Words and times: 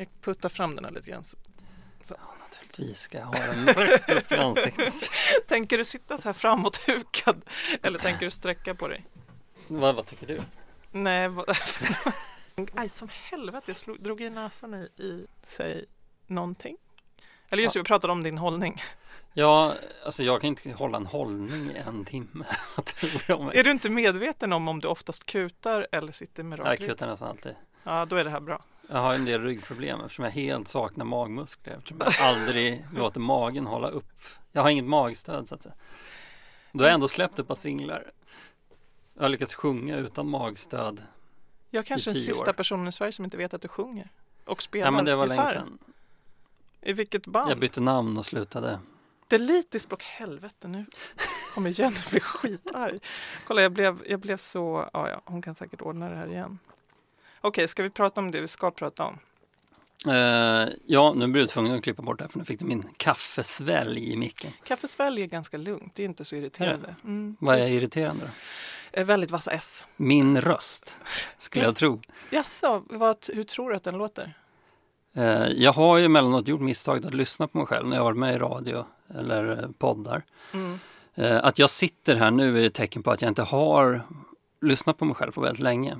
Jag 0.00 0.08
puttar 0.20 0.48
fram 0.48 0.76
den 0.76 0.84
här 0.84 0.92
lite 0.92 1.10
grann. 1.10 1.24
Så. 1.24 1.36
Naturligtvis 2.40 3.00
ska 3.00 3.18
jag 3.18 3.26
ha 3.26 3.46
den 3.46 3.66
rätt 3.66 4.10
upp 4.10 4.32
i 4.32 4.36
ansiktet. 4.36 4.94
Tänker 5.48 5.78
du 5.78 5.84
sitta 5.84 6.18
så 6.18 6.28
här 6.28 6.32
framåthukad 6.32 7.44
eller 7.82 7.98
tänker 7.98 8.26
du 8.26 8.30
sträcka 8.30 8.74
på 8.74 8.88
dig? 8.88 9.06
vad, 9.68 9.94
vad 9.94 10.06
tycker 10.06 10.26
du? 10.26 10.40
Nej, 10.90 11.28
vad... 11.28 11.48
Aj, 12.74 12.88
som 12.88 13.08
helvete, 13.12 13.64
jag 13.66 13.76
slog, 13.76 14.02
drog 14.02 14.20
i 14.20 14.30
näsan 14.30 14.74
i, 14.74 15.02
i 15.02 15.26
säg 15.42 15.84
någonting. 16.26 16.76
Eller 17.48 17.62
just 17.62 17.74
det, 17.74 17.80
vi 17.80 17.84
pratade 17.84 18.12
om 18.12 18.22
din 18.22 18.38
hållning. 18.38 18.76
Ja, 19.32 19.74
alltså 20.04 20.22
jag 20.22 20.40
kan 20.40 20.48
inte 20.48 20.72
hålla 20.72 20.96
en 20.96 21.06
hållning 21.06 21.70
i 21.70 21.78
en 21.86 22.04
timme. 22.04 22.44
Är 23.28 23.64
du 23.64 23.70
inte 23.70 23.90
medveten 23.90 24.52
om 24.52 24.68
om 24.68 24.80
du 24.80 24.88
oftast 24.88 25.26
kutar 25.26 25.86
eller 25.92 26.12
sitter 26.12 26.42
med 26.42 26.58
rak 26.58 26.66
Jag 26.68 26.78
kutar 26.78 27.06
nästan 27.06 27.28
alltid. 27.28 27.54
Ja, 27.82 28.04
då 28.04 28.16
är 28.16 28.24
det 28.24 28.30
här 28.30 28.40
bra. 28.40 28.62
Jag 28.92 28.98
har 28.98 29.14
en 29.14 29.24
del 29.24 29.42
ryggproblem 29.42 30.00
eftersom 30.00 30.24
jag 30.24 30.32
helt 30.32 30.68
saknar 30.68 31.04
magmuskler. 31.04 31.74
Eftersom 31.76 32.00
jag 32.00 32.12
aldrig 32.20 32.84
låter 32.96 33.20
magen 33.20 33.66
hålla 33.66 33.88
upp. 33.88 34.12
Jag 34.52 34.62
har 34.62 34.70
inget 34.70 34.84
magstöd 34.84 35.48
så 35.48 35.54
att 35.54 35.62
säga. 35.62 35.74
Då 36.72 36.84
har 36.84 36.88
jag 36.88 36.94
ändå 36.94 37.08
släppt 37.08 37.38
ett 37.38 37.48
par 37.48 37.54
singlar. 37.54 38.12
Jag 39.14 39.22
har 39.22 39.28
lyckats 39.28 39.54
sjunga 39.54 39.96
utan 39.96 40.28
magstöd. 40.30 41.02
Jag 41.70 41.86
kanske 41.86 42.10
är 42.10 42.14
den 42.14 42.22
sista 42.22 42.50
år. 42.50 42.54
personen 42.54 42.86
i 42.88 42.92
Sverige 42.92 43.12
som 43.12 43.24
inte 43.24 43.36
vet 43.36 43.54
att 43.54 43.62
du 43.62 43.68
sjunger. 43.68 44.08
Och 44.44 44.62
spelar 44.62 44.86
Ja 44.86 44.90
men 44.90 45.04
det 45.04 45.16
var 45.16 45.26
gitarr. 45.26 45.36
länge 45.36 45.52
sedan. 45.52 45.78
I 46.82 46.92
vilket 46.92 47.26
band? 47.26 47.50
Jag 47.50 47.58
bytte 47.58 47.80
namn 47.80 48.16
och 48.18 48.26
slutade. 48.26 48.78
Delitisk 49.28 49.92
och 49.92 50.04
helvete 50.04 50.68
nu 50.68 50.86
kommer 51.54 51.80
Jenny 51.80 51.96
bli 52.10 52.20
skitarg. 52.20 53.00
Kolla 53.46 53.62
jag 53.62 53.72
blev, 53.72 54.02
jag 54.06 54.20
blev 54.20 54.36
så, 54.36 54.90
ja 54.92 55.08
ja 55.10 55.22
hon 55.24 55.42
kan 55.42 55.54
säkert 55.54 55.80
ordna 55.82 56.10
det 56.10 56.16
här 56.16 56.26
igen. 56.28 56.58
Okej, 57.40 57.68
ska 57.68 57.82
vi 57.82 57.90
prata 57.90 58.20
om 58.20 58.30
det 58.30 58.40
vi 58.40 58.48
ska 58.48 58.70
prata 58.70 59.04
om? 59.04 59.18
Eh, 60.08 60.68
ja, 60.86 61.12
nu 61.16 61.26
blir 61.26 61.42
du 61.42 61.46
tvungen 61.48 61.74
att 61.74 61.84
klippa 61.84 62.02
bort 62.02 62.18
det 62.18 62.24
här 62.24 62.28
för 62.28 62.38
nu 62.38 62.44
fick 62.44 62.58
du 62.58 62.64
min 62.64 62.82
kaffesvälj 62.96 64.12
i 64.12 64.16
micken. 64.16 64.52
Kaffesvälj 64.64 65.22
är 65.22 65.26
ganska 65.26 65.56
lugnt, 65.56 65.92
det 65.94 66.02
är 66.02 66.04
inte 66.06 66.24
så 66.24 66.36
irriterande. 66.36 66.94
Mm, 67.04 67.36
Vad 67.40 67.58
är 67.58 67.68
irriterande 67.68 68.24
då? 68.24 68.30
är 69.00 69.04
väldigt 69.04 69.30
vassa 69.30 69.50
S. 69.50 69.86
Min 69.96 70.40
röst, 70.40 70.96
skulle 71.38 71.64
jag 71.64 71.76
tro. 71.76 72.00
Jaså, 72.30 72.82
vad, 72.86 73.16
hur 73.34 73.44
tror 73.44 73.70
du 73.70 73.76
att 73.76 73.84
den 73.84 73.98
låter? 73.98 74.34
Eh, 75.14 75.46
jag 75.48 75.72
har 75.72 75.98
ju 75.98 76.04
emellanåt 76.04 76.48
gjort 76.48 76.60
misstaget 76.60 77.04
att 77.04 77.14
lyssna 77.14 77.48
på 77.48 77.58
mig 77.58 77.66
själv 77.66 77.88
när 77.88 77.96
jag 77.96 78.04
varit 78.04 78.18
med 78.18 78.34
i 78.34 78.38
radio 78.38 78.84
eller 79.14 79.62
eh, 79.62 79.70
poddar. 79.78 80.22
Mm. 80.54 80.78
Eh, 81.14 81.44
att 81.44 81.58
jag 81.58 81.70
sitter 81.70 82.16
här 82.16 82.30
nu 82.30 82.62
är 82.62 82.66
ett 82.66 82.74
tecken 82.74 83.02
på 83.02 83.10
att 83.10 83.22
jag 83.22 83.28
inte 83.28 83.42
har 83.42 84.02
lyssnat 84.60 84.98
på 84.98 85.04
mig 85.04 85.14
själv 85.14 85.32
på 85.32 85.40
väldigt 85.40 85.62
länge. 85.62 85.98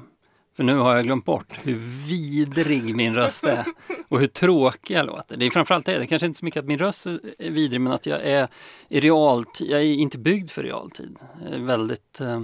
För 0.57 0.65
nu 0.65 0.77
har 0.77 0.95
jag 0.95 1.05
glömt 1.05 1.25
bort 1.25 1.55
hur 1.63 1.79
vidrig 2.09 2.95
min 2.95 3.15
röst 3.15 3.45
är 3.45 3.65
och 4.09 4.21
hur 4.21 4.27
tråkig 4.27 4.95
jag 4.95 5.07
låter. 5.07 5.37
Det 5.37 5.47
är 5.47 5.51
framförallt 5.51 5.87
det, 5.87 5.99
det 5.99 6.07
kanske 6.07 6.27
inte 6.27 6.39
så 6.39 6.45
mycket 6.45 6.61
att 6.61 6.67
min 6.67 6.79
röst 6.79 7.07
är 7.07 7.51
vidrig 7.51 7.81
men 7.81 7.93
att 7.93 8.07
jag 8.07 8.21
är 8.21 8.49
i 8.89 9.01
realtid, 9.01 9.71
jag 9.71 9.81
är 9.81 9.85
inte 9.85 10.19
byggd 10.19 10.51
för 10.51 10.63
realtid. 10.63 11.17
Jag 11.45 11.53
är 11.53 11.59
väldigt 11.59 12.21
eh, 12.21 12.43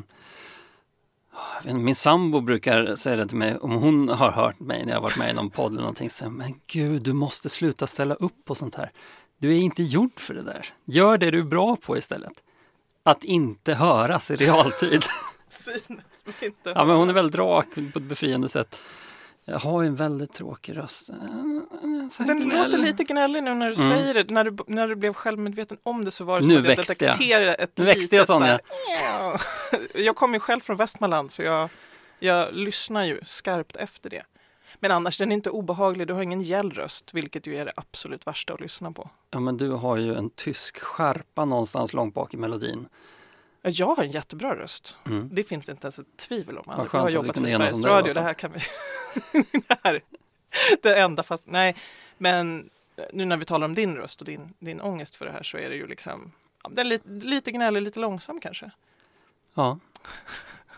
min 1.64 1.94
sambo 1.94 2.40
brukar 2.40 2.94
säga 2.94 3.16
det 3.16 3.28
till 3.28 3.36
mig 3.36 3.58
om 3.58 3.70
hon 3.70 4.08
har 4.08 4.30
hört 4.30 4.60
mig 4.60 4.84
när 4.86 4.92
jag 4.92 5.00
varit 5.00 5.18
med 5.18 5.30
i 5.30 5.32
någon 5.32 5.50
podd 5.50 5.72
eller 5.72 5.80
någonting. 5.80 6.10
Så, 6.10 6.30
men 6.30 6.54
gud, 6.66 7.02
du 7.02 7.12
måste 7.12 7.48
sluta 7.48 7.86
ställa 7.86 8.14
upp 8.14 8.44
på 8.44 8.54
sånt 8.54 8.74
här. 8.74 8.92
Du 9.38 9.56
är 9.56 9.58
inte 9.58 9.82
gjord 9.82 10.20
för 10.20 10.34
det 10.34 10.42
där. 10.42 10.66
Gör 10.84 11.18
det 11.18 11.30
du 11.30 11.38
är 11.38 11.44
bra 11.44 11.76
på 11.76 11.96
istället. 11.96 12.32
Att 13.02 13.24
inte 13.24 13.74
höras 13.74 14.30
i 14.30 14.36
realtid. 14.36 15.02
Synes 15.72 16.24
men 16.24 16.34
inte 16.40 16.72
ja, 16.74 16.84
men 16.84 16.96
hon 16.96 17.08
är 17.08 17.14
väldigt 17.14 17.34
rak 17.34 17.66
på 17.92 17.98
ett 17.98 18.04
befriande 18.04 18.48
sätt. 18.48 18.80
Jag 19.48 19.58
har 19.58 19.82
ju 19.82 19.88
en 19.88 19.94
väldigt 19.96 20.32
tråkig 20.32 20.76
röst. 20.76 21.06
Så 22.10 22.22
Den 22.22 22.40
gnäll. 22.40 22.64
låter 22.64 22.78
lite 22.78 23.04
gnällig 23.04 23.42
nu 23.42 23.54
när 23.54 23.70
du 23.70 23.82
Mm. 23.82 23.88
säger 23.98 24.14
det. 24.14 24.30
När 24.34 24.44
du, 24.44 24.56
när 24.66 24.88
du 24.88 24.94
blev 24.96 25.12
självmedveten 25.12 25.78
om 25.82 26.04
det 26.04 26.10
så 26.10 26.24
var 26.24 26.40
det 26.40 26.46
Nu 26.46 26.54
som 26.54 26.62
att 26.62 26.68
jag 26.68 26.76
växte 26.76 27.04
jag. 27.04 27.12
detekterade 27.14 27.54
ett 27.54 27.70
Nu 27.78 27.84
växte 27.84 28.16
jag, 28.16 28.26
så 28.26 28.38
här, 28.40 28.60
Sonja. 29.20 29.38
Jag 29.94 30.16
kommer 30.16 30.34
ju 30.34 30.40
själv 30.40 30.60
från 30.60 30.76
Västmanland 30.76 31.30
så 31.30 31.42
jag, 31.42 31.68
jag 32.18 32.54
lyssnar 32.54 33.04
ju 33.04 33.20
skarpt 33.24 33.76
efter 33.76 34.10
det. 34.10 34.22
Men 34.80 34.90
annars, 34.90 35.18
den 35.18 35.32
är 35.32 35.36
inte 35.36 35.50
obehaglig. 35.50 36.06
Du 36.06 36.14
har 36.14 36.22
ingen 36.22 36.42
gäll 36.42 36.70
röst, 36.72 37.14
vilket 37.14 37.46
ju 37.46 37.56
är 37.56 37.64
det 37.64 37.72
absolut 37.76 38.26
värsta 38.26 38.54
att 38.54 38.60
lyssna 38.60 38.92
på. 38.92 39.10
Ja, 39.30 39.40
men 39.40 39.56
du 39.56 39.70
har 39.70 39.96
ju 39.96 40.14
en 40.14 40.30
tysk 40.30 40.78
skärpa 40.80 41.44
någonstans 41.44 41.92
långt 41.92 42.14
bak 42.14 42.34
i 42.34 42.36
melodin. 42.36 42.88
Ja, 43.66 43.72
Jag 43.72 43.94
har 43.94 44.04
en 44.04 44.10
jättebra 44.10 44.56
röst. 44.56 44.96
Mm. 45.06 45.28
Det 45.32 45.42
finns 45.42 45.68
inte 45.68 45.86
ens 45.86 45.98
ett 45.98 46.16
tvivel 46.16 46.58
om. 46.58 46.64
Vad 46.66 46.88
Jag 46.92 47.00
har 47.00 47.10
jobbat 47.10 47.36
för 47.36 47.48
Sveriges 47.48 47.84
Radio. 47.84 48.14
Det 48.14 48.20
här 48.20 48.34
kan 48.34 48.52
vi... 48.52 48.60
det 49.68 49.78
här 49.84 50.00
det 50.82 51.00
enda 51.00 51.22
fast... 51.22 51.46
Nej, 51.46 51.76
men 52.18 52.70
nu 53.12 53.24
när 53.24 53.36
vi 53.36 53.44
talar 53.44 53.64
om 53.64 53.74
din 53.74 53.96
röst 53.96 54.20
och 54.20 54.26
din, 54.26 54.54
din 54.58 54.80
ångest 54.80 55.16
för 55.16 55.26
det 55.26 55.32
här 55.32 55.42
så 55.42 55.58
är 55.58 55.68
det 55.68 55.76
ju 55.76 55.86
liksom... 55.86 56.32
Ja, 56.62 56.70
den 56.72 56.86
är 56.86 56.90
lite, 56.90 57.08
lite 57.08 57.50
gnällig, 57.50 57.82
lite 57.82 58.00
långsam 58.00 58.40
kanske. 58.40 58.70
Ja. 59.54 59.78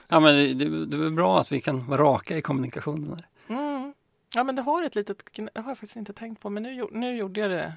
Ja, 0.08 0.20
men 0.20 0.34
det, 0.34 0.54
det, 0.54 0.86
det 0.86 1.06
är 1.06 1.10
bra 1.10 1.40
att 1.40 1.52
vi 1.52 1.60
kan 1.60 1.86
vara 1.86 2.02
raka 2.02 2.36
i 2.36 2.42
kommunikationen. 2.42 3.10
Här. 3.10 3.56
Mm. 3.56 3.94
Ja, 4.34 4.44
men 4.44 4.56
det 4.56 4.62
har 4.62 4.84
ett 4.84 4.94
litet... 4.94 5.30
Det 5.34 5.60
har 5.60 5.70
jag 5.70 5.78
faktiskt 5.78 5.96
inte 5.96 6.12
tänkt 6.12 6.42
på, 6.42 6.50
men 6.50 6.62
nu, 6.62 6.86
nu 6.92 7.16
gjorde 7.16 7.40
jag 7.40 7.50
det. 7.50 7.72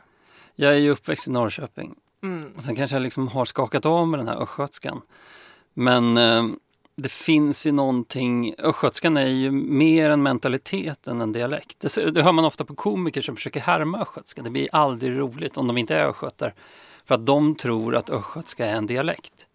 Jag 0.55 0.73
är 0.73 0.77
ju 0.77 0.89
uppväxt 0.89 1.27
i 1.27 1.31
Norrköping 1.31 1.95
Mm. 2.23 2.53
och 2.55 2.63
sen 2.63 2.75
kanske 2.75 2.95
jag 2.95 3.03
liksom 3.03 3.27
har 3.27 3.45
skakat 3.45 3.85
av 3.85 4.07
med 4.07 4.19
den 4.19 4.27
här 4.27 4.41
östgötskan. 4.41 5.01
Men 5.73 6.17
eh, 6.17 6.45
det 6.95 7.11
finns 7.11 7.67
ju 7.67 7.71
någonting, 7.71 8.55
östgötskan 8.57 9.17
är 9.17 9.27
ju 9.27 9.51
mer 9.51 10.09
en 10.09 10.23
mentalitet 10.23 11.07
än 11.07 11.21
en 11.21 11.31
dialekt. 11.31 11.79
Det, 11.79 12.11
det 12.11 12.23
hör 12.23 12.31
man 12.31 12.45
ofta 12.45 12.65
på 12.65 12.75
komiker 12.75 13.21
som 13.21 13.35
försöker 13.35 13.59
härma 13.59 14.01
östgötska. 14.01 14.41
Det 14.41 14.49
blir 14.49 14.69
aldrig 14.71 15.17
roligt 15.17 15.57
om 15.57 15.67
de 15.67 15.77
inte 15.77 15.95
är 15.95 16.05
östgötar. 16.05 16.53
För 17.05 17.15
att 17.15 17.25
de 17.25 17.55
tror 17.55 17.95
att 17.95 18.09
östgötska 18.09 18.65
är 18.65 18.75
en 18.75 18.87
dialekt. 18.87 19.47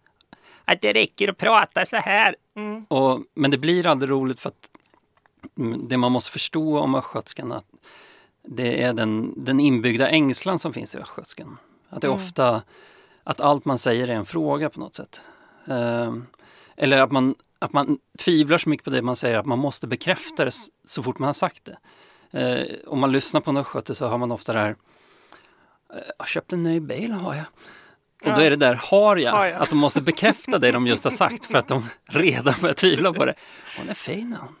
Att 0.65 0.81
det 0.81 0.93
räcker 0.93 1.29
att 1.29 1.37
prata 1.37 1.85
så 1.85 1.95
här. 1.97 2.35
Mm. 2.55 2.83
Och, 2.83 3.21
men 3.33 3.51
det 3.51 3.57
blir 3.57 3.87
aldrig 3.87 4.11
roligt 4.11 4.39
för 4.39 4.49
att 4.49 4.71
mm, 5.57 5.87
det 5.87 5.97
man 5.97 6.11
måste 6.11 6.31
förstå 6.31 6.79
om 6.79 6.95
östgötskan 6.95 7.51
att 7.51 7.65
det 8.47 8.83
är 8.83 8.93
den, 8.93 9.33
den 9.45 9.59
inbyggda 9.59 10.09
ängslan 10.09 10.59
som 10.59 10.73
finns 10.73 10.95
i 10.95 10.97
östgötskan. 10.97 11.57
Att 11.89 12.01
det 12.01 12.07
är 12.07 12.11
Mm. 12.11 12.21
ofta 12.23 12.61
att 13.23 13.41
allt 13.41 13.65
man 13.65 13.77
säger 13.77 14.07
är 14.07 14.13
en 14.13 14.25
fråga 14.25 14.69
på 14.69 14.79
något 14.79 14.95
sätt. 14.95 15.21
Ehm, 15.67 16.25
eller 16.75 17.01
att 17.01 17.11
man, 17.11 17.35
att 17.59 17.73
man 17.73 17.97
tvivlar 18.19 18.57
så 18.57 18.69
mycket 18.69 18.83
på 18.83 18.89
det 18.89 19.01
man 19.01 19.15
säger 19.15 19.37
att 19.39 19.45
man 19.45 19.59
måste 19.59 19.87
bekräfta 19.87 20.45
det 20.45 20.51
så 20.85 21.03
fort 21.03 21.19
man 21.19 21.27
har 21.27 21.33
sagt 21.33 21.65
det. 21.65 21.77
Eh, 22.39 22.65
om 22.87 22.99
man 22.99 23.11
lyssnar 23.11 23.41
på 23.41 23.49
en 23.51 23.57
östgöte 23.57 23.95
så 23.95 24.07
har 24.07 24.17
man 24.17 24.31
ofta 24.31 24.53
det 24.53 24.59
här 24.59 24.69
eh, 25.93 25.97
Jag 26.07 26.13
har 26.17 26.25
köpt 26.25 26.53
en 26.53 26.63
ny 26.63 26.79
bil 26.79 27.11
har 27.11 27.35
jag. 27.35 27.45
Och 28.23 28.35
då 28.35 28.41
är 28.41 28.49
det 28.49 28.55
där 28.55 28.73
har 28.75 29.17
jag, 29.17 29.31
Har 29.31 29.45
jag. 29.45 29.61
att 29.61 29.69
de 29.69 29.75
måste 29.79 30.01
bekräfta 30.01 30.59
det 30.59 30.71
de 30.71 30.87
just 30.87 31.03
har 31.03 31.11
sagt 31.11 31.45
för 31.45 31.57
att 31.57 31.67
de 31.67 31.85
redan 32.05 32.53
börjar 32.61 32.73
tvivla 32.73 33.13
på 33.13 33.25
det. 33.25 33.33
Hon 33.77 33.89
är 33.89 33.93
fin 33.93 34.35
hon. 34.41 34.55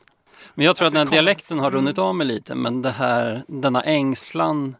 Men 0.53 0.65
jag 0.65 0.75
tror 0.75 0.87
Att 0.87 0.93
den 0.93 1.07
här 1.07 1.11
dialekten 1.13 1.59
har 1.59 1.67
Mm. 1.67 1.77
runnit 1.81 1.97
av 1.97 2.15
mig 2.15 2.27
lite 2.27 2.55
men 2.55 2.81
det 2.81 2.89
här, 2.91 3.43
denna 3.47 3.81
ängslan 3.83 4.75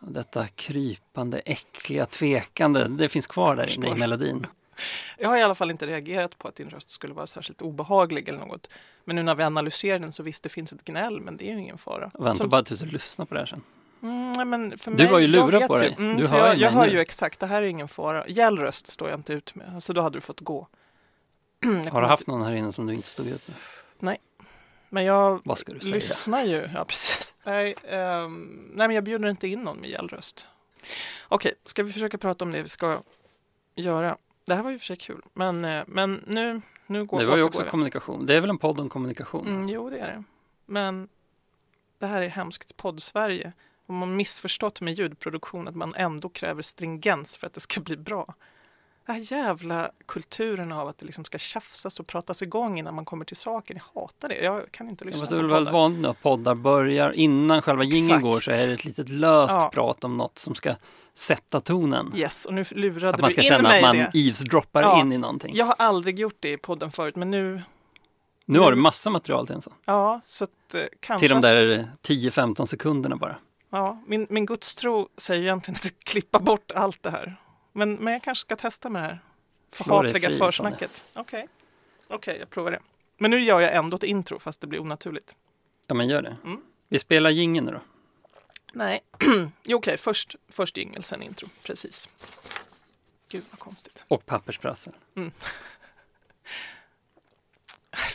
detta 0.00 0.46
krypande, 0.46 1.38
äckliga, 1.38 2.06
tvekande, 2.06 2.88
det 2.88 3.08
finns 3.08 3.26
kvar 3.26 3.56
där 3.56 3.74
inne 3.74 3.88
i 3.88 3.94
melodin. 3.94 4.46
Jag 5.18 5.28
har 5.28 5.36
i 5.36 5.42
alla 5.42 5.54
fall 5.54 5.70
inte 5.70 5.86
reagerat 5.86 6.38
på 6.38 6.48
att 6.48 6.56
din 6.56 6.70
röst 6.70 6.90
skulle 6.90 7.14
vara 7.14 7.26
särskilt 7.26 7.62
obehaglig 7.62 8.28
eller 8.28 8.38
något. 8.38 8.70
Men 9.04 9.16
nu 9.16 9.22
när 9.22 9.34
vi 9.34 9.42
analyserar 9.42 9.98
den 9.98 10.12
så 10.12 10.22
visst, 10.22 10.42
det 10.42 10.48
finns 10.48 10.72
ett 10.72 10.84
gnäll, 10.84 11.20
men 11.20 11.36
det 11.36 11.48
är 11.50 11.52
ju 11.54 11.60
ingen 11.60 11.78
fara. 11.78 12.10
Vänta 12.14 12.36
Som- 12.36 12.50
bara 12.50 12.62
tills 12.62 12.80
du 12.80 12.86
lyssnar 12.86 13.26
på 13.26 13.34
det 13.34 13.40
här 13.40 13.46
sen. 13.46 13.62
Mm, 14.02 14.32
nej, 14.68 14.78
för 14.78 14.90
Du 14.90 14.96
mig, 14.96 15.12
var 15.12 15.18
ju 15.18 15.26
lurad 15.26 15.66
på 15.66 15.76
dig. 15.78 15.94
Mm, 15.98 16.16
Du 16.16 16.26
hör 16.26 16.38
jag, 16.38 16.48
jag 16.48 16.60
mig 16.60 16.70
hör 16.80 16.86
nu. 16.86 16.92
ju 16.92 17.00
exakt, 17.00 17.40
det 17.40 17.46
här 17.46 17.62
är 17.62 17.66
ingen 17.66 17.88
fara. 17.88 18.28
Gäll 18.28 18.58
röst 18.58 18.86
står 18.86 19.08
jag 19.10 19.18
inte 19.18 19.32
ut 19.32 19.54
med. 19.54 19.74
Alltså 19.74 19.92
då 19.92 20.00
hade 20.00 20.16
du 20.16 20.20
fått 20.20 20.40
gå. 20.40 20.68
Har 21.92 22.00
du 22.00 22.06
haft 22.06 22.26
någon 22.26 22.42
här 22.42 22.52
inne 22.52 22.72
som 22.72 22.86
du 22.86 22.94
inte 22.94 23.08
stod 23.08 23.26
ut 23.26 23.48
med? 23.48 23.56
inte- 24.12 24.22
Men 24.88 25.04
jag 25.04 25.40
Vad 25.44 25.58
ska 25.58 25.72
du 25.72 25.80
säga? 25.80 25.94
lyssnar 25.94 26.42
ju. 26.44 26.68
Ja, 26.74 26.84
precis. 26.84 27.34
Nej, 27.44 27.74
ehm, 27.88 28.70
nej, 28.74 28.88
men 28.88 28.94
jag 28.94 29.04
bjuder 29.04 29.28
inte 29.28 29.48
in 29.48 29.60
någon 29.62 29.76
med 29.80 29.90
gällröst. 29.90 30.48
Okej, 31.28 31.54
ska 31.64 31.82
vi 31.82 31.92
försöka 31.92 32.18
prata 32.18 32.44
om 32.44 32.50
det 32.52 32.62
vi 32.62 32.68
ska 32.68 33.02
göra? 33.74 34.16
Det 34.46 34.54
här 34.54 34.62
var 34.62 34.70
ju 34.70 34.78
för 34.78 34.86
sig 34.86 34.96
kul, 34.96 35.22
men, 35.32 35.64
eh, 35.64 35.84
men 35.86 36.24
nu, 36.26 36.60
nu 36.86 37.04
går 37.04 37.20
Det 37.20 37.26
var 37.26 37.36
ju 37.36 37.42
också 37.42 37.62
det. 37.62 37.68
kommunikation. 37.70 38.26
Det 38.26 38.34
är 38.34 38.40
väl 38.40 38.50
en 38.50 38.58
podd 38.58 38.80
om 38.80 38.88
kommunikation? 38.88 39.46
Mm, 39.46 39.68
jo, 39.68 39.90
det 39.90 39.98
är 39.98 40.06
det. 40.06 40.24
Men 40.66 41.08
det 41.98 42.06
här 42.06 42.22
är 42.22 42.28
hemskt 42.28 42.76
podd-Sverige. 42.76 43.52
Om 43.86 43.96
man 43.98 44.16
missförstått 44.16 44.80
med 44.80 44.94
ljudproduktion 44.94 45.68
att 45.68 45.74
man 45.76 45.92
ändå 45.96 46.28
kräver 46.28 46.62
stringens 46.62 47.36
för 47.36 47.46
att 47.46 47.52
det 47.52 47.60
ska 47.60 47.80
bli 47.80 47.96
bra. 47.96 48.34
Den 49.06 49.14
här 49.16 49.32
jävla 49.32 49.90
kulturen 50.06 50.72
av 50.72 50.88
att 50.88 50.98
det 50.98 51.06
liksom 51.06 51.24
ska 51.24 51.38
tjafsas 51.38 52.00
och 52.00 52.06
pratas 52.06 52.42
igång 52.42 52.78
innan 52.78 52.94
man 52.94 53.04
kommer 53.04 53.24
till 53.24 53.36
saken. 53.36 53.76
Jag 53.94 54.00
hatar 54.02 54.28
det. 54.28 54.34
Jag 54.44 54.72
kan 54.72 54.88
inte 54.88 55.04
lyssna 55.04 55.26
på 55.26 55.30
det 55.34 55.36
är 55.38 55.42
väl 55.42 55.50
väldigt 55.50 55.68
poddar. 55.68 55.80
vanligt 55.82 56.00
nu 56.02 56.08
att 56.08 56.22
poddar 56.22 56.54
börjar 56.54 57.12
innan 57.18 57.62
själva 57.62 57.84
jingeln 57.84 58.20
går 58.22 58.40
så 58.40 58.50
är 58.50 58.66
det 58.68 58.74
ett 58.74 58.84
litet 58.84 59.08
löst 59.08 59.54
Ja. 59.54 59.70
prat 59.74 60.04
om 60.04 60.16
något 60.16 60.38
som 60.38 60.54
ska 60.54 60.74
sätta 61.14 61.60
tonen. 61.60 62.12
Yes, 62.16 62.44
och 62.46 62.54
nu 62.54 62.64
lurade 62.70 63.14
att 63.14 63.20
man 63.20 63.30
ska 63.30 63.40
du 63.40 63.46
in 63.46 63.52
känna 63.52 63.68
mig 63.68 63.82
att 63.84 63.96
man 63.96 64.06
eavesdroppar 64.14 64.82
Ja. 64.82 65.00
in 65.00 65.12
i 65.12 65.18
någonting. 65.18 65.52
Jag 65.56 65.66
har 65.66 65.74
aldrig 65.78 66.18
gjort 66.18 66.36
det 66.40 66.52
i 66.52 66.56
podden 66.56 66.90
förut, 66.90 67.16
men 67.16 67.30
nu 67.30 67.62
Nu 68.44 68.58
har 68.58 68.70
du 68.70 68.76
massa 68.76 69.10
material 69.10 69.46
till 69.46 69.56
en 69.56 69.62
sån. 69.62 69.74
Ja, 69.84 70.20
så 70.24 70.44
att, 70.44 70.74
eh, 70.74 70.80
kanske 71.00 71.28
Till 71.28 71.30
de 71.30 71.40
där 71.40 71.88
10-15 72.02 72.66
sekunderna 72.66 73.16
bara. 73.16 73.36
Ja, 73.70 74.02
min, 74.06 74.26
min 74.30 74.46
gudstro 74.46 75.08
säger 75.16 75.42
egentligen 75.42 75.74
att 75.76 76.04
klippa 76.04 76.38
bort 76.38 76.72
allt 76.74 77.02
det 77.02 77.10
här. 77.10 77.36
Men, 77.76 77.94
men 77.94 78.12
jag 78.12 78.22
kanske 78.22 78.40
ska 78.40 78.56
testa 78.56 78.88
med 78.88 79.02
det 79.02 79.06
här 79.06 79.20
förhatliga 79.70 80.30
försnacket. 80.30 81.04
Okej, 81.14 81.48
Okej, 82.08 82.36
jag 82.38 82.50
provar 82.50 82.70
det. 82.70 82.80
Men 83.18 83.30
nu 83.30 83.40
gör 83.40 83.60
jag 83.60 83.74
ändå 83.74 83.96
ett 83.96 84.02
intro 84.02 84.38
fast 84.38 84.60
det 84.60 84.66
blir 84.66 84.80
onaturligt. 84.80 85.36
Ja, 85.86 85.94
men 85.94 86.08
gör 86.08 86.22
det. 86.22 86.36
Mm. 86.44 86.60
Vi 86.88 86.98
spelar 86.98 87.30
jingeln 87.30 87.66
nu 87.66 87.72
då. 87.72 87.80
Nej, 88.72 89.00
jo, 89.62 89.78
okej, 89.78 89.96
först, 89.96 90.36
först 90.48 90.76
jingel, 90.76 91.02
sen 91.02 91.22
intro. 91.22 91.48
Precis. 91.62 92.08
Gud 93.28 93.44
vad 93.50 93.58
konstigt. 93.58 94.04
Och 94.08 94.26
pappersprassel. 94.26 94.92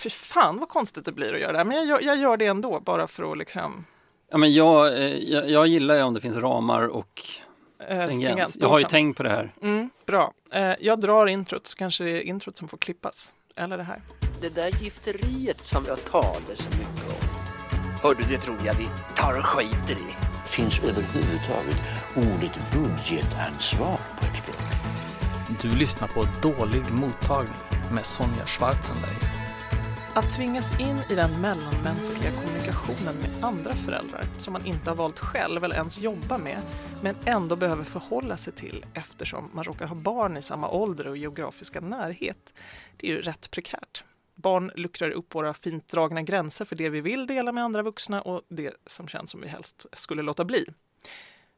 Fy 0.03 0.09
fan 0.09 0.57
vad 0.57 0.69
konstigt 0.69 1.05
det 1.05 1.11
blir 1.11 1.33
att 1.33 1.39
göra 1.39 1.51
det 1.51 1.57
här. 1.57 1.65
Men 1.65 1.87
jag, 1.87 2.03
jag 2.03 2.17
gör 2.17 2.37
det 2.37 2.45
ändå 2.45 2.79
bara 2.79 3.07
för 3.07 3.31
att 3.31 3.37
liksom 3.37 3.85
Ja, 4.29 4.37
men 4.37 4.53
jag, 4.53 4.87
eh, 4.87 5.17
jag, 5.17 5.49
jag 5.49 5.67
gillar 5.67 5.95
ju 5.95 6.03
om 6.03 6.13
det 6.13 6.21
finns 6.21 6.37
ramar 6.37 6.87
och 6.87 7.23
eh, 7.89 8.03
stringens. 8.03 8.57
Jag 8.59 8.69
har 8.69 8.79
ju 8.79 8.85
tänkt 8.85 9.17
på 9.17 9.23
det 9.23 9.29
här. 9.29 9.53
Mm, 9.61 9.89
bra. 10.05 10.33
Eh, 10.53 10.73
jag 10.79 10.99
drar 10.99 11.27
introt 11.27 11.67
så 11.67 11.77
kanske 11.77 12.03
det 12.03 12.11
är 12.11 12.21
introt 12.21 12.57
som 12.57 12.67
får 12.67 12.77
klippas. 12.77 13.33
Eller 13.55 13.77
det 13.77 13.83
här. 13.83 14.01
Det 14.41 14.49
där 14.49 14.83
gifteriet 14.83 15.63
som 15.63 15.83
jag 15.87 16.05
talar 16.05 16.55
så 16.55 16.69
mycket 16.69 17.05
om. 17.07 17.27
Hördu, 18.01 18.23
det 18.29 18.37
tror 18.37 18.57
jag 18.65 18.73
vi 18.73 18.87
tar 19.15 19.37
och 19.39 19.45
skiter 19.45 19.93
i. 19.93 20.15
Finns 20.47 20.79
överhuvudtaget 20.79 21.77
ordet 22.15 22.59
budgetansvar 22.73 23.97
på 24.19 24.25
ett 24.25 24.43
språk? 24.43 24.71
Du 25.61 25.71
lyssnar 25.75 26.07
på 26.07 26.25
Dålig 26.41 26.91
mottagning 26.91 27.53
med 27.91 28.05
Sonja 28.05 28.45
Schwarzenberg. 28.45 29.40
Att 30.15 30.31
tvingas 30.31 30.79
in 30.79 30.99
i 31.09 31.15
den 31.15 31.41
mellanmänskliga 31.41 32.31
kommunikationen 32.31 33.15
med 33.15 33.29
andra 33.45 33.73
föräldrar 33.73 34.25
som 34.37 34.53
man 34.53 34.65
inte 34.65 34.89
har 34.89 34.95
valt 34.95 35.19
själv 35.19 35.63
eller 35.63 35.75
ens 35.75 36.01
jobba 36.01 36.37
med 36.37 36.61
men 37.01 37.15
ändå 37.25 37.55
behöver 37.55 37.83
förhålla 37.83 38.37
sig 38.37 38.53
till 38.53 38.85
eftersom 38.93 39.49
man 39.53 39.63
råkar 39.63 39.85
ha 39.85 39.95
barn 39.95 40.37
i 40.37 40.41
samma 40.41 40.69
ålder 40.69 41.07
och 41.07 41.17
geografiska 41.17 41.79
närhet. 41.79 42.53
Det 42.97 43.07
är 43.07 43.11
ju 43.11 43.21
rätt 43.21 43.51
prekärt. 43.51 44.03
Barn 44.35 44.71
luckrar 44.75 45.11
upp 45.11 45.35
våra 45.35 45.53
fint 45.53 45.87
dragna 45.87 46.21
gränser 46.21 46.65
för 46.65 46.75
det 46.75 46.89
vi 46.89 47.01
vill 47.01 47.27
dela 47.27 47.51
med 47.51 47.63
andra 47.63 47.81
vuxna 47.81 48.21
och 48.21 48.41
det 48.49 48.73
som 48.85 49.07
känns 49.07 49.31
som 49.31 49.41
vi 49.41 49.47
helst 49.47 49.85
skulle 49.93 50.21
låta 50.21 50.45
bli. 50.45 50.65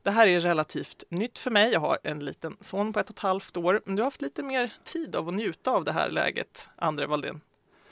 Det 0.04 0.12
här 0.12 0.28
är 0.28 0.40
relativt 0.40 1.04
nytt 1.10 1.40
för 1.40 1.52
mig. 1.52 1.72
Jag 1.72 1.80
har 1.80 1.98
en 2.04 2.26
liten 2.26 2.58
son 2.60 2.94
på 2.94 3.00
ett 3.00 3.10
och 3.10 3.16
ett 3.16 3.20
halvt 3.20 3.58
år. 3.58 3.82
Men 3.86 3.96
du 3.96 4.02
har 4.02 4.08
haft 4.08 4.22
lite 4.22 4.44
mer 4.44 4.74
tid 4.84 5.16
av 5.16 5.28
att 5.28 5.34
njuta 5.34 5.72
av 5.72 5.84
det 5.84 5.92
här 5.92 6.10
läget, 6.10 6.70
André 6.76 7.06
Valdén. 7.06 7.42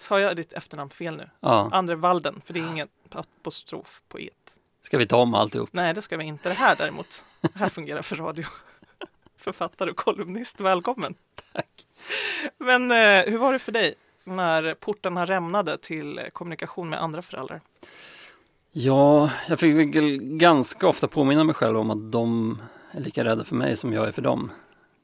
Sa 0.02 0.20
jag 0.20 0.36
ditt 0.36 0.54
efternamn 0.54 0.90
fel 0.90 1.18
nu? 1.18 1.30
Ja. 1.40 1.70
Andre 1.72 1.96
Walden, 1.96 2.42
för 2.46 2.54
det 2.54 2.60
är 2.60 2.68
ingen 2.68 2.88
apostrof 3.12 4.02
på 4.08 4.20
et. 4.20 4.58
Ska 4.82 4.98
vi 4.98 5.08
ta 5.08 5.18
om 5.18 5.34
alltihop? 5.34 5.70
Nej, 5.72 5.94
det 5.94 6.02
ska 6.02 6.18
vi 6.18 6.26
inte. 6.26 6.50
Det 6.50 6.56
här 6.56 6.76
däremot, 6.76 7.26
det 7.42 7.60
här 7.60 7.70
fungerar 7.70 8.02
för 8.02 8.16
radio. 8.16 8.46
Författare 9.38 9.92
och 9.92 9.98
kolumnist, 9.98 10.60
välkommen. 10.60 11.16
Tack. 11.54 11.86
Men 12.58 12.92
eh, 12.92 13.32
hur 13.32 13.38
var 13.38 13.54
det 13.54 13.60
för 13.60 13.72
dig 13.72 13.96
när 14.24 14.74
portarna 14.74 15.26
rämnade 15.26 15.78
till 15.78 16.18
eh, 16.18 16.26
kommunikation 16.26 16.90
med 16.90 17.02
andra 17.02 17.22
föräldrar? 17.22 17.62
Ja, 18.72 19.32
jag 19.48 19.60
fick 19.60 19.96
ganska 20.22 20.88
ofta 20.88 21.08
påminna 21.08 21.44
mig 21.44 21.56
själv 21.56 21.78
om 21.78 21.90
att 21.90 22.12
de 22.12 22.58
är 22.92 23.00
lika 23.00 23.24
rädda 23.24 23.44
för 23.44 23.56
mig 23.56 23.78
som 23.78 23.94
jag 23.94 24.08
är 24.08 24.12
för 24.12 24.22
dem. 24.22 24.52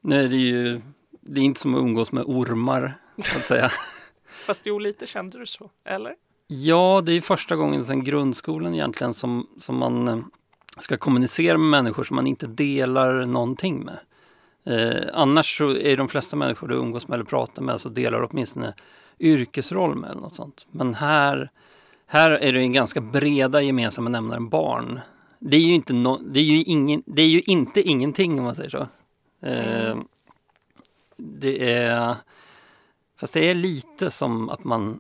Nu 0.02 0.24
är 0.24 0.30
det 0.30 0.36
ju, 0.36 0.82
det 1.22 1.42
är 1.42 1.44
inte 1.46 1.60
som 1.60 1.76
att 1.76 1.80
umgås 1.80 2.12
med 2.12 2.24
ormar, 2.24 2.98
så 3.18 3.38
att 3.38 3.46
säga. 3.46 3.72
Fast 4.48 4.66
jo, 4.66 4.80
lite 4.80 5.08
kände 5.08 5.40
du 5.40 5.46
så, 5.46 5.70
eller? 5.86 6.16
Ja, 6.48 7.02
det 7.06 7.12
är 7.12 7.22
första 7.22 7.56
gången 7.56 7.84
sedan 7.84 8.04
grundskolan 8.04 8.74
egentligen 8.74 9.14
som, 9.14 9.48
som 9.58 9.78
man 9.78 10.08
eh, 10.08 10.20
ska 10.80 10.98
kommunicera 10.98 11.58
med 11.58 11.70
människor 11.70 12.04
som 12.04 12.16
man 12.16 12.28
inte 12.28 12.48
delar 12.48 13.26
någonting 13.26 13.86
med. 13.86 13.98
Eh, 14.64 15.10
annars 15.14 15.58
så 15.58 15.76
är 15.76 15.98
de 15.98 16.08
flesta 16.08 16.36
människor 16.36 16.68
du 16.68 16.76
umgås 16.76 17.08
med 17.08 17.16
eller 17.16 17.26
pratar 17.26 17.62
med 17.62 17.82
så 17.82 17.90
delar 17.90 18.20
du 18.20 18.28
åtminstone 18.32 18.74
yrkesroll 19.20 19.96
med 19.96 20.10
eller 20.10 20.22
något 20.22 20.36
sånt. 20.36 20.66
Men 20.72 20.94
här, 20.94 21.52
här 22.06 22.32
är 22.32 22.54
det 22.54 22.60
en 22.60 22.74
ganska 22.74 23.02
breda 23.02 23.62
gemensamma 23.62 24.10
nämnaren 24.10 24.50
barn. 24.50 25.00
Det 25.40 25.58
är 25.58 25.62
ju 25.62 25.74
inte, 25.74 25.94
no, 25.94 26.20
det 26.22 26.40
är 26.40 26.44
ju 26.44 26.64
ingen, 26.64 27.04
det 27.06 27.22
är 27.22 27.30
ju 27.30 27.42
inte 27.42 27.82
ingenting 27.82 28.40
om 28.40 28.46
man 28.46 28.56
säger 28.56 28.70
så. 28.70 28.88
Eh, 29.48 29.98
det 31.18 31.74
är, 31.74 32.16
fast 33.18 33.34
det 33.34 33.50
är 33.50 33.54
lite 33.56 34.12
som 34.12 34.50
att 34.50 34.64
man 34.64 35.00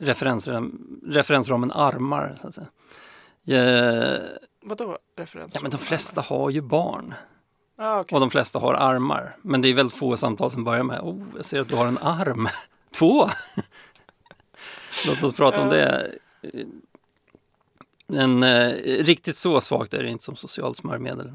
referensram, 0.00 1.00
referensramen 1.06 1.72
armar. 1.72 2.36
Så 2.40 2.48
att 2.48 2.54
säga. 2.54 2.66
Eh, 3.62 4.20
Vadå 4.62 4.98
referens? 5.16 5.52
ja, 5.54 5.60
men 5.62 5.70
de 5.70 5.78
flesta 5.78 6.20
har 6.20 6.50
ju 6.50 6.60
barn 6.60 7.14
Ah, 7.78 8.00
okej. 8.00 8.14
och 8.14 8.20
de 8.20 8.30
flesta 8.30 8.58
har 8.58 8.74
armar. 8.74 9.36
Men 9.42 9.62
det 9.62 9.68
är 9.68 9.74
väldigt 9.74 9.96
få 9.96 10.16
samtal 10.16 10.50
som 10.50 10.64
börjar 10.64 10.82
med 10.82 11.00
oh, 11.00 11.22
jag 11.36 11.44
ser 11.44 11.60
att 11.60 11.68
du 11.68 11.76
har 11.76 11.86
en 11.86 11.98
arm. 11.98 12.48
Två! 12.94 13.28
Låt 15.06 15.22
oss 15.22 15.32
prata 15.36 15.62
om 15.62 15.68
det. 15.68 16.12
Men 18.06 18.42
eh, 18.42 18.72
riktigt 19.04 19.36
så 19.36 19.60
svagt 19.60 19.94
är 19.94 20.02
det 20.02 20.08
inte 20.08 20.24
som 20.24 20.36
socialt 20.36 20.76
smörjmedel. 20.76 21.32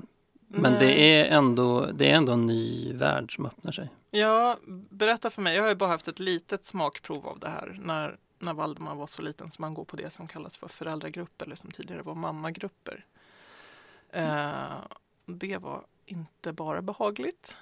Men 0.53 0.73
det 0.73 0.79
Nej. 0.79 1.19
är, 1.19 1.25
ändå, 1.37 1.85
det 1.85 2.09
är 2.11 2.13
ändå 2.15 2.31
en 2.31 2.45
ny 2.45 2.93
värld 2.93 3.35
som 3.35 3.45
öppnar 3.45 3.71
sig. 3.71 3.89
Ja, 4.11 4.57
berätta 4.89 5.29
för 5.29 5.41
mig. 5.41 5.55
Jag 5.55 5.63
har 5.63 5.69
ju 5.69 5.75
bara 5.75 5.89
haft 5.89 6.07
ett 6.07 6.19
litet 6.19 6.65
smakprov 6.65 7.27
av 7.27 7.39
det 7.39 7.49
här 7.49 7.79
när, 7.83 8.17
när 8.39 8.53
Valdemar 8.53 8.95
var 8.95 9.07
så 9.07 9.21
liten 9.21 9.49
som 9.51 9.63
man 9.63 9.73
går 9.73 9.85
på 9.85 9.95
det 9.95 10.13
som 10.13 10.27
kallas 10.27 10.57
för 10.57 10.67
föräldragrupper 10.67 11.45
eller 11.45 11.55
som 11.55 11.71
tidigare 11.71 12.01
var 12.01 12.15
mammagrupper. 12.15 13.05
Eh, 14.09 14.51
det 15.25 15.57
var 15.57 15.81
inte 16.05 16.53
bara 16.53 16.81
behagligt. 16.81 17.57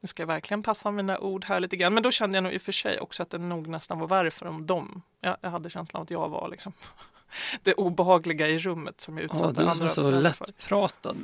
Nu 0.00 0.06
ska 0.06 0.22
jag 0.22 0.26
verkligen 0.26 0.62
passa 0.62 0.90
mina 0.90 1.18
ord 1.18 1.44
här 1.44 1.60
lite 1.60 1.76
grann. 1.76 1.94
Men 1.94 2.02
då 2.02 2.10
kände 2.10 2.36
jag 2.36 2.42
nog 2.44 2.52
i 2.52 2.56
och 2.58 2.62
för 2.62 2.72
sig 2.72 3.00
också 3.00 3.22
att 3.22 3.30
det 3.30 3.38
nog 3.38 3.66
nästan 3.66 3.98
var 3.98 4.06
värre 4.06 4.30
för 4.30 4.60
dem. 4.60 5.02
Jag, 5.20 5.36
jag 5.40 5.50
hade 5.50 5.70
känslan 5.70 6.00
av 6.00 6.04
att 6.04 6.10
jag 6.10 6.28
var 6.28 6.48
liksom 6.48 6.72
det 7.62 7.74
obehagliga 7.74 8.48
i 8.48 8.58
rummet 8.58 9.00
som 9.00 9.18
jag 9.18 9.22
Ja, 9.24 9.34
utsatte 9.34 9.60
du 9.62 9.66
är 9.66 9.70
andra 9.70 9.88
så 9.88 10.02
för. 10.02 10.20
lättpratad. 10.20 11.16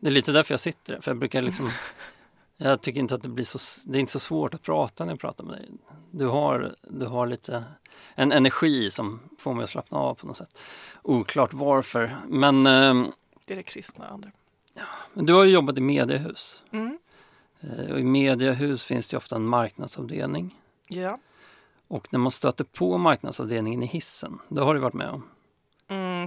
Det 0.00 0.06
är 0.08 0.10
lite 0.10 0.32
därför 0.32 0.52
jag 0.52 0.60
sitter 0.60 0.94
här, 0.94 1.00
för 1.00 1.10
jag 1.10 1.18
brukar 1.18 1.42
liksom 1.42 1.70
Jag 2.60 2.80
tycker 2.80 3.00
inte 3.00 3.14
att 3.14 3.22
det 3.22 3.28
blir 3.28 3.44
så, 3.44 3.90
det 3.90 3.98
är 3.98 4.00
inte 4.00 4.12
så 4.12 4.20
svårt 4.20 4.54
att 4.54 4.62
prata 4.62 5.04
när 5.04 5.12
jag 5.12 5.20
pratar 5.20 5.44
med 5.44 5.54
dig. 5.54 5.68
Du 6.10 6.26
har, 6.26 6.74
du 6.82 7.06
har 7.06 7.26
lite 7.26 7.64
en 8.14 8.32
energi 8.32 8.90
som 8.90 9.20
får 9.38 9.54
mig 9.54 9.64
att 9.64 9.70
slappna 9.70 9.98
av 9.98 10.14
på 10.14 10.26
något 10.26 10.36
sätt. 10.36 10.58
Oklart 11.02 11.52
varför, 11.52 12.16
men 12.28 12.66
eh, 12.66 13.06
Det 13.46 13.54
är 13.54 13.56
det 13.56 13.62
kristna 13.62 14.08
andra. 14.08 14.30
du 15.14 15.32
har 15.32 15.44
ju 15.44 15.50
jobbat 15.52 15.78
i 15.78 15.80
mediehus. 15.80 16.62
Mm. 16.70 16.98
Eh, 17.60 17.90
och 17.90 18.00
I 18.00 18.02
mediehus 18.02 18.84
finns 18.84 19.08
det 19.08 19.16
ofta 19.16 19.36
en 19.36 19.46
marknadsavdelning. 19.46 20.56
Ja. 20.88 21.18
Och 21.88 22.12
när 22.12 22.18
man 22.18 22.30
stöter 22.30 22.64
på 22.64 22.98
marknadsavdelningen 22.98 23.82
i 23.82 23.86
hissen, 23.86 24.38
det 24.48 24.60
har 24.60 24.74
du 24.74 24.80
varit 24.80 24.94
med 24.94 25.10
om. 25.10 25.28
Mm, 25.88 26.26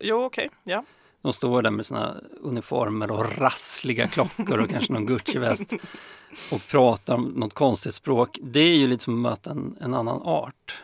jo, 0.00 0.24
okej. 0.24 0.50
Ja. 0.64 0.84
De 1.28 1.32
står 1.32 1.62
där 1.62 1.70
med 1.70 1.86
sina 1.86 2.14
uniformer 2.40 3.10
och 3.10 3.38
rassliga 3.38 4.08
klockor 4.08 4.58
och 4.58 4.70
kanske 4.70 4.92
någon 4.92 5.06
Gucci-väst 5.06 5.72
och 6.52 6.68
pratar 6.70 7.14
om 7.14 7.24
något 7.24 7.54
konstigt 7.54 7.94
språk. 7.94 8.38
Det 8.42 8.60
är 8.60 8.76
ju 8.76 8.86
lite 8.86 9.04
som 9.04 9.26
att 9.26 9.30
möta 9.30 9.50
en, 9.50 9.76
en 9.80 9.94
annan 9.94 10.22
art. 10.22 10.82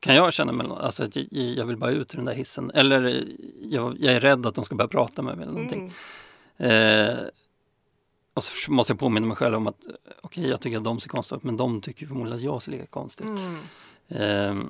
Kan 0.00 0.14
jag 0.14 0.32
känna 0.32 0.52
mig, 0.52 0.66
alltså 0.80 1.04
att 1.04 1.16
jag, 1.16 1.26
jag 1.30 1.66
vill 1.66 1.76
bara 1.76 1.90
ut 1.90 2.14
ur 2.14 2.16
den 2.16 2.24
där 2.24 2.34
hissen. 2.34 2.70
Eller 2.74 3.24
jag, 3.62 3.96
jag 4.00 4.14
är 4.14 4.20
rädd 4.20 4.46
att 4.46 4.54
de 4.54 4.64
ska 4.64 4.74
börja 4.74 4.88
prata 4.88 5.22
med 5.22 5.36
mig 5.36 5.42
eller 5.42 5.54
någonting. 5.54 5.92
Mm. 6.56 7.10
Eh, 7.10 7.18
och 8.34 8.44
så 8.44 8.72
måste 8.72 8.92
jag 8.92 9.00
påminna 9.00 9.26
mig 9.26 9.36
själv 9.36 9.56
om 9.56 9.66
att 9.66 9.86
okej, 10.20 10.48
jag 10.48 10.60
tycker 10.60 10.76
att 10.76 10.84
de 10.84 11.00
ser 11.00 11.08
konstiga 11.08 11.36
ut, 11.36 11.44
men 11.44 11.56
de 11.56 11.80
tycker 11.80 12.06
förmodligen 12.06 12.38
att 12.38 12.44
jag 12.44 12.62
ser 12.62 12.72
lika 12.72 12.86
konstig 12.86 13.24
ut. 13.24 13.40
Mm. 14.08 14.60
Eh, 14.60 14.66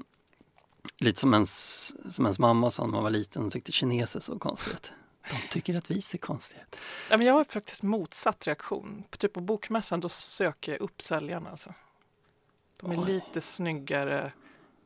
lite 0.98 1.20
som 1.20 1.34
ens, 1.34 2.14
som 2.14 2.24
ens 2.24 2.38
mamma 2.38 2.70
sa 2.70 2.86
när 2.86 2.92
man 2.92 3.02
var 3.02 3.10
liten 3.10 3.46
och 3.46 3.52
tyckte 3.52 3.72
kineser 3.72 4.20
så 4.20 4.38
konstigt. 4.38 4.92
De 5.30 5.48
tycker 5.50 5.74
att 5.74 5.90
vi 5.90 6.02
ser 6.02 6.18
konstiga 6.18 6.62
ut. 6.62 6.76
Ja, 7.10 7.16
men 7.16 7.26
jag 7.26 7.34
har 7.34 7.44
faktiskt 7.44 7.82
motsatt 7.82 8.46
reaktion. 8.46 9.04
Typ 9.18 9.32
på 9.32 9.40
bokmässan 9.40 10.00
då 10.00 10.08
söker 10.08 10.72
jag 10.72 10.80
upp 10.80 11.02
säljarna. 11.02 11.50
Alltså. 11.50 11.74
De 12.80 12.90
är 12.90 12.98
Oj. 12.98 13.04
lite 13.06 13.40
snyggare, 13.40 14.32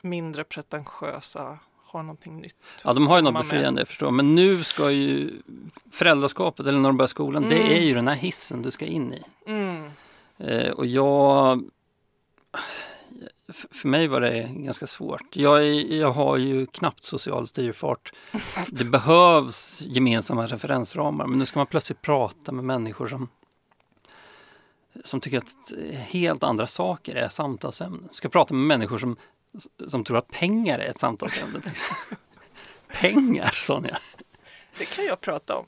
mindre 0.03 0.45
pretentiösa, 0.45 1.59
har 1.85 2.03
någonting 2.03 2.41
nytt. 2.41 2.57
Ja, 2.85 2.93
de 2.93 3.07
har 3.07 3.17
ju 3.17 3.23
något 3.23 3.43
befriande, 3.43 3.81
jag 3.81 3.89
förstår. 3.89 4.11
Men 4.11 4.35
nu 4.35 4.65
ska 4.65 4.91
ju 4.91 5.43
föräldraskapet, 5.91 6.67
eller 6.67 6.79
när 6.79 6.89
de 6.89 6.97
börjar 6.97 7.07
skolan, 7.09 7.43
det 7.49 7.57
Mm. 7.61 7.73
är 7.73 7.81
ju 7.81 7.95
den 7.95 8.09
här 8.09 8.15
hissen 8.15 8.63
du 8.63 8.71
ska 8.71 8.85
in 8.87 9.13
i. 9.15 9.23
Mm. 9.47 9.91
Eh, 10.39 10.71
och 10.71 10.87
jag... 10.87 11.63
För 13.53 13.89
mig 13.89 14.09
var 14.09 14.21
det 14.21 14.51
ganska 14.53 14.87
svårt. 14.87 15.37
Jag, 15.37 15.67
är, 15.67 15.95
jag 15.95 16.13
har 16.13 16.37
ju 16.37 16.67
knappt 16.67 17.05
social 17.05 17.49
styrfart. 17.49 18.13
Det 18.69 18.85
behövs 18.91 19.83
gemensamma 19.87 20.47
referensramar, 20.47 21.27
men 21.27 21.39
nu 21.39 21.47
ska 21.47 21.59
man 21.59 21.67
plötsligt 21.67 22.03
prata 22.03 22.53
med 22.53 22.65
människor 22.65 23.07
som 23.07 23.29
som 25.05 25.21
tycker 25.21 25.39
att 25.39 25.73
helt 25.93 26.43
andra 26.43 26.67
saker 26.67 27.17
är 27.17 27.29
samtalsämnen. 27.29 28.09
Ska 28.13 28.29
prata 28.29 28.55
med 28.55 28.67
människor 28.67 28.99
som 28.99 29.17
som 29.87 30.05
tror 30.05 30.17
att 30.17 30.29
pengar 30.29 30.79
är 30.79 30.91
ett 30.91 30.99
samtalsämne. 30.99 31.61
pengar, 33.01 33.51
Sonja. 33.53 33.99
Det 34.79 34.85
kan 34.85 35.05
jag 35.05 35.21
prata 35.21 35.57
om. 35.57 35.67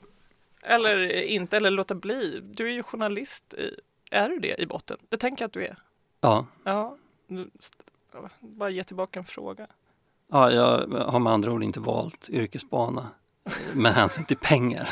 Eller 0.63 1.11
inte, 1.23 1.57
eller 1.57 1.71
låta 1.71 1.95
bli. 1.95 2.39
Du 2.43 2.67
är 2.67 2.71
ju 2.71 2.83
journalist. 2.83 3.53
I, 3.53 3.75
är 4.11 4.29
du 4.29 4.39
det 4.39 4.61
i 4.61 4.65
botten? 4.65 4.97
Det 5.09 5.17
tänker 5.17 5.43
jag 5.43 5.47
att 5.47 5.53
du 5.53 5.65
är. 5.65 5.77
Ja, 6.21 6.45
Ja, 6.63 6.97
bara 8.39 8.69
ge 8.69 8.83
tillbaka 8.83 9.19
en 9.19 9.25
fråga. 9.25 9.67
ja, 10.31 10.51
jag 10.51 10.87
har 11.11 11.19
med 11.19 11.33
andra 11.33 11.51
ord 11.51 11.63
inte 11.63 11.79
valt 11.79 12.29
yrkesbana 12.29 13.09
med 13.73 13.93
hänsyn 13.93 14.25
till 14.25 14.37
pengar. 14.37 14.89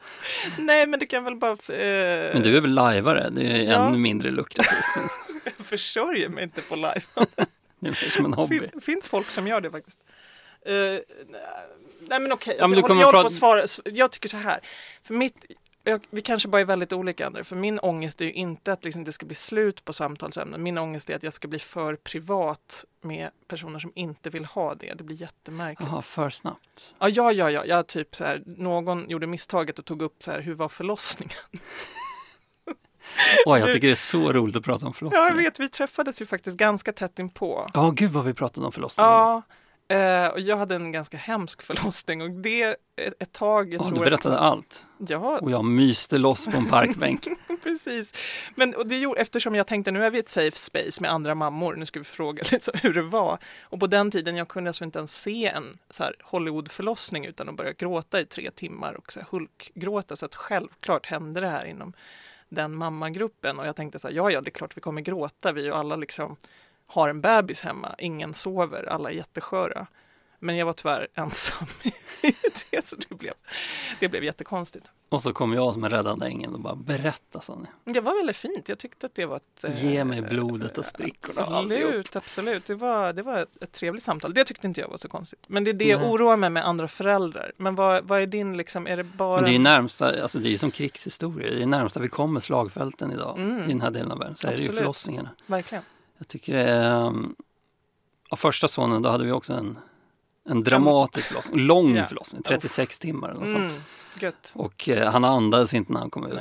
Nej, 0.58 0.86
men 0.86 1.00
det 1.00 1.06
kan 1.06 1.24
väl 1.24 1.36
bara... 1.36 1.52
Eh, 1.52 2.32
Men 2.34 2.42
du 2.42 2.56
är 2.56 2.60
väl 2.60 2.74
lajvare? 2.74 3.30
Det 3.30 3.42
är 3.46 3.62
Ja. 3.72 3.88
ännu 3.88 3.98
mindre 3.98 4.30
lukrativt. 4.30 4.84
Jag 5.58 5.66
försörjer 5.66 6.28
mig 6.28 6.44
inte 6.44 6.62
på 6.62 6.74
live. 6.76 7.02
Det 7.80 7.88
är 7.88 7.92
som 7.92 8.24
en 8.24 8.34
hobby. 8.34 8.60
fin, 8.60 8.80
finns 8.80 9.08
folk 9.08 9.30
som 9.30 9.46
gör 9.46 9.60
det 9.60 9.70
faktiskt. 9.70 9.98
Eh, 10.66 10.72
nej 10.72 11.00
men 12.20 12.32
okej, 12.32 12.56
Ja, 12.58 12.68
men 12.68 12.78
alltså, 12.78 12.94
du 12.94 13.00
jag, 13.00 13.00
håller- 13.00 13.00
jag, 13.00 13.06
håller 13.06 13.06
på 13.06 13.10
prata- 13.12 13.64
att 13.64 13.72
svara. 13.72 13.92
Jag 13.94 14.10
tycker 14.10 14.28
så 14.28 14.36
här. 14.36 14.60
För 15.02 15.14
mitt, 15.14 15.44
jag, 15.84 16.04
vi 16.10 16.20
kanske 16.20 16.48
bara 16.48 16.60
är 16.60 16.64
väldigt 16.64 16.92
olika 16.92 17.26
André. 17.26 17.44
För 17.44 17.56
min 17.56 17.78
ångest 17.78 18.20
är 18.20 18.24
ju 18.24 18.32
inte 18.32 18.72
att 18.72 18.84
liksom 18.84 19.04
det 19.04 19.12
ska 19.12 19.26
bli 19.26 19.34
slut 19.34 19.84
på 19.84 19.92
samtalsämnen. 19.92 20.62
Min 20.62 20.78
ångest 20.78 21.10
är 21.10 21.16
att 21.16 21.22
jag 21.22 21.32
ska 21.32 21.48
bli 21.48 21.58
för 21.58 21.96
privat 21.96 22.84
med 23.02 23.30
personer 23.48 23.78
som 23.78 23.92
inte 23.94 24.30
vill 24.30 24.44
ha 24.44 24.74
det. 24.74 24.94
Det 24.94 25.04
blir 25.04 25.16
jättemärkligt. 25.16 25.90
Jaha, 25.90 26.00
för 26.02 26.30
snabbt. 26.30 26.94
Ja, 26.98 27.08
ja, 27.08 27.32
ja, 27.32 27.50
ja. 27.50 27.64
Jag 27.64 27.86
typ 27.86 28.14
så 28.16 28.24
här, 28.24 28.42
någon 28.46 29.08
gjorde 29.10 29.26
misstaget 29.26 29.78
och 29.78 29.84
tog 29.84 30.02
upp 30.02 30.22
så 30.22 30.30
här, 30.30 30.40
hur 30.40 30.54
var 30.54 30.68
förlossningen? 30.68 31.36
Oj, 33.46 33.60
jag 33.60 33.68
Du- 33.68 33.72
tycker 33.72 33.86
det 33.86 33.92
är 33.92 33.94
så 33.94 34.32
roligt 34.32 34.56
att 34.56 34.64
prata 34.64 34.86
om 34.86 34.90
Ja, 34.90 34.92
förlossning. 34.98 35.22
jag 35.24 35.34
vet, 35.36 35.60
vi 35.60 35.68
träffades 35.68 36.20
ju 36.22 36.26
faktiskt 36.26 36.56
ganska 36.56 36.92
tätt 36.92 37.18
inpå. 37.18 37.66
Ja, 37.74 37.90
gud 37.90 38.10
vad 38.10 38.24
vi 38.24 38.34
pratade 38.34 38.66
om 38.66 38.72
förlossning. 38.72 39.06
Ja, 39.06 39.42
eh, 39.92 40.26
och 40.26 40.40
jag 40.40 40.56
hade 40.56 40.74
en 40.74 40.92
ganska 40.92 41.16
hemsk 41.16 41.62
förlossning 41.68 42.22
och 42.22 42.30
det 42.30 42.62
ett, 42.96 43.14
ett 43.18 43.32
tag, 43.32 43.74
jag 43.74 43.82
Ja, 43.82 43.90
du 43.90 44.00
berättade 44.00 44.38
allt. 44.38 44.86
Att, 45.00 45.10
ja, 45.10 45.38
Och 45.38 45.50
jag 45.50 45.64
myste 45.64 46.18
loss 46.18 46.46
på 46.46 46.56
en 46.56 46.66
parkbänk. 46.66 47.28
precis. 47.62 48.12
Men 48.54 48.74
och 48.74 48.86
det 48.86 48.98
gjorde, 48.98 49.20
eftersom 49.20 49.54
jag 49.54 49.66
tänkte 49.66 49.90
nu 49.90 50.04
är 50.04 50.10
vi 50.10 50.18
ett 50.18 50.28
safe 50.28 50.58
space 50.58 51.02
med 51.02 51.10
andra 51.10 51.34
mammor, 51.34 51.74
nu 51.74 51.86
ska 51.86 52.00
vi 52.00 52.04
fråga 52.04 52.42
liksom 52.50 52.74
hur 52.82 52.94
det 52.94 53.02
var. 53.02 53.38
Och 53.62 53.80
på 53.80 53.86
den 53.86 54.10
tiden, 54.10 54.36
jag 54.36 54.48
kunde 54.48 54.70
alltså 54.70 54.84
inte 54.84 54.98
ens 54.98 55.20
se 55.20 55.46
en 55.46 55.78
så 55.90 56.02
här 56.02 56.14
Hollywood-förlossning 56.22 57.26
utan 57.26 57.48
att 57.48 57.56
börja 57.56 57.72
gråta 57.72 58.20
i 58.20 58.26
tre 58.26 58.50
timmar 58.50 58.94
och 58.94 59.12
så 59.12 59.20
här 59.20 59.26
hulkgråta. 59.30 60.16
Så 60.16 60.26
att 60.26 60.34
självklart 60.34 61.06
hände 61.06 61.40
det 61.40 61.48
här 61.48 61.66
inom 61.66 61.92
den 62.48 62.76
mammagruppen 62.76 63.58
och 63.58 63.66
jag 63.66 63.76
tänkte 63.76 63.98
så 63.98 64.08
här, 64.08 64.14
ja, 64.14 64.30
ja, 64.30 64.40
det 64.40 64.48
är 64.48 64.52
klart 64.52 64.76
vi 64.76 64.80
kommer 64.80 65.00
gråta, 65.00 65.52
vi 65.52 65.60
är 65.60 65.64
ju 65.64 65.72
alla 65.72 65.96
liksom 65.96 66.36
har 66.92 67.08
en 67.08 67.20
bebis 67.20 67.60
hemma, 67.60 67.94
ingen 67.98 68.34
sover, 68.34 68.88
alla 68.88 69.10
är 69.10 69.14
jättesköra. 69.14 69.86
Men 70.38 70.56
jag 70.56 70.66
var 70.66 70.72
tyvärr 70.72 71.08
ensam 71.14 71.66
i 71.82 71.92
det, 72.70 72.86
så 72.86 72.96
det 72.96 73.14
blev, 73.14 73.34
det 74.00 74.08
blev 74.08 74.24
jättekonstigt. 74.24 74.90
Och 75.08 75.22
så 75.22 75.32
kom 75.32 75.52
jag 75.52 75.74
som 75.74 75.84
en 75.84 75.90
räddande 75.90 76.26
ängel 76.26 76.54
och 76.54 76.60
bara 76.60 76.74
berätta 76.74 77.40
Sonja. 77.40 77.66
Det 77.84 78.00
var 78.00 78.16
väldigt 78.18 78.36
fint, 78.36 78.68
jag 78.68 78.78
tyckte 78.78 79.06
att 79.06 79.14
det 79.14 79.26
var 79.26 79.36
ett... 79.36 79.64
eh, 79.64 79.84
Ge 79.92 80.04
mig 80.04 80.22
blodet 80.22 80.78
och 80.78 80.84
sprickorna 80.84 81.56
alltihop. 81.56 81.84
Absolut, 81.88 82.16
absolut. 82.16 82.64
Det 82.64 82.74
var, 82.74 83.12
det 83.12 83.22
var 83.22 83.38
ett, 83.38 83.62
ett 83.62 83.72
trevligt 83.72 84.02
samtal. 84.02 84.34
Det 84.34 84.44
tyckte 84.44 84.66
inte 84.66 84.80
jag 84.80 84.88
var 84.88 84.96
så 84.96 85.08
konstigt. 85.08 85.40
Men 85.46 85.64
det 85.64 85.70
är 85.70 85.74
det 85.74 85.84
jag 85.88 86.10
oroar 86.10 86.36
mig 86.36 86.50
med 86.50 86.66
andra 86.66 86.88
föräldrar. 86.88 87.52
Men 87.56 87.74
vad, 87.74 88.04
vad 88.04 88.20
är 88.22 88.26
din, 88.26 88.56
liksom, 88.56 88.86
är 88.86 88.96
det 88.96 89.04
bara... 89.04 89.36
Men 89.36 89.44
det 89.44 89.50
är 89.50 89.52
ju 89.52 89.58
närmsta, 89.58 90.22
alltså 90.22 90.38
det 90.38 90.48
är 90.48 90.50
ju 90.50 90.58
som 90.58 90.70
krigshistoria. 90.70 91.50
Det 91.50 91.62
är 91.62 91.66
närmsta 91.66 92.00
vi 92.00 92.08
kommer 92.08 92.40
slagfälten 92.40 93.12
idag 93.12 93.38
Mm. 93.38 93.62
i 93.62 93.68
den 93.68 93.80
här 93.80 93.90
delen 93.90 94.12
av 94.12 94.18
världen. 94.18 94.36
Så 94.36 94.46
är 94.46 94.50
det 94.50 94.56
ju 94.56 94.60
Absolut. 94.62 94.78
förlossningarna. 94.78 95.30
Verkligen. 95.46 95.84
Jag 96.22 96.28
tycker 96.28 96.54
det 96.54 96.62
är... 96.62 97.06
um, 97.06 97.36
Ja, 98.30 98.36
första 98.36 98.68
sonen, 98.68 99.02
då 99.02 99.10
hade 99.10 99.24
vi 99.24 99.32
också 99.32 99.52
en, 99.52 99.78
en 100.48 100.62
dramatisk 100.64 101.26
förlossning. 101.28 101.60
Lång 101.66 101.96
Ja. 101.96 102.04
förlossning, 102.04 102.42
36 102.42 102.98
timmar 102.98 103.28
eller 103.30 103.40
något 103.40 103.50
sånt. 103.50 103.70
Mm, 103.70 103.82
gött. 104.20 104.52
Och 104.56 104.88
eh, 104.88 105.10
han 105.12 105.24
andades 105.24 105.74
inte 105.74 105.92
när 105.92 106.00
han 106.00 106.10
kom 106.10 106.26
ut. 106.26 106.32
Och, 106.32 106.40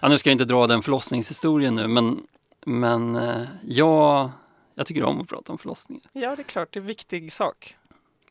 ja, 0.00 0.08
nu 0.08 0.18
ska 0.18 0.30
jag 0.30 0.34
inte 0.34 0.44
dra 0.44 0.66
den 0.66 0.82
förlossningshistorien 0.82 1.74
nu, 1.74 1.88
men, 1.88 2.26
men 2.66 3.16
eh, 3.16 3.42
jag, 3.64 4.30
jag 4.74 4.86
tycker 4.86 5.04
om 5.04 5.20
att 5.20 5.28
prata 5.28 5.52
om 5.52 5.58
förlossningar. 5.58 6.02
Ja, 6.12 6.36
det 6.36 6.42
är 6.42 6.44
klart, 6.44 6.68
det 6.72 6.78
är 6.78 6.80
en 6.80 6.86
viktig 6.86 7.32
sak. 7.32 7.76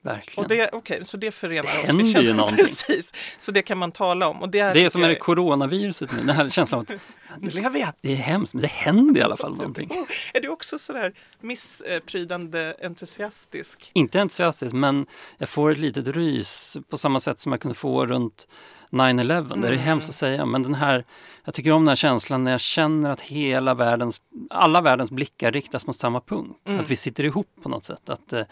Verkligen. 0.04 0.44
Och 0.44 0.50
det, 0.50 0.70
okej, 0.74 1.06
så 1.06 1.18
det 1.18 1.32
förenar 1.32 1.64
Det 1.74 1.80
oss. 1.80 1.88
händer 1.88 2.20
Vi 2.20 2.28
ju 2.28 2.34
någonting. 2.34 2.58
Precis, 2.58 3.14
så 3.40 3.52
det 3.52 3.62
kan 3.62 3.78
man 3.78 3.92
tala 3.92 4.28
om. 4.28 4.42
Och 4.42 4.50
det 4.50 4.60
är, 4.60 4.74
det 4.74 4.86
är 4.86 4.90
som 4.90 5.02
med 5.02 5.10
det 5.10 5.16
coronaviruset 5.16 6.12
nu, 6.12 6.18
den 6.18 6.36
här 6.36 6.50
känslan 6.50 6.80
av 6.80 6.96
att 6.96 7.02
Nu 7.42 7.50
lever 7.50 7.80
jag! 7.80 7.90
det 8.02 8.12
är 8.12 8.16
hemskt, 8.16 8.54
men 8.54 8.62
det 8.62 8.68
händer 8.68 9.22
i 9.22 9.24
alla 9.24 9.38
fall 9.38 9.58
någonting. 9.58 9.90
Oh, 9.92 10.06
är 10.34 10.42
du 10.42 10.50
också 10.50 10.78
sådär 10.78 11.14
missprydande 11.42 12.74
entusiastisk? 12.84 13.92
Inte 13.94 14.22
entusiastisk, 14.22 14.74
men 14.74 15.06
jag 15.38 15.50
får 15.50 15.72
ett 15.72 15.78
litet 15.78 16.08
rys 16.08 16.78
på 16.90 16.98
samma 16.98 17.20
sätt 17.20 17.40
som 17.40 17.52
jag 17.52 17.62
kunde 17.62 17.76
få 17.76 18.06
runt 18.06 18.48
9-11. 18.92 19.62
Det 19.62 19.68
är 19.68 19.72
Mm. 19.72 19.80
hemskt 19.84 20.10
att 20.10 20.16
säga, 20.16 20.46
men 20.46 20.64
den 20.64 20.74
här, 20.76 21.06
jag 21.46 21.54
tycker 21.54 21.72
om 21.72 21.82
den 21.82 21.88
här 21.88 21.96
känslan 21.96 22.44
när 22.44 22.52
jag 22.52 22.62
känner 22.62 23.10
att 23.10 23.22
hela 23.22 23.74
världens, 23.74 24.22
alla 24.50 24.82
världens 24.82 25.12
blickar 25.12 25.52
riktas 25.52 25.88
mot 25.88 25.96
samma 25.96 26.22
punkt. 26.22 26.60
Mm. 26.70 26.80
Att 26.80 26.90
vi 26.92 26.96
sitter 26.96 27.24
ihop 27.26 27.48
på 27.64 27.70
något 27.70 27.84
sätt. 27.86 28.10
Att, 28.10 28.34
eh, 28.34 28.44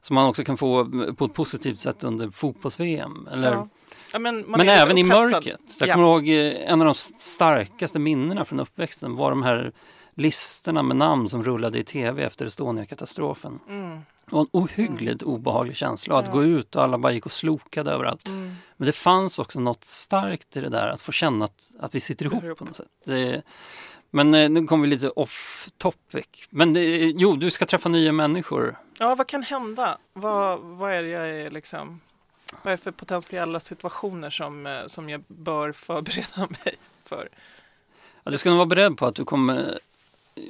som 0.00 0.14
man 0.14 0.28
också 0.28 0.44
kan 0.44 0.56
få 0.56 0.84
på 1.16 1.24
ett 1.24 1.34
positivt 1.34 1.78
sätt 1.78 2.04
under 2.04 2.30
fotbolls-VM. 2.30 3.28
Eller, 3.32 3.52
Ja. 3.52 3.68
Ja, 4.12 4.18
men 4.18 4.40
men 4.40 4.68
även 4.68 4.98
i 4.98 5.04
mörkret. 5.04 5.60
Jag 5.80 5.88
Ja. 5.88 5.94
kommer 5.94 6.06
ihåg 6.08 6.28
eh, 6.28 6.70
en 6.72 6.80
av 6.80 6.84
de 6.84 6.94
starkaste 7.18 7.98
minnena 7.98 8.44
från 8.44 8.60
uppväxten 8.60 9.16
var 9.16 9.30
de 9.30 9.42
här 9.42 9.72
listorna 10.14 10.82
med 10.82 10.96
namn 10.96 11.28
som 11.28 11.42
rullade 11.44 11.78
i 11.78 11.82
tv 11.84 12.22
efter 12.24 12.46
Estonia-katastrofen. 12.46 13.58
Mm, 13.68 13.98
Och 14.34 14.40
en 14.40 14.46
ohyggligt 14.52 15.22
obehaglig 15.22 15.76
känsla. 15.76 16.16
Att 16.18 16.26
Ja. 16.26 16.32
gå 16.32 16.44
ut 16.44 16.76
och 16.76 16.82
alla 16.82 16.98
bara 16.98 17.12
gick 17.12 17.26
och 17.26 17.32
slokade 17.32 17.90
överallt. 17.90 18.28
mm. 18.28 18.56
Men 18.76 18.86
det 18.86 18.92
fanns 18.92 19.38
också 19.38 19.60
något 19.60 19.84
starkt 19.84 20.56
i 20.56 20.60
det 20.60 20.68
där 20.68 20.88
att 20.88 21.00
få 21.00 21.12
känna 21.12 21.44
att, 21.44 21.70
att 21.80 21.94
vi 21.94 22.00
sitter 22.00 22.28
Det 22.28 22.46
ihop 22.46 22.58
på 22.58 22.64
något 22.64 22.76
sätt. 22.76 22.86
Det, 23.04 23.42
men 24.10 24.34
eh, 24.34 24.48
nu 24.50 24.66
kommer 24.66 24.82
vi 24.82 24.88
lite 24.90 25.10
off 25.10 25.68
topic. 25.78 26.26
Men 26.50 26.72
det, 26.72 26.84
jo, 27.16 27.36
du 27.36 27.50
ska 27.50 27.66
träffa 27.66 27.88
nya 27.88 28.12
människor. 28.12 28.78
Ja, 28.98 29.14
vad 29.14 29.26
kan 29.26 29.42
hända? 29.42 29.98
Vad, 30.12 30.58
vad 30.60 30.92
är 30.92 31.02
det 31.02 31.08
jag 31.08 31.30
är 31.30 31.50
liksom... 31.50 32.00
Vad 32.62 32.72
är 32.72 32.76
det 32.76 32.82
för 32.82 32.90
potentiella 32.90 33.60
situationer 33.60 34.30
som, 34.30 34.66
eh, 34.66 34.86
som 34.86 35.08
jag 35.08 35.24
bör 35.26 35.72
förbereda 35.72 36.46
mig 36.64 36.74
för? 37.04 37.28
Ja, 38.24 38.30
du 38.30 38.38
ska 38.38 38.48
nog 38.50 38.56
vara 38.58 38.66
beredd 38.66 38.96
på 38.96 39.06
att 39.06 39.14
du 39.14 39.24
kommer... 39.24 39.78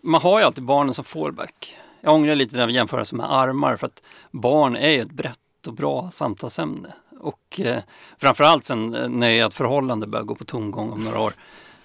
Man 0.03 0.21
har 0.21 0.39
ju 0.39 0.45
alltid 0.45 0.65
barnen 0.65 0.95
som 0.95 1.05
fallback. 1.05 1.77
Jag 2.05 2.15
ångrar 2.15 2.35
lite 2.35 2.57
den 2.57 2.71
jämförelsen 2.71 3.17
med 3.17 3.33
armar 3.33 3.77
för 3.77 3.87
att 3.87 4.03
barn 4.31 4.77
är 4.77 4.91
ju 4.91 5.01
ett 5.01 5.13
brett 5.13 5.39
och 5.67 5.75
bra 5.75 6.11
samtalsämne. 6.11 6.93
Och 7.21 7.61
eh, 7.61 7.83
framförallt 8.19 8.65
sen 8.65 8.95
eh, 8.95 9.09
när 9.09 9.33
ert 9.47 9.53
förhållande 9.55 10.07
börjar 10.07 10.25
gå 10.25 10.35
på 10.35 10.45
tomgång 10.45 10.91
om 10.93 11.05
några 11.05 11.21
år 11.21 11.33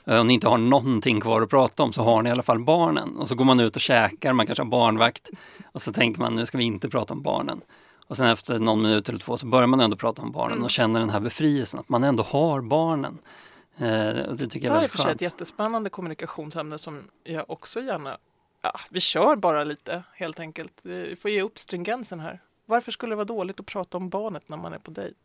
eh, 0.06 0.20
och 0.20 0.26
ni 0.26 0.34
inte 0.34 0.50
har 0.50 0.58
någonting 0.58 1.22
kvar 1.22 1.42
att 1.42 1.50
prata 1.50 1.84
om 1.84 1.94
så 1.94 2.04
har 2.04 2.22
ni 2.22 2.30
i 2.30 2.32
alla 2.32 2.44
fall 2.44 2.60
barnen. 2.64 3.18
Och 3.18 3.28
så 3.28 3.36
går 3.36 3.46
man 3.46 3.60
ut 3.60 3.76
och 3.76 3.82
käkar, 3.82 4.34
man 4.34 4.46
kanske 4.46 4.64
har 4.64 4.70
barnvakt 4.70 5.30
och 5.72 5.82
så 5.82 5.94
tänker 5.94 6.22
man 6.22 6.36
nu 6.36 6.46
ska 6.46 6.58
vi 6.58 6.64
inte 6.64 6.90
prata 6.90 7.14
om 7.14 7.22
barnen. 7.22 7.62
Och 8.08 8.18
sen 8.18 8.28
efter 8.28 8.60
någon 8.60 8.82
minut 8.82 9.10
eller 9.10 9.20
två 9.20 9.38
så 9.38 9.46
börjar 9.46 9.68
man 9.68 9.80
ändå 9.80 9.96
prata 9.98 10.22
om 10.22 10.32
barnen 10.32 10.52
Mm. 10.54 10.64
och 10.64 10.70
känner 10.70 11.00
den 11.00 11.10
här 11.10 11.20
befrielsen 11.20 11.80
att 11.80 11.90
man 11.90 12.04
ändå 12.04 12.24
har 12.24 12.62
barnen. 12.62 13.18
Eh, 13.78 13.88
det 13.88 14.38
tycker 14.38 14.60
Det 14.60 14.66
jag 14.66 14.66
är 14.66 14.70
här 14.70 14.76
är 14.76 14.80
väldigt 14.80 14.92
för 14.92 14.98
sig 14.98 15.06
ett 15.06 15.08
skönt. 15.20 15.22
jättespännande 15.22 15.90
kommunikationsämne 15.90 16.78
som 16.78 17.00
jag 17.24 17.46
också 17.50 17.82
gärna... 17.82 18.18
Ja, 18.62 18.80
vi 18.90 19.00
kör 19.00 19.36
bara 19.36 19.64
lite 19.64 20.04
helt 20.14 20.40
enkelt. 20.40 20.82
Vi 20.86 21.16
får 21.16 21.32
ge 21.32 21.42
upp 21.42 21.60
stringensen 21.60 22.20
här. 22.20 22.40
Varför 22.66 22.92
skulle 22.92 23.12
det 23.12 23.16
vara 23.16 23.26
dåligt 23.26 23.60
att 23.60 23.66
prata 23.66 23.98
om 23.98 24.10
barnet 24.10 24.50
när 24.50 24.58
man 24.58 24.74
är 24.74 24.80
på 24.80 24.92
dejt? 24.92 25.16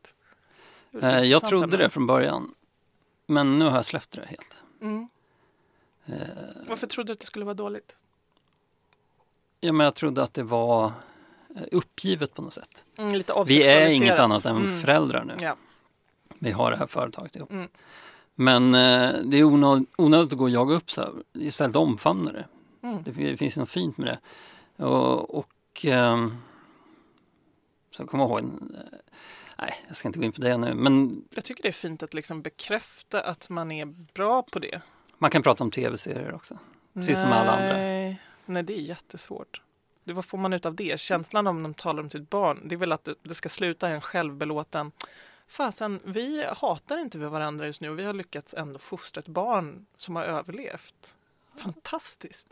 Är 0.93 1.19
Eh, 1.23 1.31
Jag 1.31 1.45
trodde 1.45 1.77
det 1.77 1.91
från 1.91 2.07
början. 2.07 2.55
Men 3.27 3.59
nu 3.59 3.65
har 3.65 3.77
jag 3.77 3.85
släppt 3.85 4.11
det 4.11 4.27
helt. 4.27 4.57
Mm. 4.81 5.09
Eh, 6.07 6.15
Varför 6.69 6.87
trodde 6.87 7.07
du 7.09 7.13
att 7.13 7.21
det 7.21 7.27
skulle 7.27 7.45
vara 7.45 7.55
dåligt? 7.55 7.97
Ja, 9.61 9.73
men 9.73 9.85
jag 9.85 9.95
trodde 9.95 10.23
att 10.23 10.35
det 10.35 10.43
var 10.43 10.85
eh, 11.57 11.63
uppgivet 11.73 12.35
på 12.35 12.43
något 12.43 12.53
sätt. 12.53 12.85
Mm, 12.97 13.23
Vi 13.47 13.63
är 13.69 13.97
inget 14.03 14.19
annat 14.19 14.45
än 14.47 14.57
Mm. 14.57 14.81
föräldrar 14.81 15.25
nu. 15.25 15.35
Ja. 15.41 15.57
Vi 16.39 16.51
har 16.51 16.71
det 16.71 16.77
här 16.77 16.87
företaget 16.87 17.37
ihop. 17.37 17.51
Mm. 17.51 17.69
Men 18.35 18.75
eh, 18.75 19.11
det 19.25 19.37
är 19.37 19.45
onödigt, 19.45 19.89
onödigt 19.97 20.33
att 20.33 20.39
gå 20.39 20.45
och 20.45 20.51
jaga 20.51 20.75
upp 20.75 20.91
så 20.91 21.01
här. 21.01 21.13
Istället 21.33 21.77
omfamna 21.77 22.33
det. 22.33 22.45
Mm. 22.85 23.03
Det 23.03 23.13
fin- 23.13 23.39
finns 23.39 23.57
något 23.57 23.71
fint 23.71 23.99
med 23.99 24.07
det. 24.07 24.19
Och, 24.85 25.35
och 25.39 25.85
ehm, 25.85 26.37
så 27.91 28.07
kom 28.07 28.21
jag 28.21 28.29
ihåg, 28.29 28.39
en- 28.39 28.77
eh, 28.93 28.99
nej 29.59 29.75
jag 29.89 29.97
ska 29.97 30.09
inte 30.09 30.19
gå 30.19 30.25
in 30.25 30.33
på 30.33 30.41
det 30.41 30.57
nu, 30.57 30.75
men 30.75 31.25
Jag 31.35 31.45
tycker 31.45 31.63
det 31.63 31.69
är 31.69 31.73
fint 31.73 32.03
att 32.03 32.15
liksom 32.15 32.43
bekräfta 32.43 33.21
att 33.21 33.51
man 33.51 33.73
är 33.73 33.87
bra 34.15 34.43
på 34.43 34.59
det. 34.59 34.81
man 35.19 35.31
kan 35.31 35.43
prata 35.43 35.65
om 35.65 35.71
tv-serier 35.71 36.35
också. 36.35 36.59
Precis 36.95 37.21
som 37.21 37.33
alla 37.33 37.53
andra. 37.53 37.77
Nej, 37.77 38.21
nej, 38.47 38.63
det 38.63 38.73
är 38.73 38.81
jättesvårt. 38.81 39.61
Det, 40.05 40.13
vad 40.13 40.25
får 40.25 40.39
man 40.39 40.53
ut 40.53 40.67
av 40.67 40.75
det? 40.75 41.01
Känslan 41.01 41.47
om 41.47 41.63
de 41.63 41.75
talar 41.75 42.03
om 42.03 42.11
sitt 42.11 42.31
barn, 42.31 42.61
det 42.69 42.75
är 42.75 42.77
väl 42.77 42.93
att 42.93 43.05
det, 43.05 43.15
det 43.23 43.35
ska 43.35 43.49
sluta 43.49 43.91
i 43.91 43.93
en 43.93 44.01
självbelåten 44.01 44.93
Fasen, 45.47 46.01
vi 46.05 46.45
hatar 46.57 46.99
inte 46.99 47.19
varandra 47.19 47.67
just 47.67 47.81
nu 47.81 47.91
och 47.91 47.99
vi 47.99 48.05
har 48.05 48.13
lyckats 48.13 48.55
ändå 48.55 48.79
fostra 48.79 49.19
ett 49.21 49.29
barn 49.29 49.87
som 49.99 50.17
har 50.17 50.23
överlevt. 50.23 51.17
Fantastiskt! 51.57 52.49